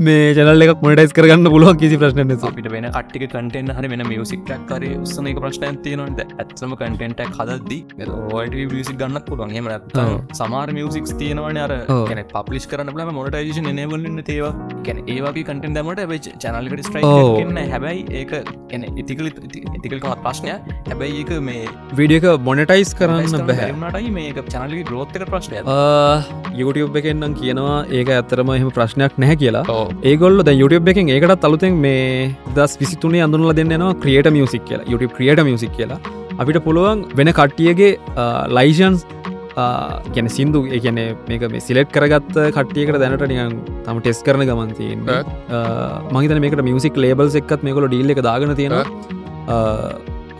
මේ 0.06 0.34
චනල් 0.36 0.64
එක 0.64 0.82
මොටයිස් 0.86 1.12
කරගන්න 1.16 1.50
පුළුවන් 1.54 1.78
කිසි 1.82 1.96
ප්‍රශ්න 2.02 2.32
අපිට 2.48 2.68
වෙන 2.74 2.86
කට්ටික 2.96 3.24
කටෙන් 3.32 3.70
හරි 3.76 3.88
වෙන 3.92 4.02
මියසික් 4.10 4.42
කර 4.70 4.84
උත්සන 4.88 5.28
එක 5.32 5.40
ප්‍රශ්න 5.44 5.78
තියනට 5.86 6.20
ඇත්සම 6.24 6.74
කටෙන්ට 6.82 7.22
හදද්දි 7.38 7.78
ඔයට 8.38 8.56
මියසික් 8.74 8.98
ගන්න 9.02 9.22
පුළුවන්. 9.28 9.54
හෙම 9.56 9.66
සමාර 10.40 10.68
මියසික් 10.78 11.10
තියෙනවන 11.22 11.60
අර 11.64 11.74
ගැන 12.10 12.22
පපලිස් 12.34 12.68
කරන්න 12.72 12.92
ලම 12.94 13.12
මොටයිෂන් 13.18 13.70
නවලන්න 13.72 14.22
තේවා 14.30 14.52
ගැන 14.88 15.02
ඒවාගේ 15.16 15.46
කටෙන් 15.50 15.78
දමට 15.78 16.36
චනල්කට 16.44 16.86
ස්ට්‍රයි 16.90 17.66
හැබැයි 17.74 18.06
ඒක 18.22 18.36
එන 18.78 18.86
ඉතිකල 19.04 19.30
ඉතිකල් 19.30 20.00
ප්‍රශ්නය 20.26 20.54
හැබැයි 20.90 21.24
ඒක 21.24 21.34
මේ 21.50 21.66
විඩියක 22.02 22.28
මොනටයිස් 22.50 22.94
කරන්න 23.00 23.46
බැහමටයි 23.52 24.14
මේක 24.20 24.42
චනලි 24.54 24.84
ග්‍රෝත්තක 24.90 25.28
ප්‍රශ්නය 25.32 25.64
YouTube 26.56 26.98
එකෙන්නම් 27.02 27.34
කියනවා. 27.40 27.76
ඒක 27.98 28.08
ඇත්තරම 28.16 28.50
එහෙම 28.54 28.70
ප්‍රශ්නයක් 28.76 29.15
නැහැ 29.22 29.36
කියලා. 29.42 29.64
ඒගොල්ල 30.10 30.44
ද 30.48 30.54
YouTube 30.62 30.90
එකෙන් 30.92 31.10
ඒකටත් 31.16 31.46
අලුතෙන් 31.48 31.80
මේ 31.86 32.34
දස් 32.56 32.74
විසිතුනේ 32.82 33.22
අඳුනල 33.26 33.52
දෙන්නවා 33.58 33.92
ක්‍රියට 34.04 34.28
මියසික් 34.36 34.64
කියලා. 34.70 34.88
YouTube 34.92 35.12
ක්‍රියට 35.18 35.42
මියසික් 35.50 35.72
කියලා. 35.78 36.00
අපිට 36.40 36.58
පුළුවන් 36.66 37.04
වෙන 37.18 37.30
කට්ටියගේ 37.38 37.92
ලයිෂන්ස් 38.56 39.06
ගැන 40.16 40.26
සිින්දු 40.36 40.60
එකන 40.78 40.98
මේක 41.30 41.44
මේ 41.52 41.62
සිලෙට් 41.68 41.90
කරගත්ත 41.94 42.34
කට්ටියකට 42.56 42.98
දැනට 43.02 43.24
නියන් 43.32 43.54
තම 43.86 44.00
ටෙස් 44.02 44.20
කරන 44.26 44.44
ගමන්තියෙන් 44.50 45.06
මහිතන 46.16 46.42
මේකට 46.44 46.62
මියසික් 46.68 47.00
ලේබල් 47.04 47.32
එක්කත් 47.42 47.64
මේකොල 47.68 47.88
ඩිල්ල 47.88 48.14
එක 48.14 48.20
දාගන 48.28 48.52
තියෙනවා. 48.60 48.84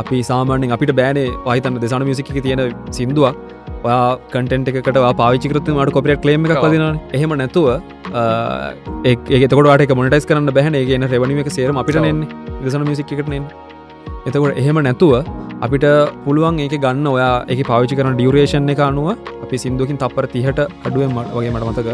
අපි 0.03 0.18
සාමානෙන් 0.30 0.76
අපිට 0.76 0.92
බෑනේ 1.00 1.28
වහිතන්න 1.46 1.80
දෙසන 1.84 2.05
මියසික 2.09 2.28
තියෙන 2.46 2.62
සිින්දුවක් 2.98 3.36
ඔයා 3.87 4.07
කටෙන්ට 4.32 4.68
එකට 4.72 4.99
පාවිචිකරත 5.20 5.70
මට 5.72 5.95
කොපිට 5.97 6.22
කලේම 6.24 6.47
එකක් 6.47 6.64
පදින 6.64 6.84
එහෙම 7.12 7.37
නැතුව 7.43 7.68
ඒතකොට 9.05 9.97
මොටස් 10.01 10.28
කරන්න 10.30 10.55
බැහන 10.59 10.78
ඒගෙන 10.80 11.09
රෙවනිම 11.14 11.41
එක 11.45 11.51
සේරම 11.59 11.80
අපිට 11.82 12.03
නෙන්නේ. 12.03 12.28
දෙසන 12.62 12.87
මිසික්කටනෙන් 12.91 13.45
එතකොට 14.28 14.59
එහෙම 14.62 14.78
නැතුව 14.82 15.12
අපිට 15.62 15.87
පුළුවන් 16.24 16.62
ඒක 16.62 16.78
ගන්න 16.78 17.07
ඔයා 17.12 17.34
එක 17.49 17.61
පාවිචි 17.68 17.99
කරන 17.99 18.16
ඩියවරේෂන් 18.16 18.72
එක 18.74 18.80
අනුව 18.87 19.09
අපි 19.45 19.57
සිින්දුවකින් 19.64 20.01
තපර 20.03 20.26
තිහට 20.32 20.61
අඩුවෙන් 20.87 21.12
වගේ 21.34 21.53
මට 21.53 21.68
මතක 21.70 21.89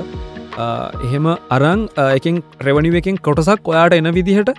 එහෙම 0.59 1.27
අරං 1.51 1.83
එකින් 2.09 2.43
රෙවනිුවකින් 2.61 3.19
කොටසක් 3.19 3.69
ඔයාට 3.69 3.95
එන 3.95 4.11
විදිහට 4.13 4.51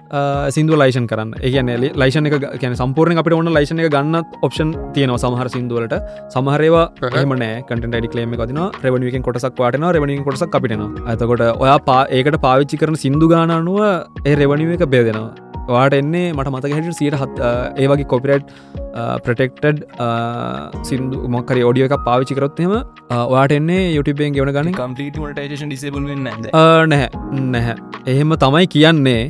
සිින්දුව 0.49 0.79
ලයිෂන් 0.79 1.07
කරන්න. 1.07 1.33
එකන 1.39 1.71
ලයිෂන 1.95 2.29
එක 2.29 2.35
කියන 2.59 2.75
සම්පූර්ණ 2.75 3.21
අපට 3.21 3.33
ඔන්න 3.33 3.53
ලයිෂන 3.53 3.79
එක 3.79 3.91
ගන්නත් 3.91 4.39
ඔප්ෂන් 4.41 4.73
තියනව 4.93 5.17
සමහර 5.17 5.49
සිින්දුවලට 5.49 5.95
සමහරේවා 6.29 6.85
එහමන 7.13 7.45
කටට 7.63 7.95
ඩිකලේම 7.95 8.35
කතින 8.35 8.61
රෙවනිුවකින් 8.83 9.23
කොටසක් 9.23 9.55
පාටන 9.55 9.87
රෙවනිින් 9.91 10.25
කොටසක් 10.25 10.59
අපිටනවා 10.59 11.07
ඇතකොට 11.07 11.47
ඔයා 11.55 11.79
පා 11.81 12.03
ඒකට 12.11 12.41
පාවිච්චි 12.41 12.81
කරන 12.83 12.97
සිින්දු 12.97 13.31
ගානනුව 13.33 13.81
ඒ 14.23 14.35
රෙවනිුව 14.35 14.77
එක 14.77 14.87
බේදෙනවා 14.87 15.52
වාට 15.67 15.95
එන්නේ 15.99 16.25
මට 16.33 16.53
මතක 16.53 16.73
හැට 16.75 16.97
සියට 16.99 17.17
හත් 17.21 17.51
ඒ 17.83 17.87
වගේ 17.91 18.07
කොපිරට් 18.13 18.53
ප්‍රටෙක්ටඩ් 19.25 19.83
සිදු 20.89 21.21
මොක්කර 21.35 21.61
ෝඩිය 21.69 21.85
එක 21.87 21.95
පාවිචිකරොත්හෙම 22.09 22.73
වාට 23.35 23.55
එන්නේ 23.59 23.83
යුටබෙන් 23.97 24.35
ගෙවන 24.37 24.53
ගන්න. 24.57 24.73
කම්පලීට 24.79 25.21
වෙන්න 26.11 26.27
නැහැ 26.27 27.07
නැහැ. 27.53 27.77
එහෙම 28.13 28.35
තමයි 28.45 28.67
කියන්නේ. 28.75 29.21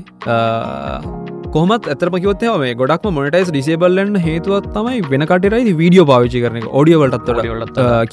කොමත් 1.55 1.87
ඇතරම 1.93 2.15
කිවොත් 2.21 2.43
මේ 2.61 2.75
ගොඩක් 2.81 3.07
මොටයිස් 3.17 3.49
ඩිසේබල්ලන්න 3.53 4.15
හේතුවත් 4.27 4.69
තමයි 4.77 5.01
වෙන 5.11 5.25
කටරයි 5.31 5.73
වීඩියෝ 5.81 6.07
පාවිචි 6.11 6.43
කරන 6.45 6.69
ෝඩියවලටත් 6.79 7.29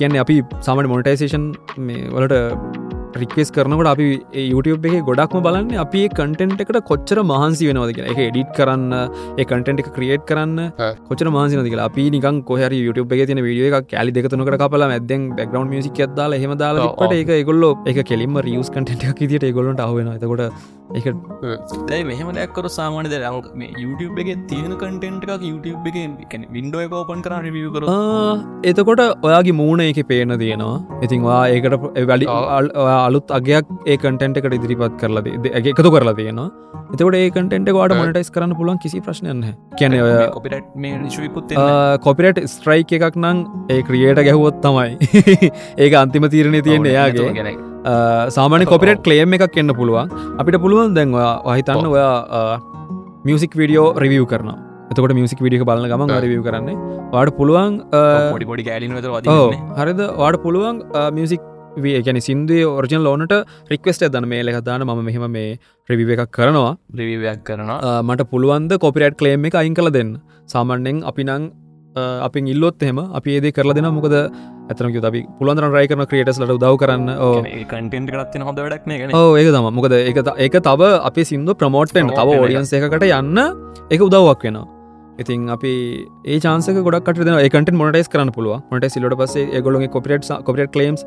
කියන්නේ 0.00 0.24
අපි 0.24 0.36
සමට 0.60 0.90
මොටයිසේෂන් 0.94 1.46
වලට 2.16 2.99
රික්වස් 3.18 3.50
කරනකට 3.54 3.88
අපි 3.92 4.06
YouTube 4.52 4.86
එක 4.88 5.04
ගොඩක්ම 5.08 5.42
බලන්න 5.46 5.70
අපි 5.84 6.02
කටෙන්ට් 6.16 6.62
එකට 6.64 6.78
කොච්චර 6.90 7.18
මහන්සි 7.30 7.68
වෙනවද 7.70 7.92
කියෙන 7.96 8.10
එක 8.12 8.20
එඩිට් 8.26 8.50
කරන්න 8.58 8.92
ඒ 9.40 9.46
කටෙන්ට් 9.50 9.82
එක 9.82 9.90
ක්‍රියේට් 9.96 10.24
කරන්න 10.30 10.58
කොචර 11.08 11.26
මාසිනද 11.36 11.68
කියලා. 11.70 11.88
අපි 11.90 12.04
නිකන් 12.16 12.42
කොහර 12.50 12.70
YouTube 12.78 13.14
එක 13.16 13.22
තින 13.30 13.42
විඩිය 13.46 13.70
එක 13.70 13.88
කැලි 13.92 14.14
දෙකතුනකට 14.18 14.58
කපලා 14.64 14.90
ඇදෙන් 14.96 15.30
බැග්‍රවන්් 15.38 15.70
මියසික් 15.74 16.02
ඇදාලා 16.06 16.42
හෙම 16.44 16.54
දාලා 16.64 17.10
ඒක 17.20 17.32
ඒගොල්ලො 17.38 17.70
එක 17.92 18.04
කෙලින්ම 18.12 18.42
රියස් 18.48 18.70
එක 18.76 19.24
දිට 19.32 19.48
ගොලට 19.58 19.82
අහුවෙන 19.86 20.12
එතකොට 20.16 20.44
එක 20.98 21.06
දැයි 21.88 22.04
මෙහම 22.10 22.30
දැක්කර 22.38 22.66
සාමානද 22.76 23.12
YouTube 23.84 24.22
එක 24.22 24.30
තියෙන 24.52 24.72
කටෙන්ට් 24.82 25.28
එකක් 25.34 25.44
YouTube 25.50 25.90
එක 25.90 26.32
වින්ඩෝ 26.56 26.84
එක 26.86 26.96
ඕපන් 27.00 27.22
කර 27.26 27.34
රිවිය 27.48 27.68
කර 27.76 27.84
එතකොට 28.70 29.02
ඔයාගේ 29.28 29.56
මූුණ 29.60 29.84
එක 29.88 30.00
පේන 30.10 30.36
තියෙනවා 30.44 31.00
ඉතින්වා 31.08 31.42
ඒකට 31.54 31.76
වැඩි 32.10 32.26
අලුත් 33.06 33.30
අගයක් 33.38 33.66
ඒ 33.86 33.96
කටෙන්ට් 34.02 34.40
එකට 34.40 34.56
ඉදිරිපත් 34.58 34.94
කරලද 35.00 35.26
එකතු 35.70 35.90
කරලා 35.94 36.14
තියෙනවා. 36.18 36.48
එතකට 36.92 37.16
ඒ 37.20 37.30
කටෙන්ට 37.30 37.72
වාට 37.78 37.94
මොනටයිස් 38.00 38.30
කරන්න 38.34 38.54
පුලන් 38.60 38.78
කිසි 38.84 39.00
ප්‍රශ්නයන්න 39.06 39.42
කියන 39.78 39.96
කොපිරට් 42.06 42.40
ස්ට්‍රයික් 42.54 42.94
එකක් 42.98 43.18
නං 43.24 43.44
ඒ 43.74 43.80
ක්‍රියේට 43.90 44.22
ගැහුවොත් 44.28 44.62
තමයි. 44.64 44.96
ඒක 45.84 45.98
අන්තිම 46.02 46.30
තීරණය 46.34 46.62
තියෙන 46.68 46.90
එයාගේ. 46.94 47.28
ගැන. 47.38 47.60
සාමාන 48.38 48.66
කොපිරට් 48.74 49.04
කලේම් 49.06 49.38
එකක් 49.38 49.60
එන්න 49.64 49.76
පුළුවන්. 49.82 50.16
අපිට 50.38 50.60
පුළුවන් 50.64 50.98
දැන්වා 50.98 51.30
අහිතන්න 51.52 51.92
ඔයා 51.94 52.58
මියසික් 53.28 53.54
විඩියෝ 53.62 53.88
රිවියව් 54.04 54.26
කරන 54.32 54.50
එතකොට 54.90 55.14
මියසික් 55.14 55.40
විඩිය 55.46 55.62
බලන්න 55.62 55.90
ගමන් 55.92 56.16
රිවියව 56.24 56.42
කරන්නේ. 56.46 56.76
වාට 57.12 57.30
පුළුවන් 57.38 57.74
හරිද? 59.78 60.00
වාට 60.20 60.42
පුළුවන් 60.44 60.82
මියසික් 61.16 61.42
ගැන 62.06 62.20
සින්දුවේ 62.28 62.66
ඔරිජන් 62.78 63.02
ලෝනට 63.06 63.34
රික්වස්ට 63.72 64.04
දන්න. 64.14 64.28
මේ 64.32 64.42
ලෙහදාන 64.48 64.86
ම 64.88 64.92
මෙහෙම 65.08 65.26
මේ 65.38 65.58
ප්‍රවිව 65.88 66.12
එකක් 66.16 66.30
කරනවා. 66.36 66.76
්‍රවිවයක් 66.98 67.42
කරනවා. 67.48 67.96
මට 68.08 68.30
පුළුවන්ද 68.32 68.72
කොපිරට් 68.84 69.18
කලේම් 69.22 69.44
එක 69.50 69.54
අයින් 69.62 69.74
කළ 69.74 69.92
දෙන්න? 69.98 70.12
සාමන්‍යෙන් 70.54 71.02
අපි 71.10 71.24
නං 71.24 71.50
අපි 72.26 72.40
ඉල්ලොත් 72.54 72.82
එහෙම 72.86 72.98
අපි 73.18 73.30
ඒදේ 73.36 73.54
කරලා 73.56 73.76
දෙෙන 73.76 73.88
මොකද 73.98 74.16
ඇතනක 74.16 74.98
අපි 75.10 75.20
පුළන්දර 75.38 75.64
රයි 75.76 75.86
කරන 75.90 76.04
ක්‍රේටස්ලට 76.10 76.52
උදව් 76.56 76.76
කරන්න. 76.82 77.08
කටෙන්ට 77.70 78.10
කරත්න 78.14 78.44
හොඳ 78.48 78.60
වැඩක් 78.64 78.84
ඒක 79.40 79.48
තම 79.56 79.70
මොකද 79.78 79.94
ඒක 80.00 80.20
ඒක 80.46 80.58
තව 80.68 80.90
අපි 81.08 81.24
සිින්දු 81.30 81.54
ප්‍රමෝට්ෙන් 81.62 82.12
තව 82.18 82.28
ෝඩියන්ස 82.42 82.74
එකකට 82.78 83.08
යන්න 83.08 83.40
එක 83.94 84.00
උදව්වක් 84.08 84.46
වෙනවා. 84.48 84.66
ඉතින් 85.22 85.48
අපි 85.54 85.72
ඒ 86.24 86.38
චාන්සක 86.44 86.78
ගොඩක් 86.86 87.08
එකට 87.46 87.72
මොටයිස් 87.80 88.08
කරන්න 88.12 88.30
පුළුව 88.36 88.62
මොට 88.70 88.86
සිලට 88.94 89.16
පසේ 89.22 89.60
ගොලගේ 89.66 89.90
කොපිට 89.96 90.30
කොපිට 90.46 90.72
කලම්ස් 90.76 91.02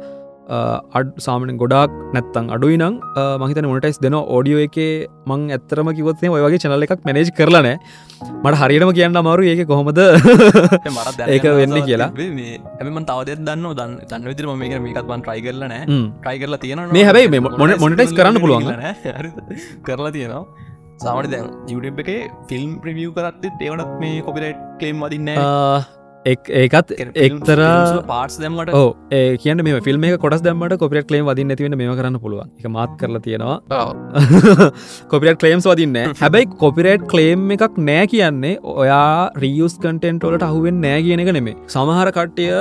අඩ් 0.50 1.12
සාමන 1.26 1.52
ගොඩක් 1.58 1.91
නැත්තං 2.16 2.50
අඩුයි 2.56 2.78
නං 2.78 2.96
මහිතන 3.41 3.68
මොටයිස් 3.72 4.00
දෙන 4.00 4.16
ඕඩියෝ 4.16 4.64
එක 4.66 4.78
මං 5.26 5.46
ඇත්තරම 5.56 5.89
කිවත්ේ 6.00 6.30
ඔය 6.30 6.41
වගේ 6.46 6.60
චනල 6.64 6.84
එකක් 6.88 7.06
මැනේජ් 7.08 7.32
කරලන 7.38 7.70
මට 8.44 8.56
හරියටම 8.62 8.91
කියන්න 8.98 9.16
අමාරු 9.16 9.48
ඒක 9.52 9.64
කොහොමද? 9.68 10.00
ඒක 11.28 11.48
වෙන්න 11.60 11.80
කියලා. 11.88 12.10
එම 12.82 13.00
තවද 13.06 13.39
දන්න 13.39 13.66
දන්න 13.72 13.96
තන්න 14.04 14.28
විතර 14.30 14.52
මේක 14.56 14.76
මේකත් 14.84 15.08
වන් 15.08 15.24
ට්‍රයි 15.24 15.46
කරලන 15.48 15.74
ට්‍රයි 16.20 16.38
කරලා 16.44 16.62
තියෙන 16.66 16.84
මේ 16.91 17.08
හැබයි 17.10 17.41
මොන 17.48 17.76
මොනටයිස් 17.80 18.14
කරන්න 18.20 18.44
පුළුවන් 18.44 18.70
කරලා 19.88 20.12
තියෙනවා. 20.12 20.46
සාමට 21.00 21.32
දැන් 21.32 21.50
YouTube 21.68 22.00
එක 22.04 22.32
ෆිල්ම් 22.50 22.80
ප්‍රවිය් 22.84 23.12
කරත් 23.18 23.44
ඒවනත් 23.62 24.00
මේ 24.00 24.22
කොපිරයිට් 24.22 24.64
කලේම් 24.80 25.04
වදින්න 25.04 25.30
ඒකත් 26.32 26.91
එක්තර 27.26 27.59
පාටස් 28.09 28.36
දැමට 28.41 28.69
ඕ 28.80 28.89
ඒ 29.17 29.38
කියන්න 29.43 29.63
මේ 29.67 29.82
ෆිල්ම් 29.88 30.05
එක 30.09 30.15
කොටස් 30.24 30.43
දැමට 30.45 30.76
කොපිට 30.84 31.07
කලේම් 31.09 31.26
වදින්න 31.30 31.53
ඇතිවෙන 31.55 31.76
මේ 31.82 31.95
කරන්න 31.99 32.17
පුළුවන්. 32.24 32.49
එක 32.59 32.67
මාත් 32.76 32.93
කරලා 33.01 33.21
තියෙනවා. 33.26 33.57
කොපිට 35.13 35.39
කලේම්ස් 35.41 35.67
වදින්න 35.71 35.97
හැබැයි 36.21 36.49
කොපිරේට් 36.63 37.03
කලේම් 37.13 37.51
එකක් 37.55 37.80
නෑ 37.89 38.05
කියන්නේ 38.13 38.53
ඔයා 38.76 39.32
රියස් 39.43 39.76
කටෙන්ටෝලට 39.86 40.45
අහුවෙන් 40.49 40.80
නෑ 40.86 41.01
කියන 41.07 41.24
එක 41.26 41.32
නෙමේ 41.39 41.57
සමහර 41.76 42.13
කට්ටිය 42.17 42.53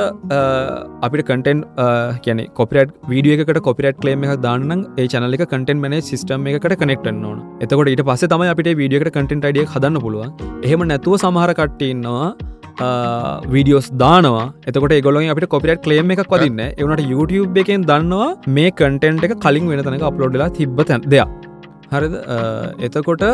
අපිට 1.08 1.24
කටෙන් 1.30 1.62
කියන 2.26 2.42
කොපිට 2.60 2.94
වීඩියකට 3.12 3.62
කොපිට 3.68 4.00
කලේම් 4.04 4.26
එක 4.28 4.42
දාන්න 4.46 4.86
ඒ 4.98 5.06
චනල 5.12 5.38
එක 5.38 5.46
කටෙන් 5.54 5.84
මන 5.84 5.98
සිස්ටම් 6.10 6.50
එකට 6.54 6.78
කනෙක්ටන්න 6.82 7.24
ඕන. 7.30 7.38
එතකොට 7.64 7.92
ඊට 7.94 8.04
පස්සේ 8.10 8.32
තමයි 8.34 8.50
අපිට 8.54 8.72
වීඩියකට 8.82 9.12
කටෙන්ට 9.18 9.48
අඩිය 9.52 9.68
හදන්න 9.74 10.02
පුළුවන්. 10.06 10.34
එහෙම 10.66 10.88
නැතුව 10.92 11.20
සමහර 11.22 11.54
කට්ටඉන්නවා 11.60 12.30
වීඩියෝස් 13.54 13.88
දානවා. 14.02 14.52
එතකොට 14.68 14.96
ගොලින් 15.06 15.30
අපට 15.34 15.48
කොපිට 15.54 15.82
කලේම් 15.86 16.10
එකක් 16.16 16.34
වදින්න. 16.34 16.60
එවනට 16.80 17.04
YouTube 17.12 17.62
එකෙන් 17.62 17.86
දන්නවා 17.92 18.28
මේ 18.58 18.70
කටෙන්ට් 18.80 19.24
එක 19.28 19.34
කලින් 19.46 19.68
වෙන 19.72 19.82
තැනක 19.88 20.06
අප්ලෝඩ්ලා 20.10 20.52
තිබ 20.58 20.80
තැන් 20.90 21.02
දෙයක්. 21.14 21.28
හරිද? 21.92 22.14
එතකොට 22.86 23.24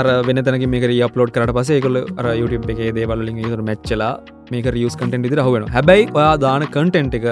අර 0.00 0.06
වෙන 0.28 0.42
තැනක 0.46 0.66
මේක 0.74 0.84
අප්ලෝඩ් 1.08 1.32
කරට 1.36 1.54
පසේ 1.58 1.80
කොල 1.86 1.96
අර 2.20 2.26
YouTube 2.40 2.66
එකේ 2.74 2.92
දේවල්ලින් 2.98 3.42
තුර 3.52 3.62
මැච්චලා 3.70 4.12
මේක 4.52 4.66
රියස් 4.76 4.96
කටෙන්ට් 5.02 5.28
ඉදිර 5.30 5.42
හුවෙන 5.48 5.68
හැබැයි 5.76 6.10
ඔයා 6.18 6.34
දාන 6.46 6.64
කටෙන්ට් 6.76 7.14
එක 7.20 7.26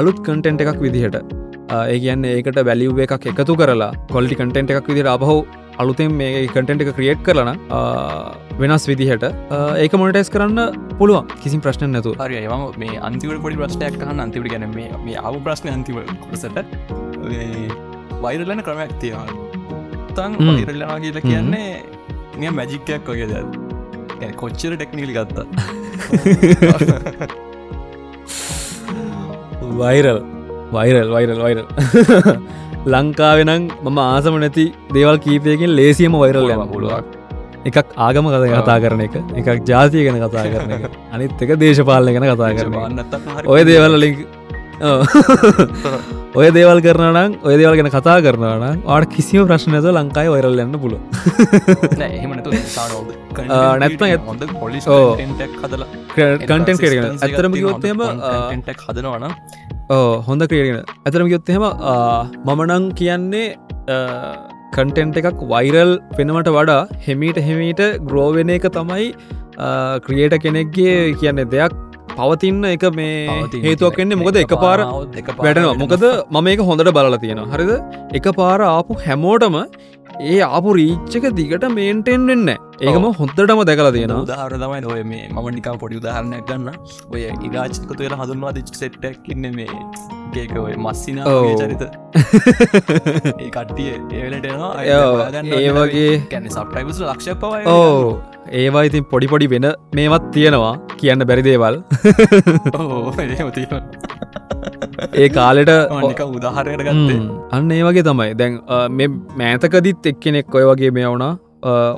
අලුත් 0.00 0.18
කටෙන්ට් 0.26 0.62
එකක් 0.64 0.80
විදිහට 0.86 1.18
ඒ 1.78 1.98
කියන්න 2.04 2.24
ඒකට 2.36 2.58
වැලිව් 2.68 3.02
එකක් 3.06 3.26
එකතු 3.32 3.54
කරලා 3.60 3.92
කොල්ටි 4.14 4.38
කටෙන්ට් 4.40 4.72
එකක් 4.78 4.88
විදිර 4.92 5.08
අපහෝ 5.16 5.38
අලුතෙන් 5.80 6.10
මේ 6.20 6.46
කටෙන්ට් 6.54 6.82
එක 6.84 6.90
ක්‍රියට් 6.98 7.20
කරන 7.26 7.50
වෙනස් 8.60 8.84
විදිහට 8.90 9.24
ඒක 9.82 9.92
මොනටස් 10.00 10.30
කරන්න 10.34 10.60
පුළුවන්. 10.98 11.24
කිසි 11.42 11.56
ප්‍රශ්න 11.66 11.90
නැතු 11.96 12.10
හරි 12.20 12.36
ඒම 12.42 12.64
මේ 12.82 13.00
අන්තිවට 13.08 13.40
පොඩි 13.44 13.56
ප්‍රශ්නයක් 13.62 13.94
කහන්න 14.02 14.20
අන්තිවට 14.26 14.52
ගැන 14.52 14.64
මේ 14.76 14.90
මේ 15.06 15.18
අව 15.30 15.34
ප්‍රශ්න 15.48 15.68
අන්තිව 15.76 15.96
කොසට 16.24 16.56
වෛරලන 18.24 18.60
ක්‍රමයක් 18.68 18.92
තියවා 19.02 19.26
තන් 20.16 20.32
ඉරල්ලනා 20.62 20.98
කියල 21.04 21.18
කියන්නේ 21.28 21.70
නිය 22.40 22.50
මැජික්කයක් 22.58 23.08
වගේ 23.12 23.28
ද 23.32 23.34
කොච්චර 24.40 24.72
ටෙක්නිකලි 24.76 25.14
ගත්තා. 25.16 25.46
වෛරල් 29.80 30.18
වෛරල් 30.76 31.08
වෛරල් 31.14 31.38
වෛරල් 31.44 31.64
ලංකාවෙනම් 32.84 33.66
මම 33.80 33.98
ආසම 34.00 34.36
නැති 34.42 34.64
දේවල් 34.92 35.18
කීපයකින් 35.18 35.70
ලේසියම 35.72 36.14
වෛරල් 36.14 36.48
යම 36.50 36.62
පුළුවක් 36.68 37.04
එකක් 37.64 37.76
ආගම 37.96 38.26
කත 38.26 38.44
කතා 38.52 38.78
කරන 38.80 39.02
එක 39.02 39.14
එකක් 39.40 39.60
ජාතිය 39.64 40.02
ගැන 40.06 40.18
කතා 40.18 40.46
කරන 40.46 40.72
එක 40.76 40.96
අනිත් 41.12 41.42
එක 41.44 41.52
දේශපාලන 41.60 42.10
ගැන 42.10 42.26
කතා 42.26 42.50
කරන 42.56 42.74
ඔය 43.52 43.60
දේවල් 43.64 43.94
ලින් 44.02 44.16
ඔය 46.34 46.48
දේවල් 46.50 46.82
කරනනම් 46.82 47.36
ඔය 47.40 47.54
දේවල් 47.54 47.78
ගැන 47.78 47.90
කතා 47.90 48.16
කරනනම් 48.20 48.82
ආට 48.88 49.06
කිසිම 49.14 49.46
ප්‍රශ්නයද 49.46 49.86
ලංකායි 49.92 50.32
වෛරල් 50.34 50.62
යන්න 50.64 50.78
පුල 50.82 50.96
නැත්ම 53.78 54.04
හොඳ 54.26 54.42
පොලිස් 54.56 54.90
කටෙන් 56.10 56.82
කරගෙන 56.82 57.22
ඇතරම 57.22 57.54
ගොත්තම 57.60 58.04
හදනවන 58.82 59.30
හොඳ 60.26 60.42
ක්‍රියගෙන 60.50 60.80
ඇතරම 61.04 61.28
ගොත්තහෙම 61.32 61.64
මමනං 62.46 62.84
කියන්නේ 62.94 63.46
කන්ටෙන්ට් 64.74 65.16
එකක් 65.20 65.40
වෛරල් 65.48 65.92
වෙනවට 66.18 66.50
වඩා 66.56 66.80
හෙමීට 67.06 67.40
හෙමීට 67.48 67.82
ග්‍රෝවෙන 68.10 68.52
එක 68.56 68.68
තමයි 68.76 69.08
ක්‍රියේට 70.06 70.36
කෙනෙක්ගේ 70.44 70.94
කියන්නේ 71.20 71.48
දෙයක් 71.54 71.74
පවතින්න 72.14 72.64
එක 72.70 72.84
මේ 72.92 73.26
හේතුවක් 73.66 73.98
එන්නේ 74.04 74.20
මොකද 74.22 74.38
එක 74.42 74.54
පාර 74.64 74.80
වැටනවා 75.38 75.74
මොකද 75.82 76.04
මම 76.30 76.48
එක 76.54 76.64
හොඳට 76.68 76.92
බලලා 76.98 77.20
තියෙන 77.24 77.42
හරිද? 77.54 77.72
එක 78.14 78.26
පාර 78.40 78.58
ආපු 78.68 78.98
හැමෝටම 79.04 79.56
ඒ 80.20 80.40
ආපු 80.48 80.70
රීච්චක 80.78 81.24
දිගට 81.38 81.64
මේන්ටෙන් 81.76 82.26
වෙන්න 82.30 82.48
ඒකම 82.86 83.04
හොත්තටම 83.20 83.60
දැකලා 83.68 83.92
තියෙනවා. 83.96 84.22
උදාහර 84.26 84.52
තමයි 84.62 84.86
ඔය 84.94 85.02
මේ 85.04 85.28
මම 85.28 85.48
නිකා 85.56 85.76
පොඩි 85.82 85.96
උදාහරණයක් 86.00 86.44
ගන්න. 86.48 86.68
ඔය 87.12 87.20
ඉරාජ්ක 87.48 87.86
තුයර 87.98 88.12
හඳුන්වා 88.20 88.52
දිච් 88.58 88.68
සෙට්ටක් 88.74 89.28
ඉන්න 89.34 89.46
මේ 89.56 89.68
ඒක 90.36 90.52
ඔය 90.58 90.74
මස්සින. 90.76 91.18
චරිත. 91.60 91.82
ඒ 93.42 93.50
කට්ටිය 93.50 93.90
ඒවලට 94.18 94.46
ඔව්, 94.50 94.62
ඒ 95.58 95.70
වගේ- 95.78 96.20
ගැන 96.32 96.46
සප්ටයිබස් 96.50 97.00
ලක්ෂ 97.02 97.28
පවයි 97.42 97.64
ඕ 97.66 98.20
ඒවා 98.60 98.84
ඉතින් 98.90 99.04
පොඩි 99.04 99.26
පොඩි 99.26 99.46
වෙන 99.48 99.66
මේවත් 99.94 100.30
තියෙනවා. 100.32 100.74
කියන්න 101.00 101.26
බැරිදේවල් 101.28 101.82
ඒ 105.20 105.28
කාලෙට 105.28 105.68
උදාහරයට 106.36 106.80
ගත්තේ. 106.80 107.18
ම්, 107.18 107.28
අන්න 107.52 107.70
ඒ 107.70 107.82
වගේ 107.86 108.02
තමයි. 108.08 108.34
දැන් 108.34 108.60
මේ 108.98 109.08
මෑතකදිත් 109.40 110.01
එක්කෙනෙක් 110.06 110.54
ඔය 110.54 110.64
වගේ 110.70 110.92
මේ 110.98 111.08
වුණා. 111.08 111.32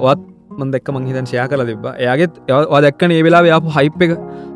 වත් 0.06 0.22
මන් 0.58 0.72
දැක්ක 0.74 0.88
මංහිතන් 0.94 1.28
ෂයා 1.30 1.46
කල 1.50 1.64
තිබ 1.68 1.86
එයාගෙත් 1.92 2.34
වා 2.72 2.80
දැක්කන 2.84 3.14
ඒ 3.16 3.22
වෙලා 3.26 3.42
යාපු 3.48 3.74
හයිප් 3.76 4.02
එක. 4.06 4.12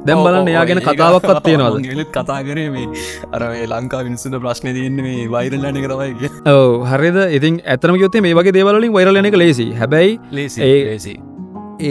දැම් 0.07 0.24
බලන්න 0.24 0.51
එයා 0.53 0.64
ගැන 0.68 0.80
කතාවක්වත් 0.88 1.40
තියෙනවාද? 1.46 1.78
ගෙලත් 1.86 2.11
කතා 2.16 2.40
කරේ 2.49 2.68
මේ. 2.74 2.88
අර 3.32 3.42
ලංකා 3.72 4.03
විනිසුද 4.09 4.36
ප්‍රශ්න 4.44 4.68
තියන්නේ 4.76 5.28
වෛරල්ලන 5.34 5.80
කරවයි 5.84 6.30
ඔව 6.49 6.86
හරිද? 6.92 7.18
ඉතින් 7.38 7.62
ඇතම 7.66 7.99
යොත්තේ 8.03 8.24
මේ 8.26 8.36
වගේ 8.40 8.57
දේවලින් 8.59 8.92
වෛරලන 8.99 9.30
එක 9.30 9.40
ලේසි 9.44 9.68
හැබැයි 9.80 10.20
ලේසි 10.32 11.16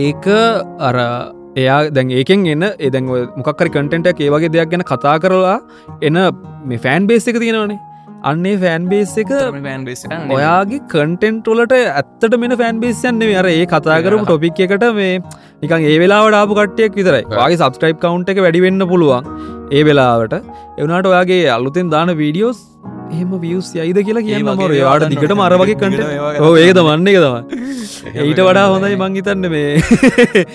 ඒක 0.04 0.26
අර 0.80 0.96
එයා 1.58 1.80
දැන් 1.90 2.10
ඒකෙන් 2.12 2.46
එන්න 2.54 2.66
එදැන් 2.88 3.06
මොකක්කරි 3.40 3.70
කටෙන්ටක් 3.76 4.22
ඒ 4.22 4.32
වගේ 4.34 4.54
දෙයක් 4.56 4.72
ගැන 4.72 4.84
කතා 4.92 5.18
කරලා 5.24 5.58
එන 6.02 6.20
මේ 6.66 6.82
ෆෑන් 6.86 7.08
බේස් 7.10 7.28
එක 7.28 7.40
තියෙනවනේ 7.44 7.80
අන්නේ 8.30 8.56
ෆෑන් 8.62 8.88
බේස් 8.92 9.14
එක 9.24 9.32
ඔයාගේ 10.38 10.80
කටෙන්ට් 10.94 11.50
වලට 11.52 11.76
ඇත්තට 11.94 12.38
මෙන 12.44 12.56
ෆෑන් 12.62 12.82
බේස්යන්න 12.84 13.26
අර 13.42 13.50
ඒ 13.52 13.66
කතා 13.74 13.98
කරපු 14.06 14.24
ටොපික් 14.24 14.62
එකට 14.66 14.88
මේ 15.00 15.12
නිකන් 15.64 15.88
ඒ 15.92 15.98
වෙලාවට 16.04 16.40
ආපු 16.40 16.58
කට්ටයක් 16.60 16.98
විතරයි. 17.00 17.24
වගේ 17.34 17.60
සබස්ක්‍රයිප් 17.60 18.00
කවන්් 18.04 18.26
එක 18.34 18.42
වැඩිවෙන්න 18.46 18.88
පුළුවන් 18.94 19.30
ඒ 19.72 19.84
වෙලාවට. 19.90 20.36
එවනාට 20.80 21.12
ඔයාගේ 21.14 21.44
අලුතෙන් 21.58 21.94
දාන 21.96 22.14
වීඩියෝස් 22.22 22.60
එහෙම 23.12 23.32
වියස් 23.44 23.70
යයිද 23.76 24.00
කියලා 24.08 24.26
කියන්න 24.28 24.50
මර 24.54 24.74
යාට 24.78 25.08
දිකට 25.14 25.36
මර 25.36 25.60
වගේ 25.62 25.78
කට 25.82 26.00
ඒක 26.64 26.80
මන්න 26.80 27.08
එක 27.12 27.20
තම 27.20 27.36
ඊට 28.26 28.42
වඩා 28.42 28.68
හොඳයි 28.74 28.98
මං 28.98 29.16
හිතන්න 29.20 29.52
මේ. 29.54 29.72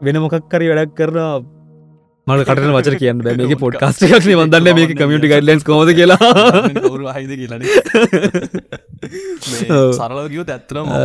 වෙන 0.00 0.16
මොකක්කරි 0.24 0.70
වැඩක් 0.70 0.96
කරනවා 0.98 1.34
මට 2.26 2.42
කටන 2.48 2.72
වචර 2.76 2.94
කියන්න 3.00 3.20
බෑ. 3.24 3.36
මේක 3.40 3.52
පොඩ්කාස්ටයක් 3.62 4.14
වදන්න 4.40 4.68
මේක 4.78 4.92
කමියටි 5.00 5.28
ගයිඩලන්ස් 5.32 5.64
කොද 5.68 5.90
කියලා. 5.98 6.30
කවරු 6.86 7.04
අහිද 7.12 7.30
කියලන 7.40 7.62
ඔව්. 9.76 9.90
සරල 9.98 10.18
කියෝ 10.32 10.46
ඇත්තරම 10.56 10.88
අ, 10.90 11.00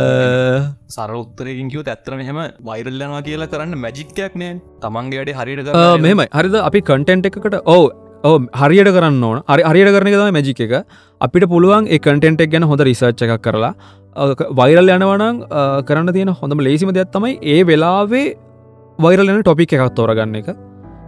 සර 0.96 1.10
උත්තරයකින් 1.20 1.68
කිව 1.74 1.82
ඇත්තරම 1.94 2.22
හෙම 2.28 2.40
වෛරල්ලනවා 2.70 3.22
කියලා 3.28 3.50
කරන්න 3.52 3.78
මැජික්කයක් 3.84 4.34
නෑ. 4.42 4.56
තමන්ගේ 4.84 5.20
වැඩේ 5.20 5.36
හරිට 5.40 5.70
අ, 5.74 5.84
මෙහෙමයි. 6.06 6.26
හරිද? 6.38 6.56
අපි 6.70 6.80
කටෙන්ට් 6.90 7.28
එකකට 7.30 7.56
ඕ 7.74 7.84
ඕ 8.24 8.34
හරියට 8.62 8.90
කරන්න 8.98 9.22
ඕන. 9.30 9.38
හරි 9.52 9.62
හරියට 9.70 9.94
කරන 9.96 10.10
තම 10.16 10.34
මැජික 10.38 10.60
එක. 10.66 10.74
අපිට 11.20 11.46
පුළුවන් 11.54 11.86
කටෙන්ට් 12.00 12.40
එක 12.46 12.50
ගැන 12.56 12.66
හොඳ 12.72 12.82
රිසර්ච් 12.90 13.22
එකක් 13.28 13.38
කරලා 13.46 13.72
වෛරල් 14.60 14.90
යනවනං 14.96 15.38
කරන්න 15.88 16.12
තියෙන 16.18 16.34
හොඳම 16.42 16.66
ලේසිම 16.68 16.90
දෙයක් 16.98 17.14
තමයි 17.14 17.38
ඒ 17.54 17.62
වෙලාවේ 17.70 18.26
වෛරලන 18.98 19.42
ටොපික් 19.46 19.72
එකක් 19.78 19.94
තෝරගන්න 20.00 20.36
එක 20.42 20.50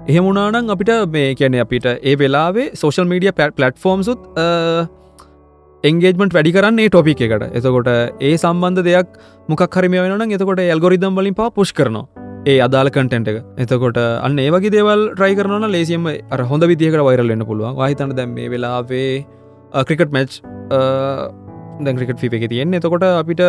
එහෙමුණනම් 0.09 0.71
අපිට 0.73 0.91
මේ 1.13 1.29
කියැන 1.35 1.55
අපිට 1.63 1.87
ඒ 1.91 2.15
වෙලාවේ 2.23 2.65
සෝෂල් 2.81 3.07
මීඩිය 3.13 3.33
පලට්ෆෝර්ම්සුත් 3.39 4.27
එන්ගේජමට 5.85 6.35
වැඩි 6.37 6.53
කරන්න 6.57 6.83
ඒ 6.83 6.91
ටොපික් 6.91 7.23
එකට. 7.27 7.47
එතකොට 7.59 7.89
ඒ 8.21 8.35
සම්බන්ධ 8.37 8.85
දෙයක් 8.89 9.17
මොක් 9.49 9.63
හරිම 9.77 9.97
වෙන 9.97 10.35
එතකොට 10.37 10.61
ඇල්ගොරිදම් 10.67 11.17
වලින් 11.21 11.37
පා 11.41 11.49
පුෂ් 11.51 11.73
කරනවා. 11.73 12.05
ඒ 12.47 12.59
අදාල 12.67 12.93
කටෙන්ට් 12.97 13.33
එක. 13.33 13.39
එතකොට 13.65 14.03
අන්න 14.03 14.39
ඒ 14.45 14.51
වගේ 14.57 14.75
දේවල් 14.77 15.07
ට්‍රයි 15.15 15.39
කරන 15.41 15.69
ලේසියම 15.77 16.11
අර 16.11 16.41
හොඳ 16.53 16.69
විදිහකට 16.73 17.07
වෛරල්ලන්න 17.09 17.47
පුළුවන්. 17.49 17.81
වාහිතන්න 17.81 18.15
දැම් 18.21 18.37
මේ 18.37 18.53
වෙලාවේ 18.57 19.25
ක්‍රිකට් 19.89 20.13
මැච් 20.13 20.41
දැක්‍රිකට 21.81 22.21
ෆි 22.21 22.33
එක 22.41 22.49
තියෙන්නේ. 22.53 22.85
එතකොට 22.85 23.09
අපිට 23.09 23.41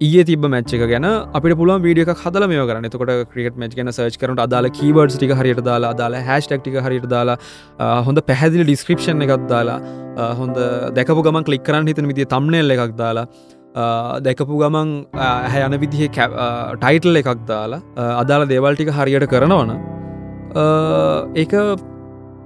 ඒ 0.00 0.22
තිබ 0.26 0.44
මච්ච 0.46 0.72
එක 0.76 0.82
ගැන 0.92 1.06
අපිට 1.38 1.54
පුළුව 1.60 1.82
වීඩිය 1.86 2.04
එක 2.04 2.20
හදල 2.22 2.44
මේ 2.50 2.64
කරන්න. 2.68 2.84
එතකොට 2.88 3.10
ක්‍රිකට 3.32 3.56
මච් 3.62 3.72
ගැන 3.78 3.90
සර්ච් 3.92 4.16
කරට 4.22 4.40
අදාල 4.46 4.66
කීවර්ඩ් 4.78 5.14
ටික 5.16 5.32
හරියට 5.40 5.62
දාලා 5.68 5.90
අදාලා 5.94 6.20
හැස්ටක්ටික 6.28 6.76
හරියට 6.86 7.08
දාලා 7.14 7.36
අ, 7.78 7.86
හොඳ 8.06 8.18
පැහැදිලි 8.28 8.64
ඩිස්ක්‍රපෂන් 8.68 9.24
එකක් 9.26 9.48
දාලා 9.52 9.78
අ, 10.16 10.24
හොඳ 10.40 10.56
දැකපු 10.98 11.24
ගමන් 11.26 11.46
කලික් 11.48 11.64
කරන්න 11.68 11.90
හිතන 11.90 12.06
විදිිය 12.12 12.28
තම්නෙල් 12.34 12.70
එකක් 12.76 12.94
දාලා 13.02 13.26
අ, 13.74 13.84
දැකපු 14.28 14.60
ගමන් 14.62 14.88
හැ 15.52 15.64
යන 15.66 15.76
විදිහ 15.84 16.06
ටයිටල් 16.14 17.20
එකක් 17.22 17.42
දාලා 17.52 17.80
අ, 17.96 18.22
අදාළ 18.22 18.46
දේවල්ටික 18.54 18.94
හරියට 19.00 19.26
කරනවන 19.34 19.74
ඒක 21.42 21.52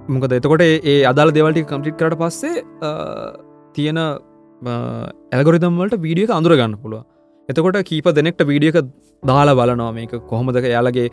මොකද 0.09 0.32
එතකොට 0.40 0.64
ඒ 0.70 0.98
අදාළ 1.12 1.36
දෙවල්ටි 1.38 1.68
කම්පිට් 1.68 2.00
කරට 2.00 2.16
පස්සේ 2.24 2.64
අ, 2.82 2.90
තියෙන 3.76 4.00
ඇල්ගොරිදම්වලට 5.36 6.00
වීඩියක 6.03 6.30
අඳුර 6.40 6.57
ගන්න 6.59 6.80
පුළුව 6.82 7.03
එතකොට 7.49 7.78
කීප 7.90 8.07
දෙනෙක්ට 8.18 8.43
වීඩියක 8.51 8.76
දාලා 9.22 9.55
බලනවා. 9.59 9.93
මේක 9.97 10.12
කොහොමද 10.30 10.57
යාලගේ 10.74 11.09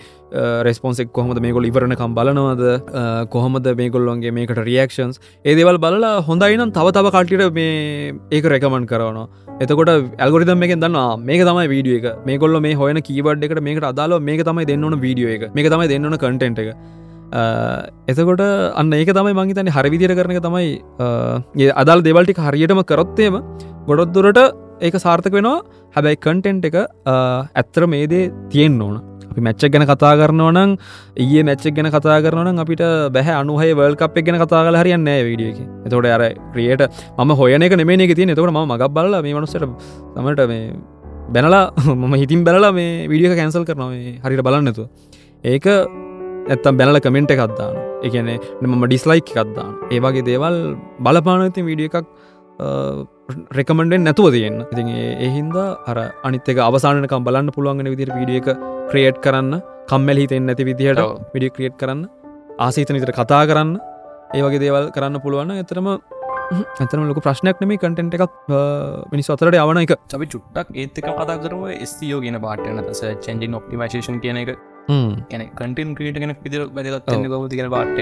රෙස්පොන්සෙක් 0.67 1.11
කොහොමද 1.17 1.39
මේගොල් 1.45 1.65
ඉවරණකම් 1.69 2.13
බලනවද? 2.17 2.63
අ, 2.93 3.25
කොහොමද 3.33 3.67
මේගොල්ලොන්ගේ 3.81 4.33
මේකට 4.37 4.61
රියක්ෂන්ස් 4.69 5.19
ඒදවල් 5.45 5.77
බලලා 5.85 6.21
හොඳයිනම් 6.29 6.71
තව 6.77 6.87
තව 6.97 7.07
කට්ටිට 7.15 7.53
මේ 7.53 8.13
ඒක 8.31 8.45
රැකමන් 8.53 8.85
කරනවා. 8.91 9.25
එතකොට 9.63 9.89
ඇල්ගොරිදම් 9.95 10.63
එක 10.67 10.75
දන්නවා 10.77 11.17
මේක 11.29 11.41
තමයි 11.49 11.67
වීඩිය 11.73 11.97
එක. 11.99 12.07
මේගොල්ල 12.29 12.59
මේ 12.67 12.75
හොයන 12.83 13.01
කීවඩ් 13.09 13.43
එකට 13.49 13.61
මේකට 13.69 13.89
අදාල 13.91 14.19
මේක 14.29 14.45
තමයි 14.49 14.65
දෙන්නවන 14.71 14.99
වීඩියෝ 15.05 15.35
එක. 15.37 15.43
මේක 15.57 15.69
තමයි 15.73 15.87
දෙන්නවන 15.93 16.17
කටෙන්ට් 16.23 16.59
එක. 16.65 16.69
අ, 17.33 17.41
එතකොට 18.07 18.41
අන්න 18.81 18.93
ඒක 19.01 19.09
තමයි 19.17 19.33
මංහිතන්නේ 19.41 19.75
හරිවිදිර 19.77 20.13
කරන 20.21 20.37
එක 20.37 20.41
තමයි 20.47 20.69
අ, 20.99 21.07
ඒ 21.57 21.71
අදාල් 21.83 22.01
දෙවල්ටි 22.09 22.37
හරියටම 22.47 22.81
කරොත්තේම 22.93 23.41
ගොඩොත්දුරට 23.89 24.41
ඒක 24.81 24.95
සාර්ථක 25.05 25.33
වෙනවා. 25.33 25.59
හැබැයි 25.95 26.19
කන්ටෙන්ට් 26.25 26.65
එක 26.65 26.75
අ, 26.77 27.13
ඇත්තර 27.55 27.83
මේදේ 27.87 28.25
තියෙන් 28.49 28.81
ඕන. 28.81 28.97
අපි 29.31 29.41
මැච්චක් 29.41 29.71
ගැන 29.73 29.85
කතා 29.85 30.11
කරනවනම් 30.19 30.71
ඒ 31.17 31.43
මැච්චක් 31.43 31.73
ගැන 31.77 31.89
කතා 31.95 32.17
කරන 32.25 32.61
අපිට 32.63 32.83
බැහ 33.15 33.27
අනුහය 33.41 33.69
වල් 33.79 33.95
කප් 33.95 34.17
එක 34.17 34.25
ගැන 34.27 34.39
කතා 34.43 34.61
කල 34.67 34.77
හරියන්න 34.81 35.09
වීඩිය 35.27 35.49
එක. 35.53 35.59
එතකොට 35.85 36.09
අර 36.15 36.23
ක්‍රියට 36.53 36.83
ම 37.19 37.31
හොයන 37.41 37.61
එක 37.61 37.75
නෙමේ 37.75 37.99
එක 38.07 38.15
තිය 38.17 38.27
එතකට 38.27 38.49
ම 38.49 38.59
මගක් 38.65 38.89
බල 38.89 39.19
මේ 39.21 39.35
මනුසට 39.35 39.57
තමට 40.15 40.41
මේ 40.47 40.63
බැනලා 41.29 41.63
මම 42.01 42.13
හිතින් 42.15 42.43
බැලලා 42.43 42.73
මේ 42.73 43.07
විඩිය 43.07 43.35
කැන්සල් 43.35 43.63
කරනවා. 43.63 43.89
මේ 43.89 44.19
හරිට 44.23 44.43
බලන්නතු 44.43 44.85
ඒක 45.45 45.65
ඇත්තම් 46.49 46.77
බැනල 46.79 46.97
කමෙන්ට් 46.99 47.31
එකක්දාන 47.35 47.75
එකන 48.03 48.29
මම 48.65 48.83
ඩිස්ලයික් 48.87 49.29
එකක්දාන 49.35 49.71
ඒවාගේ 49.91 50.25
දේවල් 50.25 50.55
බලපානති 51.05 51.61
වීඩිය 51.61 51.89
එකක් 51.91 52.07
රෙකමෙන්ඩෙන් 53.57 54.01
නැතුව 54.07 54.27
තියන්න. 54.35 54.57
ඉතින් 54.73 54.87
එහින්ද 55.27 55.57
අර 55.89 55.97
අනිතක 56.27 56.59
අවසානකම් 56.67 57.25
බලන්න 57.27 57.49
පුළුවන්ගෙන 57.55 57.91
විදිර 57.93 58.09
වීඩිය 58.19 58.39
එක 58.41 58.49
ක්‍රියට් 58.91 59.19
කරන්න 59.25 59.53
කම්මැල් 59.91 60.17
හිතෙන් 60.23 60.43
නැති 60.49 60.63
විදිහට. 60.69 61.01
විඩිය 61.33 61.51
ක්‍රියට් 61.57 61.75
කරන්න 61.81 62.01
ආසීතන 62.67 62.97
විතර 62.99 63.13
කතා 63.19 63.43
කරන්න 63.51 63.71
ඒ 64.37 64.41
වගේ 64.45 64.61
දේවල් 64.63 64.87
කරන්න 64.95 65.21
පුළුවන් 65.25 65.51
ඇතරම 65.57 65.87
ඇතරම 66.81 67.03
ලොක 67.09 67.19
ප්‍රශ්නයක් 67.27 67.57
නෙමේ 67.61 67.79
කටෙන්ට් 67.83 68.13
එකක්. 68.17 68.33
මිනිස් 69.13 69.29
අතරට 69.35 69.57
යවන 69.61 69.79
එක. 69.83 69.93
චබි 70.11 70.25
චුට්ටක් 70.33 70.67
ඒත්තක 70.81 71.07
කතා 71.19 71.37
කරම 71.45 71.63
ස්තියෝ 71.91 72.19
ගෙන 72.25 72.37
පාටන 72.45 72.81
තස 72.89 73.01
චෙන්ජින් 73.25 73.57
ඔප්ටිමේෂන් 73.59 74.19
කියන 74.25 74.37
එක. 74.43 74.51
ගැන 75.31 75.43
කටන් 75.59 75.95
ක්‍රීට 75.97 76.19
ගෙන 76.23 76.35
පිදිර 76.43 76.61
වැදගත් 76.75 77.09
ගෞති 77.33 77.55
කියෙන 77.59 77.71
පාට්ක 77.75 77.97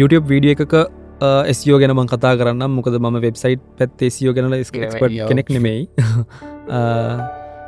YouTube 0.00 0.26
වීඩිය 0.32 0.52
එකක 0.56 0.74
ස්යෝ 1.60 1.78
ගැනම 1.82 2.00
කතා 2.12 2.34
කරන්න 2.40 2.64
මොකද 2.78 2.96
ම 3.00 3.16
වෙබ්සයිට් 3.26 3.62
පැත් 3.78 4.04
ස්යෝ 4.16 4.34
ගැන 4.36 4.54
ස්කට. 4.68 4.98
කෙනෙක් 5.30 5.48
නෙමෙයි 5.56 5.88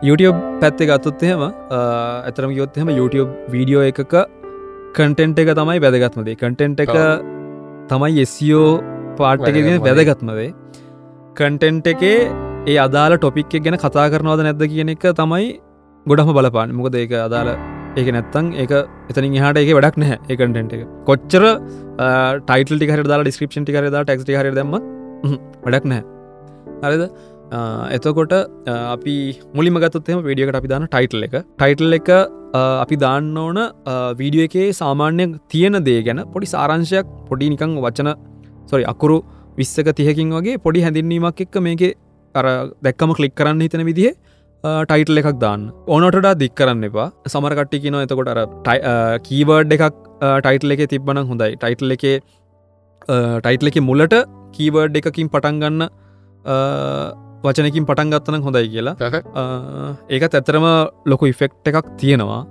YouTube 0.08 0.38
පැත්තේ 0.62 0.88
ගත්තුත් 0.90 1.22
එහෙම 1.28 1.42
ඇතරම 1.46 2.50
යොත් 2.60 2.76
එහෙම 2.76 2.90
YouTube 2.98 3.30
වීඩියෝ 3.54 3.84
එකක 3.90 4.14
කටෙන්ට් 4.98 5.38
එක 5.44 5.50
තමයි 5.60 5.78
වැදගත්මදේ 5.84 6.36
කටෙන්ට් 6.42 6.80
එක. 6.86 6.94
තමයි 7.92 8.22
එස්යෝ 8.24 8.66
පාට්ක 9.18 9.46
වැදගත්ම 9.46 9.68
දේ. 9.68 9.78
වැදගත්මදේ 9.86 10.50
කටෙන්ට් 11.38 11.86
එකේ 11.94 12.18
ඒ 12.72 12.76
අදාල 12.86 13.12
ටොපික් 13.16 13.54
එක 13.56 13.62
ගැන 13.68 13.78
කතා 13.84 14.06
කරනවාද 14.12 14.40
නැද්ද 14.48 14.62
කියන 14.74 14.92
එක 14.96 15.04
තමයි 15.22 15.48
ගොඩම 16.06 16.30
බලපාන 16.38 16.74
මොකද 16.78 16.94
ඒක 17.02 17.12
අදාල 17.28 17.48
ඒක 18.00 18.08
නැත්තං 18.16 18.46
ඒක 18.62 18.72
එතනින් 19.10 19.36
හට 19.44 19.62
එක 19.62 19.70
වැඩක් 19.78 19.96
නැහැ. 20.02 20.18
ඒකටෙන්ට් 20.32 20.72
එක. 20.76 20.82
කොච්චර 21.08 21.44
ටයිටල් 22.48 22.76
ටිකර 22.80 23.02
දාලා 23.12 23.26
ඩිස්ක්‍රපෂන් 23.26 23.64
ටිකර 23.66 23.88
දා 23.94 24.04
ටෙක්ස් 24.04 24.28
හර 24.40 24.50
දම 24.58 24.74
වැඩක් 25.64 25.86
නැහැ. 25.92 26.04
හරිද? 26.84 27.04
අ, 27.52 27.58
එතකොට 27.96 28.32
අ, 28.36 28.42
අපි 28.94 29.14
මුලිම 29.56 29.78
ගත්තත්ම 29.84 30.20
වීඩියකට 30.28 30.58
අපි 30.60 30.68
දාන 30.72 30.86
ටයිටල් 30.88 31.26
එක. 31.28 31.34
ටයිටල් 31.60 31.96
එක 31.98 32.08
අ, 32.12 32.62
අපි 32.84 32.96
දාන්න 33.04 33.30
ඕන 33.44 33.58
වීඩියෝ 34.20 34.48
එකේ 34.50 34.66
සාමාන්‍ය 34.80 35.26
තියෙන 35.52 35.80
දේ 35.88 36.00
ගැන 36.02 36.20
පොඩි 36.34 36.52
සාරංශයක් 36.54 37.06
පොඩි 37.30 37.50
නිකං 37.54 37.76
වචන 37.86 38.10
සොරි 38.70 38.84
අකුරු 38.92 39.18
විස්සක 39.58 39.88
තියකින් 40.00 40.30
වගේ 40.38 40.58
පොඩි 40.58 40.84
හැඳින්වීමක් 40.86 41.40
එක්ක 41.46 41.56
මේක 41.66 41.82
අර 42.34 42.46
දැක්කම 42.84 43.12
කලික් 43.18 43.34
කරන්න 43.34 43.62
හිතන 43.66 43.84
විදිහ 43.90 44.12
ටයිටල් 44.64 45.20
එකක් 45.20 45.38
දාන්න. 45.44 45.68
ඕනටඩා 45.86 46.34
දික් 46.42 46.54
කරන්න 46.60 46.88
එපා. 46.88 47.08
සමරකට්ටි 47.34 47.82
කින 47.84 47.98
එතකොට 48.00 48.32
අර 48.32 48.40
කීවර්ඩ් 49.28 49.76
එකක් 49.76 49.86
ටයිටල් 50.44 50.74
එක 50.76 50.82
තිබ්බන 50.94 51.22
හොඳයි. 51.30 51.52
ටයිටල් 51.62 51.94
එක 51.96 52.04
ටයිටල් 53.44 53.70
එක 53.70 53.78
මුලට 53.90 54.16
කීවර්ඩ් 54.56 54.98
එකකින් 55.00 55.30
පටන්ගන්න 55.34 55.88
වචනකින් 57.46 57.86
පටන් 57.88 58.12
ගත්තන 58.14 58.44
හොඳයි 58.46 58.68
කියලා. 58.74 58.94
ඒකත් 60.14 60.36
ඇත්තරම 60.38 60.66
ලොකු 61.12 61.30
ඉෆෙක්් 61.32 61.52
එකක් 61.72 61.90
තියෙනවා. 62.02 62.42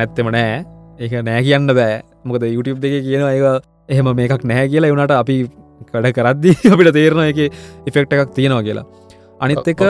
නැත්තෙම 0.00 0.30
නෑ. 0.36 0.64
ඒක 1.00 1.14
නෑ 1.28 1.40
කියන්න 1.46 1.72
බෑ. 1.78 1.96
මොකද 2.24 2.44
YouTube 2.56 2.78
දෙක 2.84 2.94
කියන 3.08 3.24
එක 3.30 3.64
එහෙම 3.94 4.12
මේකක් 4.20 4.44
නැහැ 4.50 4.68
කියලා. 4.74 4.92
වුණට 4.94 5.16
අපි 5.22 5.36
කඩ 5.90 6.14
කරද්දී 6.18 6.54
අපිට 6.74 6.92
තේරණ 6.98 7.26
එක 7.32 7.40
ඉෆෙක්් 7.90 8.14
එකක් 8.20 8.30
තියෙනවා 8.38 8.62
කියලා. 8.68 8.86
අනිත් 9.40 9.68
එක 9.72 9.82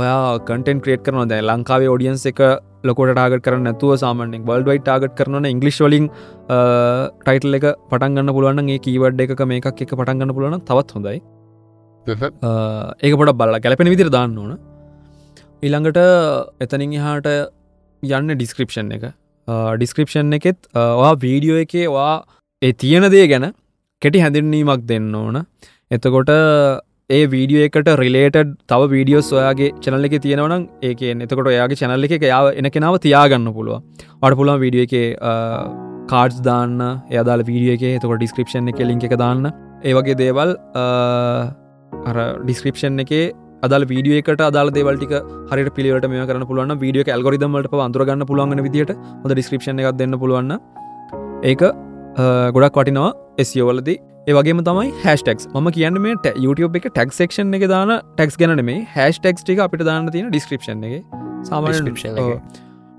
ඔයා 0.00 0.38
කටන් 0.48 0.80
ක්‍රේට් 0.84 1.02
කරන 1.04 1.30
දැ 1.30 1.40
ලංකාවේ 1.50 1.88
ෝඩියන්ස 1.92 2.24
එක 2.30 2.40
ලොකොට 2.88 3.10
ටාගට 3.12 3.42
කරන 3.46 3.62
නැතුව 3.66 3.92
සාමනෙක් 4.02 4.42
බල්ඩවයි 4.48 4.80
ටාගට 4.86 5.14
කරන 5.18 5.46
ඉංගලිස් 5.52 5.78
වලින් 5.84 6.06
ටයිටල් 7.24 7.58
එක 7.58 7.66
පටන්ගන්න 7.90 8.32
පුළුවන් 8.36 8.72
ඒ 8.74 8.78
කීවඩ් 8.86 9.22
එක 9.24 9.32
මේකක් 9.52 9.68
එක 9.84 9.92
පටන්ගන්න 10.00 10.34
පුළුවන් 10.36 10.64
තවත් 10.70 10.96
හොඳයි. 10.96 11.18
ඒක 13.06 13.14
පොට 13.20 13.32
බල්ල 13.42 13.60
ගැලපෙන 13.66 13.92
විදිර 13.94 14.10
දාන්න 14.16 14.36
ඕන. 14.42 14.52
ඊළඟට 15.64 16.00
එතනින් 16.66 16.96
එහාට 16.98 17.30
යන්න 18.02 18.34
ඩිස්ක්‍රපෂන් 18.34 18.92
එක. 18.98 19.06
ඩිස්ක්‍රපෂන් 19.78 20.38
එකෙත් 20.40 20.60
වීඩියෝ 21.24 21.62
එකේ 21.64 21.86
වා 21.96 22.12
ඒ 22.62 22.74
තියෙන 22.84 23.08
දේ 23.16 23.24
ගැන 23.32 23.48
කෙටි 24.02 24.24
හැඳින්වීමක් 24.24 24.84
දෙන්න 24.92 25.08
ඕන. 25.22 25.40
එතකොට 25.96 26.34
ඒ 27.10 27.26
වීඩියෝ 27.32 27.66
එකට 27.66 27.88
රිලේටඩ් 27.98 28.48
තව 28.70 28.86
වීඩියෝස් 28.92 29.26
ඔයාගේ 29.32 29.66
චනල 29.82 30.06
එක 30.08 30.14
තියෙනවනම් 30.22 30.62
ඒක 30.88 31.02
එතකොට 31.24 31.50
ඔයාගේ 31.50 31.78
චනල්ල 31.80 32.06
එක 32.06 32.24
යාව 32.26 32.46
එන 32.52 32.68
කෙනාව 32.76 32.96
තියාගන්න 33.04 33.50
පුළුව 33.58 33.76
අට 34.22 34.34
පුළුවන් 34.40 34.58
වීඩියෝ 34.62 34.86
එක 34.88 34.94
කාඩ්ස් 36.12 36.40
දාන්න 36.40 36.74
එයාදාල 36.82 37.44
වීඩිය 37.50 37.74
එක. 37.74 37.84
එතකොට 37.92 38.18
ඩිස්ක්‍රපෂන් 38.18 38.72
එක 38.72 38.82
ලින්ක 38.82 39.06
එක 39.08 39.14
දාන්න. 39.22 39.46
ඒවගේ 39.84 40.18
දේවල් 40.22 40.50
අර 42.10 42.18
ඩිස්ක්‍රපෂන් 42.42 42.98
එක 43.04 43.14
අදල් 43.62 43.86
වීඩිය 43.92 44.18
එකට 44.22 44.42
අදාල 44.48 44.74
දේවල්ටික 44.78 45.14
හරි 45.52 45.68
පිළිවට 45.78 46.10
මේ 46.10 46.26
කරන 46.26 46.48
පුළුවන් 46.50 46.74
වීඩිය 46.82 47.06
ඇල්ගොරිදමට 47.08 47.78
අන්තුරගන්න 47.86 48.26
පුළුවන් 48.32 48.66
විදිට 48.66 48.92
හොඳ 48.96 49.32
ඩිස්ක්‍රපෂන් 49.32 49.84
එකක් 49.84 49.94
දෙන්න 50.02 50.18
පුළුවන් 50.18 50.58
ඒක 51.44 51.64
ගොඩක් 52.52 52.82
වටිනවා 52.82 53.14
එසියෝවලදී 53.38 53.98
ඒවගේම 54.26 54.60
තමයි 54.66 54.88
හැස්ටෙක් 55.02 55.42
ම 55.52 55.68
කියන්න 55.74 55.98
මේ 56.04 56.32
YouTube 56.36 56.78
එක 56.78 56.86
ටැක් 56.88 57.12
සක්ෂන් 57.14 57.54
එක 57.58 57.64
දාන 57.72 57.90
ටැක්ස් 57.94 58.36
ගැන 58.40 58.62
මේ 58.68 58.78
හැස්ටෙක්ස් 58.94 59.44
ටික 59.44 59.60
අපිට 59.64 59.84
දාන්න 59.88 60.08
තියෙන 60.10 60.30
ඩිස්ක්‍රපෂන් 60.30 60.82
එක. 60.88 60.94
සාමාන 61.44 61.90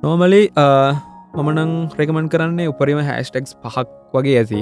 නෝමලි 0.04 0.42
මමනං 1.36 1.74
රෙකමන් 2.00 2.30
කරන්නේ 2.34 2.72
උපරිම 2.72 3.02
හැස්ටෙක්ස් 3.10 3.58
පහක් 3.64 3.88
වගේ 4.14 4.38
ඇති. 4.42 4.62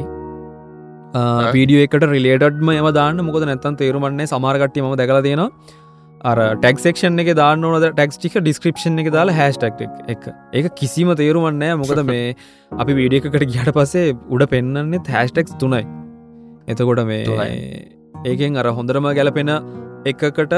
වීඩිය 1.55 1.83
එකට 1.83 2.07
රිලේටඩ්ම 2.13 2.71
එම 2.73 2.87
දාන්න. 2.97 3.21
මොකද 3.27 3.45
නැත්තන් 3.49 3.77
තේරුමන්නේ 3.81 4.31
සමාරකට්ටි 4.31 4.81
ම 4.81 4.95
දැකලා 5.01 5.21
තියෙනවා. 5.21 5.51
අර 6.23 6.41
ටෙක්ක්ෂන් 6.63 7.21
එක 7.25 7.29
දාන්න 7.41 7.67
ඕනද? 7.69 7.85
ටෙක්ස්ටික 7.91 8.39
ඩිස්ක්‍රපෂන් 8.39 8.97
එක 9.03 9.11
දාලා 9.13 9.37
හැස්ටක් 9.41 9.85
එක 10.07 10.25
ඒක 10.53 10.71
කිසිම 10.81 11.13
තේරුමන්නෑ 11.21 11.77
මොකද 11.83 12.01
මේ 12.09 12.33
අපි 12.71 12.97
වීඩියකට 13.01 13.47
ගියට 13.53 13.71
පසේ 13.77 14.17
උඩ 14.29 14.47
පෙන්න්නන්නේ 14.55 15.03
හැස්ටෙක්ස් 15.17 15.53
තුනයි 15.61 15.83
එතකොට 16.67 17.03
මේ 17.05 17.25
ඒකෙන් 18.25 18.57
අර 18.57 18.67
හොඳරම 18.79 19.07
ගැලපෙන 19.19 19.51
එකකට 20.05 20.55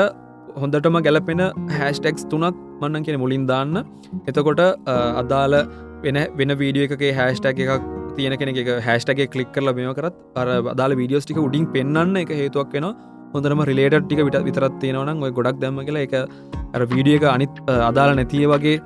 හොඳටම 0.62 0.98
ගැලපෙන 1.02 1.44
හැස්ටෙක්ස් 1.72 2.24
තුනක් 2.32 2.64
මන්නන් 2.82 3.06
කියෙන 3.06 3.20
මුලින් 3.20 3.46
දාන්න. 3.48 3.84
එතකොට 4.28 4.62
අදාල 5.22 5.56
වෙන 6.04 6.18
වෙන 6.40 6.54
වීඩිය 6.62 6.88
එකගේ 6.88 7.14
හැස්ටක් 7.14 7.62
එකක් 7.66 7.86
තියෙන 8.18 8.38
කෙනෙ 8.40 8.54
එක 8.56 8.72
හැස්ටගේ 8.88 9.28
කලික් 9.28 9.52
කරල 9.56 9.74
මෙම 9.74 9.94
කරත් 9.94 10.16
අර 10.36 10.48
අදාල 10.74 10.98
වීඩියෝස් 11.02 11.26
ටික 11.26 11.42
උඩින් 11.46 11.66
පෙන්න්න 11.76 12.22
එක 12.24 12.32
හේතුවක් 12.42 12.78
වෙන 12.78 12.88
හොඳරම 13.34 13.64
රිලේට 13.70 13.98
ටික 14.02 14.22
විට 14.28 14.40
විතරත් 14.44 14.78
තියෙනවන 14.84 15.26
ඔය 15.26 15.34
ගොඩක් 15.40 15.60
දැම 15.64 15.82
කියලා 15.82 16.06
එක 16.08 16.16
අර 16.76 16.86
වීඩිය 16.94 17.18
එක 17.20 17.28
අනිත් 17.34 17.62
අදාල 17.82 18.16
නැතිය 18.20 18.46
වගේ 18.54 18.78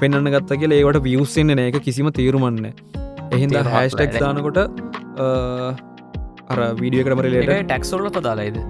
පෙන්න්න 0.00 0.32
ගත්ත 0.34 0.60
කියලා 0.62 0.80
ඒවට 0.80 1.04
වියස්සෙන්න්න 1.08 1.64
එක 1.66 1.78
කිසිම 1.82 2.08
තීරුමන්න 2.12 2.72
එහින්ද 3.32 3.60
හැස්ටෙක් 3.68 4.18
දානකොට 4.18 4.58
අර 6.52 6.60
වීඩියකටම 6.82 7.24
රිලේට 7.26 7.56
ටැක්සොල්ල 7.70 8.12
පදාලයිද 8.18 8.60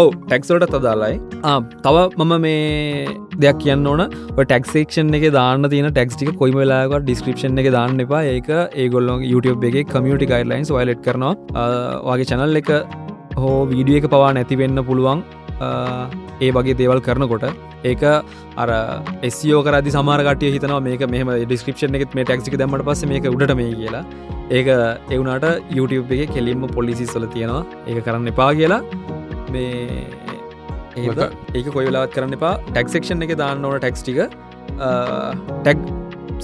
ඕ 0.00 0.06
ටැක්සෝට 0.26 0.64
තදාලයි 0.74 1.16
තව 1.84 1.96
මම 2.18 2.32
මේ 2.44 3.06
දෙයක් 3.42 3.58
කියන්න 3.64 3.86
ඕන. 3.92 4.02
ටක්ෂේක්ෂන් 4.38 5.14
එක 5.18 5.24
දාන්න 5.36 5.68
තින 5.74 5.88
ටක්ටික 5.90 6.32
කොයිම 6.42 6.58
වෙලාක 6.62 6.94
ඩිස්ක්‍රපෂන් 7.06 7.62
එක 7.62 7.70
දාන්න 7.76 8.04
එපා. 8.04 8.22
ඒක 8.34 8.50
ඒගොල්ලො 8.82 9.16
YouTube 9.32 9.66
එක 9.70 9.88
කමියටි 9.94 10.28
ගයිඩලයින්ස් 10.32 10.70
වලට් 10.76 11.02
කරනවා. 11.06 11.34
වගේ 12.10 12.28
චැනල් 12.32 12.60
එක 12.62 12.70
හෝ 13.42 13.58
වීඩිය 13.72 13.98
එක 14.00 14.08
පවා 14.14 14.32
නැතිවෙන්න 14.38 14.84
පුළුවන්. 14.90 15.24
ඒ 16.44 16.50
වගේ 16.58 16.78
දේවල් 16.82 17.02
කරනකොට. 17.08 17.48
ඒක 17.90 18.02
අර 18.62 18.70
එස්ෝ 19.30 19.64
කරදි 19.68 19.96
සමාරකට 19.96 20.46
හිතන 20.56 20.76
මේක 20.88 21.02
මෙම 21.16 21.34
ඩිස්ක්‍රපෂන් 21.48 21.98
එකත් 22.00 22.14
මේ 22.18 22.28
ටක්සික 22.30 22.56
දමට 22.62 22.86
පස 22.90 23.04
මේක 23.14 23.26
උඩට 23.34 23.56
මේ 23.62 23.74
කියලා 23.80 24.04
ඒක 24.50 24.66
එවුනාට 25.14 25.46
YouTube 25.78 26.18
එක 26.24 26.34
කෙලින්ම 26.36 26.66
පොලිසි 26.76 27.06
සොල 27.14 27.26
තියෙනවා. 27.34 27.64
ඒක 27.88 28.04
කරන්න 28.06 28.28
එපා 28.34 28.50
කියලා. 28.60 28.82
මේ 29.52 30.04
ඒක 31.56 31.68
කොයිලාත් 31.76 32.10
කරන්න 32.16 32.38
එපා. 32.38 32.54
ටැක්සෙක්ෂන් 32.70 33.26
එක 33.28 33.34
දාන්න 33.42 33.64
ඕන 33.64 33.78
ටැක්ස්ටික 33.78 34.18
ටැක්. 35.62 35.78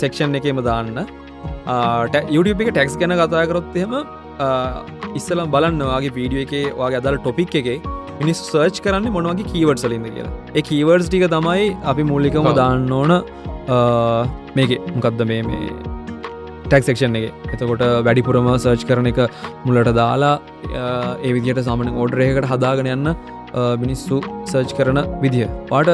සෙක්ෂන් 0.02 0.38
එකම 0.38 0.62
දාන්න. 0.70 0.98
YouTube 2.36 2.60
එක 2.64 2.70
ටැක්ස් 2.72 2.96
ගැන 3.02 3.14
කතා 3.20 3.44
කරොත් 3.50 3.76
එහෙම 3.82 3.94
ඉස්සලම් 5.18 5.48
බලන්නවාගේ 5.54 6.14
වීඩියෝ 6.18 6.46
එක 6.46 6.54
වගේ 6.80 7.00
අදල් 7.02 7.18
ටොපික් 7.24 7.54
එක 7.60 7.68
මිනිස් 8.20 8.38
සර්ච් 8.46 8.80
කරන්න 8.84 9.12
මොනවගේ 9.16 9.50
කීවඩ් 9.52 9.78
සලින්ද 9.84 10.08
කියලා. 10.14 10.34
ඒ 10.56 10.62
කීවර්ඩ්ස් 10.70 11.08
ටික 11.10 11.26
තමයි 11.34 11.68
අපි 11.92 12.02
මුල්ලිකම 12.12 12.48
දාන්න 12.62 12.92
ඕන. 13.00 13.12
මේක. 14.56 14.70
මොකක්ද 14.96 15.20
මේ 15.30 15.42
මේ 15.50 15.70
ටක්සෙක්ෂන් 16.68 17.18
එක. 17.20 17.26
එතකොට 17.54 17.82
වැඩිපුරම 18.06 18.52
සර්ච් 18.54 18.86
කරන 18.90 19.10
එක 19.12 19.24
මුලට 19.66 19.90
දාලා 20.02 20.34
ඒ 20.76 21.32
විදියට 21.38 21.64
සාමන 21.70 21.90
ඕඩරයකට 21.94 22.48
හදාගෙන 22.52 22.92
යන්න 22.94 23.14
මිනිස්සු 23.82 24.16
සර්ච් 24.50 24.76
කරන 24.78 25.00
විදිහ 25.22 25.48
පාට 25.70 25.88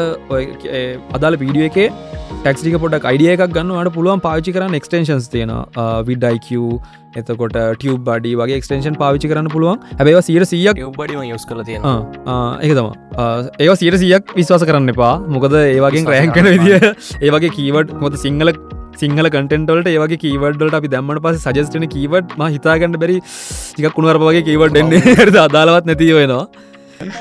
අදාල 1.16 1.38
වීඩිය 1.42 1.68
එක 1.70 1.78
ටක්ටික 2.42 2.76
පොට 2.82 3.06
අයිඩිය 3.12 3.30
එකක් 3.36 3.46
ගන්නවට 3.56 3.94
පුළුවන් 3.96 4.22
පාචි 4.26 4.54
කරන්න 4.56 4.76
එක්ස්ටේන්ශන්ස් 4.80 5.30
තියෙන 5.34 5.52
විඩයික 6.10 6.50
එතකොට 7.20 7.56
ටියව් 7.78 7.96
බඩි 8.08 8.34
වගේ 8.40 8.58
එක්ස්ටේෂන් 8.60 8.96
පාවිචි 9.02 9.30
කරන්න 9.30 9.50
පුළුවන්. 9.54 9.78
හැබව 9.98 10.18
සියට 10.28 10.46
සියක් 10.52 10.80
බඩිම 10.98 11.20
යස් 11.36 11.46
කල 11.50 11.62
තියෙන 11.68 11.82
එක 12.66 12.72
තම 12.78 12.88
ඒ 13.62 13.76
සියට 13.82 13.98
සියක් 14.04 14.34
විශ්වාස 14.38 14.66
කරන්න 14.70 14.94
එපා. 14.94 15.14
මොකද 15.34 15.54
ඒවගේ 15.60 16.06
රෑන් 16.12 16.34
කන 16.38 16.50
විදිිය. 16.54 16.80
ඒවගේ 17.26 17.54
කීවඩ් 17.58 17.94
මොද 18.02 18.18
සිංහල 18.24 18.50
සිංහල 19.00 19.28
කටෙන්ටල්ට 19.28 19.90
ඒවගේ 19.92 20.20
කීවඩ්ඩට 20.24 20.78
අපි 20.80 20.90
දැම්මට 20.94 21.22
පස 21.24 21.46
සජස්ටන 21.46 21.86
කීවඩ් 21.94 22.36
ම 22.38 22.44
හිතාගන්න 22.54 23.00
බැරි 23.02 23.18
ටික 23.24 23.88
කුණුවරපගේ 23.98 24.44
කීවඩ් 24.48 24.80
එන්නේ. 24.82 25.16
අදාලවත් 25.46 25.90
නැති 25.90 26.10
වෙනවා. 26.18 26.44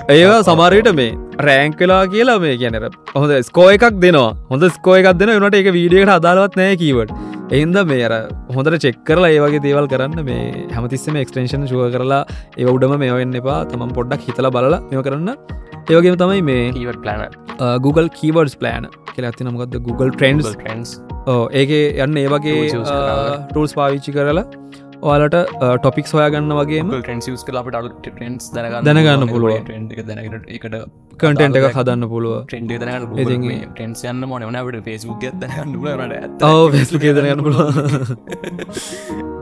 ඒවා 0.09 0.41
සමාරයට 0.49 0.89
මේ 0.99 1.11
රෑංක් 1.47 1.77
කලා 1.79 2.01
කියලා 2.07 2.39
මේ 2.45 2.55
කියනර 2.61 2.89
හොඳ 3.15 3.33
ස්කෝ 3.49 3.69
එකක් 3.75 3.85
දෙනවා. 4.05 4.31
හොඳ 4.51 4.69
ස්කෝ 4.77 4.97
එකක් 4.99 5.13
දෙන 5.21 5.33
වනට 5.35 5.61
එක 5.61 5.71
වීඩියට 5.77 6.13
අදාලවත් 6.17 6.59
නෑ 6.61 6.75
කීවට 6.83 7.13
එහින්ද 7.55 7.77
මේ 7.89 8.05
අර 8.07 8.13
හොඳට 8.55 8.77
චෙක් 8.85 8.97
කරලා 9.07 9.33
ඒවගේ 9.35 9.63
දේවල් 9.65 9.87
කරන්න 9.93 10.21
මේ 10.29 10.45
හැමතිස්සම 10.75 11.17
එක්ස්ටේෂන් 11.23 11.65
ශුව 11.71 11.83
කරලා 11.95 12.21
ඒ 12.61 12.69
උඩම 12.75 12.95
මේ 13.03 13.13
වෙන්න 13.19 13.39
එපා. 13.41 13.59
තමන් 13.71 13.91
පොඩ්ඩක් 13.97 14.25
හිතල 14.29 14.49
බලලා 14.55 14.81
මෙ 14.91 15.03
කරන්න. 15.07 15.29
ඒවගේම 15.91 16.15
තමයි 16.21 16.41
මේ 16.49 16.65
කීවට 16.75 16.99
ප්ලන 17.03 17.21
Google 17.85 18.07
කීවර්ඩස් 18.17 18.55
ප්ලෑන 18.61 18.85
කියලා 19.13 19.31
ඇති 19.31 19.45
නමකක්ද 19.47 19.75
Google 19.87 20.11
ට්‍රන්ස් 20.15 20.47
ටන්ස් 20.53 20.91
ඒක 21.61 21.71
යන්න 22.05 22.19
ඒ 22.21 22.29
වගේ 22.33 22.61
ටූල්ස් 23.49 23.73
පාවිච්චි 23.79 24.15
කරලා 24.17 24.45
ඔයාලට 25.03 25.37
ටොපික් 25.81 26.05
හොයාගන්න 26.13 26.53
වගේම 26.59 26.91
ටන්ස් 26.97 27.43
කලාට 27.47 27.89
ටන්ස් 28.05 28.45
දැනගන්න. 28.55 28.83
දැනකට 30.09 30.45
එකට 30.57 30.75
කටෙන්ට 31.21 31.57
එක 31.59 31.65
හදන්න 31.77 32.07
පුළුව 32.09 32.35
ටන්ස් 33.71 34.03
යන්න 34.11 34.27
මොන 34.27 34.45
ෆෙස්බුක් 34.87 35.25
දනගන්න 37.11 37.43
පුළුව 37.47 37.67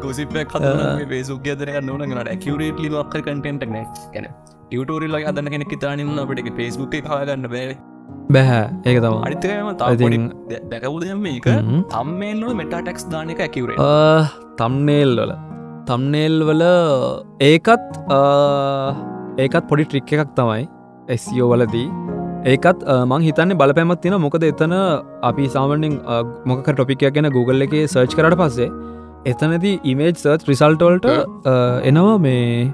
ගොසිප 0.04 0.34
ේසුක් 1.12 1.46
දරන්න 1.62 1.92
නට 2.08 2.34
ඇකවරේට 2.34 2.80
ලිවක්ක 2.80 3.16
කටෙන්ටක් 3.20 3.72
නෑ. 3.76 3.86
ගැන 4.14 4.28
ටියටෝරල් 4.66 5.16
අදන්න 5.24 5.54
කෙනෙක් 5.56 5.74
තානන්න 5.80 6.20
අපට 6.26 6.52
ෆෙස්බුක් 6.60 6.94
හගන්න 7.00 7.48
බෑ. 7.56 7.78
බැහැ. 8.32 8.64
ඒක 8.86 8.98
තම 9.04 9.16
අනිතකම 9.28 9.70
ඉතින්- 9.94 10.32
දැකවදම 10.72 11.24
හ්ම්. 11.60 11.82
තම්මේල්ල 11.96 12.54
මෙට 12.56 12.76
ටෙක්ස් 12.76 13.08
දානක 13.14 13.40
ඇකිවරේ 13.40 13.78
තම්නේල් 14.58 15.16
වල 15.82 15.88
තම්නේල් 15.88 16.44
වල 16.44 16.64
ඒකත් 17.40 18.00
ඒකත් 19.38 19.68
පොඩි 19.70 19.86
ට්‍රික් 19.86 20.14
එකක් 20.14 20.34
තමයි 20.36 20.68
ඇසිෝ 21.10 21.50
වලදී. 21.52 21.88
ඒකත් 22.46 22.86
මං 23.06 23.22
හිතන්නේ 23.22 23.56
බලපැමත් 23.56 24.02
තින 24.02 24.14
මොකද 24.14 24.44
එතන 24.44 24.74
අපි 25.22 25.48
සාමනින් 25.48 26.00
මොක 26.46 26.66
ටොපිකයක් 26.66 27.14
ගැන 27.14 27.32
Google 27.32 27.64
එක 27.64 27.74
සර්ච් 27.88 28.16
කරට 28.16 28.38
පස්සේ 28.38 28.70
එතනති 29.26 29.80
ඉමේජ් 29.84 30.14
සර්ච් 30.16 30.48
රිසල්ටෝල්ට 30.48 31.06
එනවා 31.84 32.18
මේ 32.18 32.74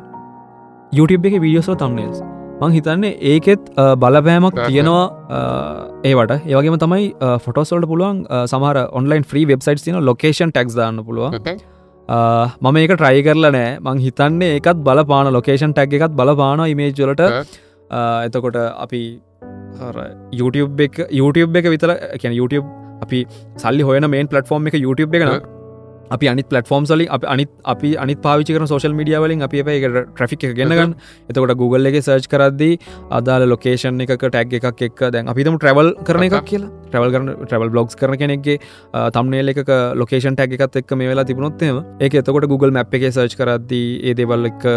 YouTube 0.92 1.28
එක 1.28 1.34
වීඩියෝසෝ 1.34 1.76
තම්නේල්ස් 1.76 2.24
මං 2.62 2.72
හිතන්නේ 2.72 3.18
ඒකෙත් 3.20 3.72
බලපෑමක් 3.76 4.62
තියෙනවා 4.66 5.06
ඒවට 6.04 6.38
ඒවගේම 6.38 6.78
තමයි 6.78 7.14
ෆොටෝසල්ට 7.46 7.88
පුළුවන් 7.88 8.26
සමහර 8.46 8.88
ඔන්ලයින් 8.92 9.24
්‍රී 9.34 9.48
වෙබ්සයිට් 9.48 9.84
තින 9.84 10.00
ලොකේෂන් 10.02 10.52
ටක්ස් 10.52 10.76
දාන්න 10.76 11.04
පුළුවන් 11.06 11.77
මම 12.10 12.78
ඒක 12.78 12.92
ට්‍රයි 12.96 13.24
කරල 13.24 13.52
නෑ. 13.52 13.78
මං 13.80 13.98
හිතන්නේ 14.06 14.52
ඒකත් 14.58 14.84
බලපාන 14.88 15.32
ලොකේෂන් 15.38 15.72
ටැක් 15.78 15.94
එකත් 16.00 16.16
බලපාන 16.22 16.66
ඉමේජ්ලට 16.74 17.24
එතකොට 18.26 18.56
අපි 18.56 19.02
YouTube 20.40 20.84
එක 20.88 20.96
YouTube 21.12 21.60
එක 21.60 21.70
විතර 21.74 21.94
කියන 22.24 22.34
YouTube 22.40 22.68
අපි 23.02 23.26
සල්ලි 23.58 23.84
හොයන 23.90 24.10
මේන් 24.16 24.28
පලටෆෝර්ම් 24.28 24.68
එක 24.68 24.80
YouTube 24.86 25.18
එකන 25.20 25.57
අපි 26.12 26.28
අනි 26.28 26.44
පලටෆෝම් 26.44 26.86
සලි 26.86 27.08
අනි 27.28 27.46
අපි 27.66 27.92
අනි 27.98 28.16
පාවිචි 28.18 28.58
සෝශල් 28.66 28.94
මඩිය 28.94 29.18
වලින් 29.18 29.42
අපි 29.42 29.60
එක 29.60 29.88
ට්‍රෆික් 30.12 30.44
එක 30.44 30.56
ගන්නගන්න 30.56 30.96
එතකොට 31.30 31.56
Google 31.58 31.90
එක 31.90 32.00
සර්ච් 32.00 32.28
කරද්දී 32.28 32.80
අදාල 33.12 33.48
ලොකේෂන් 33.48 34.02
එක 34.02 34.16
ටැක් 34.18 34.54
එකක් 34.60 34.82
එක් 34.82 35.04
දැන් 35.12 35.28
අපිතම 35.28 35.58
ට්‍රවල් 35.58 35.94
කරන 36.04 36.28
එකක් 36.28 36.46
කියලා. 36.46 36.72
ට්‍රවල් 36.88 37.12
කරන 37.12 37.34
ට්‍රවල් 37.42 37.70
බ්ලොග්ස් 37.70 37.96
කරන 37.96 38.18
කෙනෙක්ගේ 38.18 38.58
තම්නේල 39.12 39.54
එක 39.54 39.62
ලොකේෂන් 39.96 40.38
ටැක් 40.38 40.58
එකත් 40.60 40.82
එක් 40.84 40.96
මේ 40.96 41.12
වෙලා 41.12 41.26
තිබුණොත්තේම 41.26 41.84
ඒක 42.00 42.20
එතකොට 42.22 42.48
Google 42.48 42.72
මැප් 42.72 42.94
එක 42.94 43.10
සර්ච් 43.12 43.38
කරද්දී 43.38 44.02
ඒ 44.04 44.18
දේවල් 44.22 44.52
එක 44.52 44.68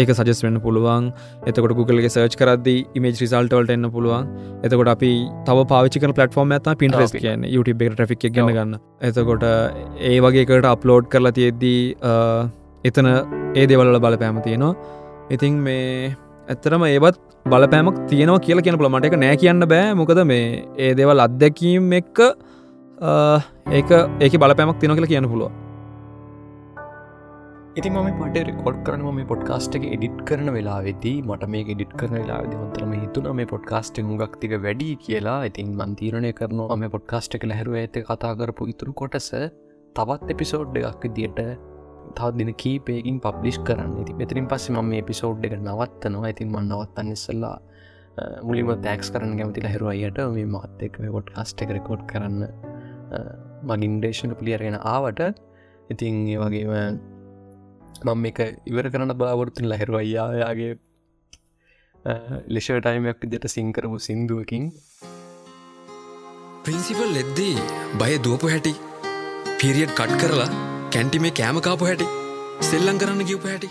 ඒක 0.00 0.10
සජස් 0.16 0.40
වෙන්න 0.44 0.58
පුළුවන්. 0.64 1.06
එතකොට 1.48 1.74
Googleගේ 1.78 2.12
සර්ච් 2.14 2.36
කරද්දී 2.40 2.80
ඉමේජ් 2.98 3.16
රිසල්ටවල්ට 3.22 3.72
එන්න 3.76 3.88
පුළුවන්. 3.94 4.28
එතකොට 4.66 4.90
අපි 4.94 5.10
තව 5.48 5.64
පාවිචික 5.72 6.06
පලටෆෝර්ම් 6.10 6.54
ඇත 6.56 6.68
පින්ට්‍රස් 6.82 7.16
කියන 7.16 7.48
YouTube 7.54 7.86
එක 7.86 7.96
ට්‍රික් 7.96 8.28
ගන්න 8.36 8.52
ගන්න. 8.58 8.76
එතකොට 9.08 9.46
ඒ 10.10 10.18
වගේකට 10.26 10.70
අප්ලෝඩ් 10.74 11.10
කරලා 11.14 11.34
තියෙද්දී 11.40 11.80
එතන 12.90 13.10
ඒ 13.54 13.66
දෙවල්ල 13.72 14.00
බලපෑම 14.06 14.40
තියෙනවා. 14.46 14.74
ඉතින් 15.34 15.60
මේ 15.68 16.14
ඇත්තරම 16.54 16.84
ඒවත් 16.92 17.20
බලපෑමක් 17.52 18.02
තියෙනවා 18.10 18.42
කියලා 18.46 18.66
කියන 18.66 18.80
පුළ 18.80 18.92
මට 18.92 19.10
එක 19.10 19.20
නෑ 19.22 19.36
කියන්න 19.42 19.68
බෑ. 19.74 19.94
මොකද 20.00 20.24
මේ 20.32 20.64
ඒ 20.78 20.92
දෙවල් 21.00 21.24
අත්දැකීම් 21.26 21.92
එක්ක 22.00 22.26
ඒක 23.78 23.90
ඒක 24.24 24.42
බලපෑමක් 24.42 24.78
තින 24.82 24.94
කියලා 24.98 25.14
කියන්න 25.14 25.32
පුළුව 25.32 25.65
ඉති 27.78 27.88
ම 27.92 28.06
පට 28.18 28.42
රෙකෝඩ් 28.48 28.76
කරන 28.84 29.02
මේ 29.16 29.26
පොඩ්කාස්ට් 29.30 29.74
එක 29.78 29.82
එඩිට් 29.94 30.20
කරන 30.28 30.46
වෙලා 30.54 30.76
වෙදී 30.84 31.16
මට 31.28 31.48
මේ 31.54 31.64
එඩිට් 31.72 31.90
කරන 32.00 32.14
වෙලා 32.18 32.38
දවන්තරම 32.50 32.92
හිතුන 33.00 33.26
මේ 33.38 33.48
පොඩ්කාස්ට 33.50 33.98
ගක්තික 34.20 34.52
වැඩි 34.66 34.86
කියලා. 35.02 35.34
ඉතින් 35.48 35.74
මන්තීරණය 35.80 36.30
කරනවා 36.38 36.76
මේ 36.82 36.90
පොඩ්කාස්ට් 36.94 37.34
එක 37.38 37.42
ලැහරුව 37.50 37.74
ඇත 37.80 37.96
කතා 38.08 38.30
කරපු 38.38 38.66
ඉතුරු 38.72 38.92
කොටස 39.00 39.28
තවත් 39.98 40.28
එපිසෝඩ් 40.34 40.78
එකක් 40.90 41.04
දිට 41.18 41.40
තව 42.18 42.30
දින 42.38 42.50
කීපයකින් 42.62 43.18
පබ්ලිෂ් 43.26 43.58
කරන්න. 43.66 43.92
ඉති 44.04 44.14
මෙතරින් 44.20 44.46
පස්සේ 44.52 44.76
ම 44.76 44.88
මේ 44.92 45.02
එපිසෝඩ් 45.04 45.44
එක 45.48 45.56
නවත්තනවා. 45.58 46.30
ඉතින් 46.34 46.48
මන් 46.54 46.70
නවත්තන්න 46.70 47.10
ඉස්සල්ලා 47.16 47.58
මුලිම 48.48 48.72
තෑක්ස් 48.86 49.12
කරන්න 49.16 49.34
ගැමති 49.40 49.66
ලහිරු 49.66 49.90
අයට 49.92 50.22
මේ 50.38 50.46
මත්තෙක් 50.54 50.96
මේ 51.02 51.12
පොඩ්කාස්ට් 51.18 51.66
එක 51.66 51.74
රෙකෝඩ් 51.78 52.06
කරන්න 52.14 52.40
මගින් 53.72 54.00
ඩේෂණ 54.00 54.34
පිළියරගෙන 54.40 54.78
ආවට. 54.94 55.22
ඉතින් 55.92 56.24
ඒ 56.32 56.40
වගේම 56.44 57.12
මම 58.06 58.26
එක 58.30 58.40
ඉවර 58.70 58.86
කරන්න 58.92 59.14
බලාවොරතුන් 59.20 59.68
ලැහෙරු 59.72 59.94
අයියායාගේ 60.00 60.72
ලෙෂ 62.48 62.68
ටයිමයක් 62.76 63.18
විදිට 63.22 63.46
සිංකරපු 63.54 63.96
සිින්දුවකින්. 64.06 64.64
ප්‍රින්සිපල් 66.64 67.18
එද්දී 67.22 67.56
බය 68.00 68.12
දුවපු 68.24 68.52
හැටි 68.52 68.74
පිරිියට් 69.58 69.96
කට් 69.98 70.20
කරලා 70.22 70.50
කැන්ටි 70.94 71.18
මේ 71.24 71.34
කෑමකාපු 71.40 71.88
හැටි 71.88 72.06
සෙල්ලං 72.62 73.00
කරන්න 73.00 73.28
කිව්ප 73.30 73.44
හැටි 73.46 73.70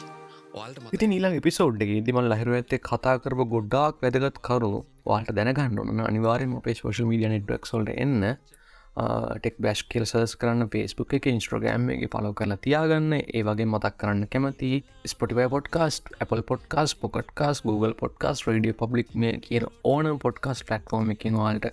ඉති 0.95 1.07
නිලා 1.07 1.41
පිසෝඩ් 1.41 1.83
එක 1.85 1.91
ඉදිමල් 1.95 2.29
ලහිරු 2.31 2.57
ඇත්තේ 2.57 2.81
කතා 2.89 3.15
කරප 3.23 3.41
ගොඩ්ඩාක් 3.53 4.03
වැදගත් 4.03 4.37
කරුණු 4.47 4.79
වාට 5.05 5.31
දැනගන්න 5.37 5.81
ඕන 5.81 6.03
අනිවාරෙන් 6.09 6.53
අපේ 6.59 6.75
ෝෂ 6.83 7.01
මීඩිය 7.09 7.31
නෙට්ක් 7.33 7.71
සොල්ට 7.71 7.91
එන්න 7.95 8.23
ටෙක් 8.95 9.57
බැස්් 9.59 9.81
කෙල් 9.91 10.05
සර්ස් 10.05 10.33
කරන්න 10.41 10.69
පේස්බුක් 10.73 11.13
එක 11.17 11.25
ඉන්ස්ට්‍රගෑම් 11.27 11.89
එක 11.95 12.03
පලෝ 12.13 12.31
කරලා 12.39 12.59
තියාගන්න. 12.65 13.15
ඒ 13.17 13.41
වගේ 13.43 13.67
මතක් 13.67 13.97
කරන්න 14.01 14.29
කැමති 14.33 14.69
Spotify 15.13 15.47
podcast 15.51 16.13
Apple 16.23 16.45
podcast 16.51 16.95
Pocket Casts 17.01 17.61
Google 17.65 17.97
podcast 18.01 18.45
radio 18.47 18.75
public 18.81 19.11
මේ 19.15 19.41
කියන 19.45 19.67
ඕන 19.83 20.07
පොඩ්කාස් 20.19 20.63
ටක්ෆෝර්ම 20.63 21.11
එකින් 21.15 21.35
වාල්ට 21.41 21.67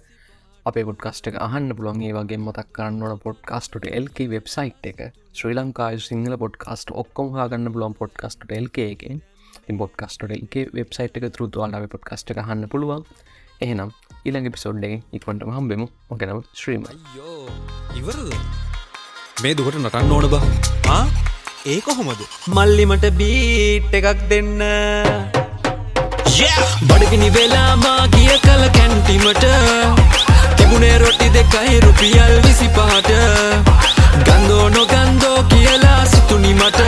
අපේ 0.66 0.86
පොඩ්කාස්ට 0.88 1.28
එක 1.30 1.38
අහන්න 1.46 1.76
පුළොන් 1.78 2.02
ඒ 2.02 2.12
වගේ 2.16 2.40
මතක් 2.40 2.74
කරන්න 2.76 3.06
ඕන 3.06 3.22
පොඩ්කාස්ට 3.26 3.78
එල්ක 3.90 4.18
වෙබ්සයිට් 4.34 4.88
එක. 4.90 5.00
ශ්‍රී 5.38 5.56
ලංකායි 5.58 6.02
සිංහල 6.08 6.36
පොඩ්කාස්ට 6.44 6.90
ඔක්කොම 7.02 7.30
හාගන්න 7.36 7.70
බලොන් 7.76 7.94
පොඩ්කාස්ට 8.00 8.50
එල්ක 8.58 8.82
එකෙන්. 8.84 9.22
පොඩ්කාස්ට 9.80 10.26
එල්ක 10.38 10.58
වෙබ්සයිට් 10.74 11.18
එක 11.18 11.28
තුරුතුවාලාව 11.36 11.86
පොඩ්කාස්ට 11.94 12.34
එක 12.34 12.42
හන්න 12.48 12.70
පුළුවන්. 12.74 13.06
එහෙනම් 13.60 13.90
ඉළඟ 14.28 14.48
පිසෝඩ්ඩේ 14.54 14.96
ඉක්වන්ට 15.16 15.44
හම්බෙමු. 15.58 15.86
ඕකැනව 16.10 16.42
ශ්‍රීම 16.60 16.82
ඉවරද? 18.00 18.32
මේ 19.42 19.54
දුකට 19.58 19.78
නටන්න 19.80 20.12
ඕන 20.16 20.26
බා. 20.34 21.00
ඒ 21.72 21.78
කොහොමද? 21.86 22.22
මල්ලිමට 22.56 23.06
බීට් 23.20 23.94
එකක් 24.00 24.22
දෙන්න. 24.30 24.60
බඩගිනි 26.88 27.28
වෙලාමා 27.36 28.06
ගිය 28.14 28.32
කල 28.46 28.62
කැන්ටිමට. 28.76 29.44
තිබුණේ 30.56 30.94
රොටි 31.02 31.28
දෙකයි 31.36 31.80
රුපියල් 31.86 32.34
විසි 32.46 32.68
පහට 32.76 33.10
ගන්දෝ 34.28 34.64
නොගන්දෝ 34.76 35.38
කියලා 35.52 36.00
සිතුනිමට. 36.14 36.80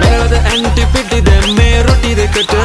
මෙරද 0.00 0.32
ඇන්ටි 0.42 0.84
පිටි 0.94 1.24
දැම්මේ 1.30 1.76
රොටි 1.88 2.14
දෙකට. 2.20 2.56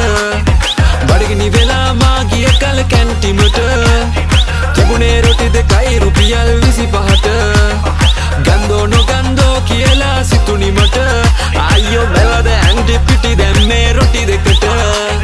බඩගිනි 1.14 1.48
වෙලා 1.54 1.94
මා 1.94 2.24
ගිය 2.30 2.46
කල 2.60 2.78
කැන්ටිමට. 2.92 3.58
තිබුණේ 4.74 5.20
රොටි 5.26 5.46
දෙකයි 5.56 5.98
රුපියල් 6.04 6.50
විසි 6.62 6.86
පහට. 6.94 7.28
ගන්දෝ 8.46 8.86
නොගන්දෝ 8.94 9.60
කියලා 9.68 10.24
සිතුනිමට. 10.30 10.98
අයියෝ 11.66 12.06
බැලද 12.14 12.50
ඇන්ටි 12.56 12.98
පිටි 13.06 13.36
දැම්මේ 13.42 13.92
රොටි 13.92 14.26
දෙකට. 14.26 15.23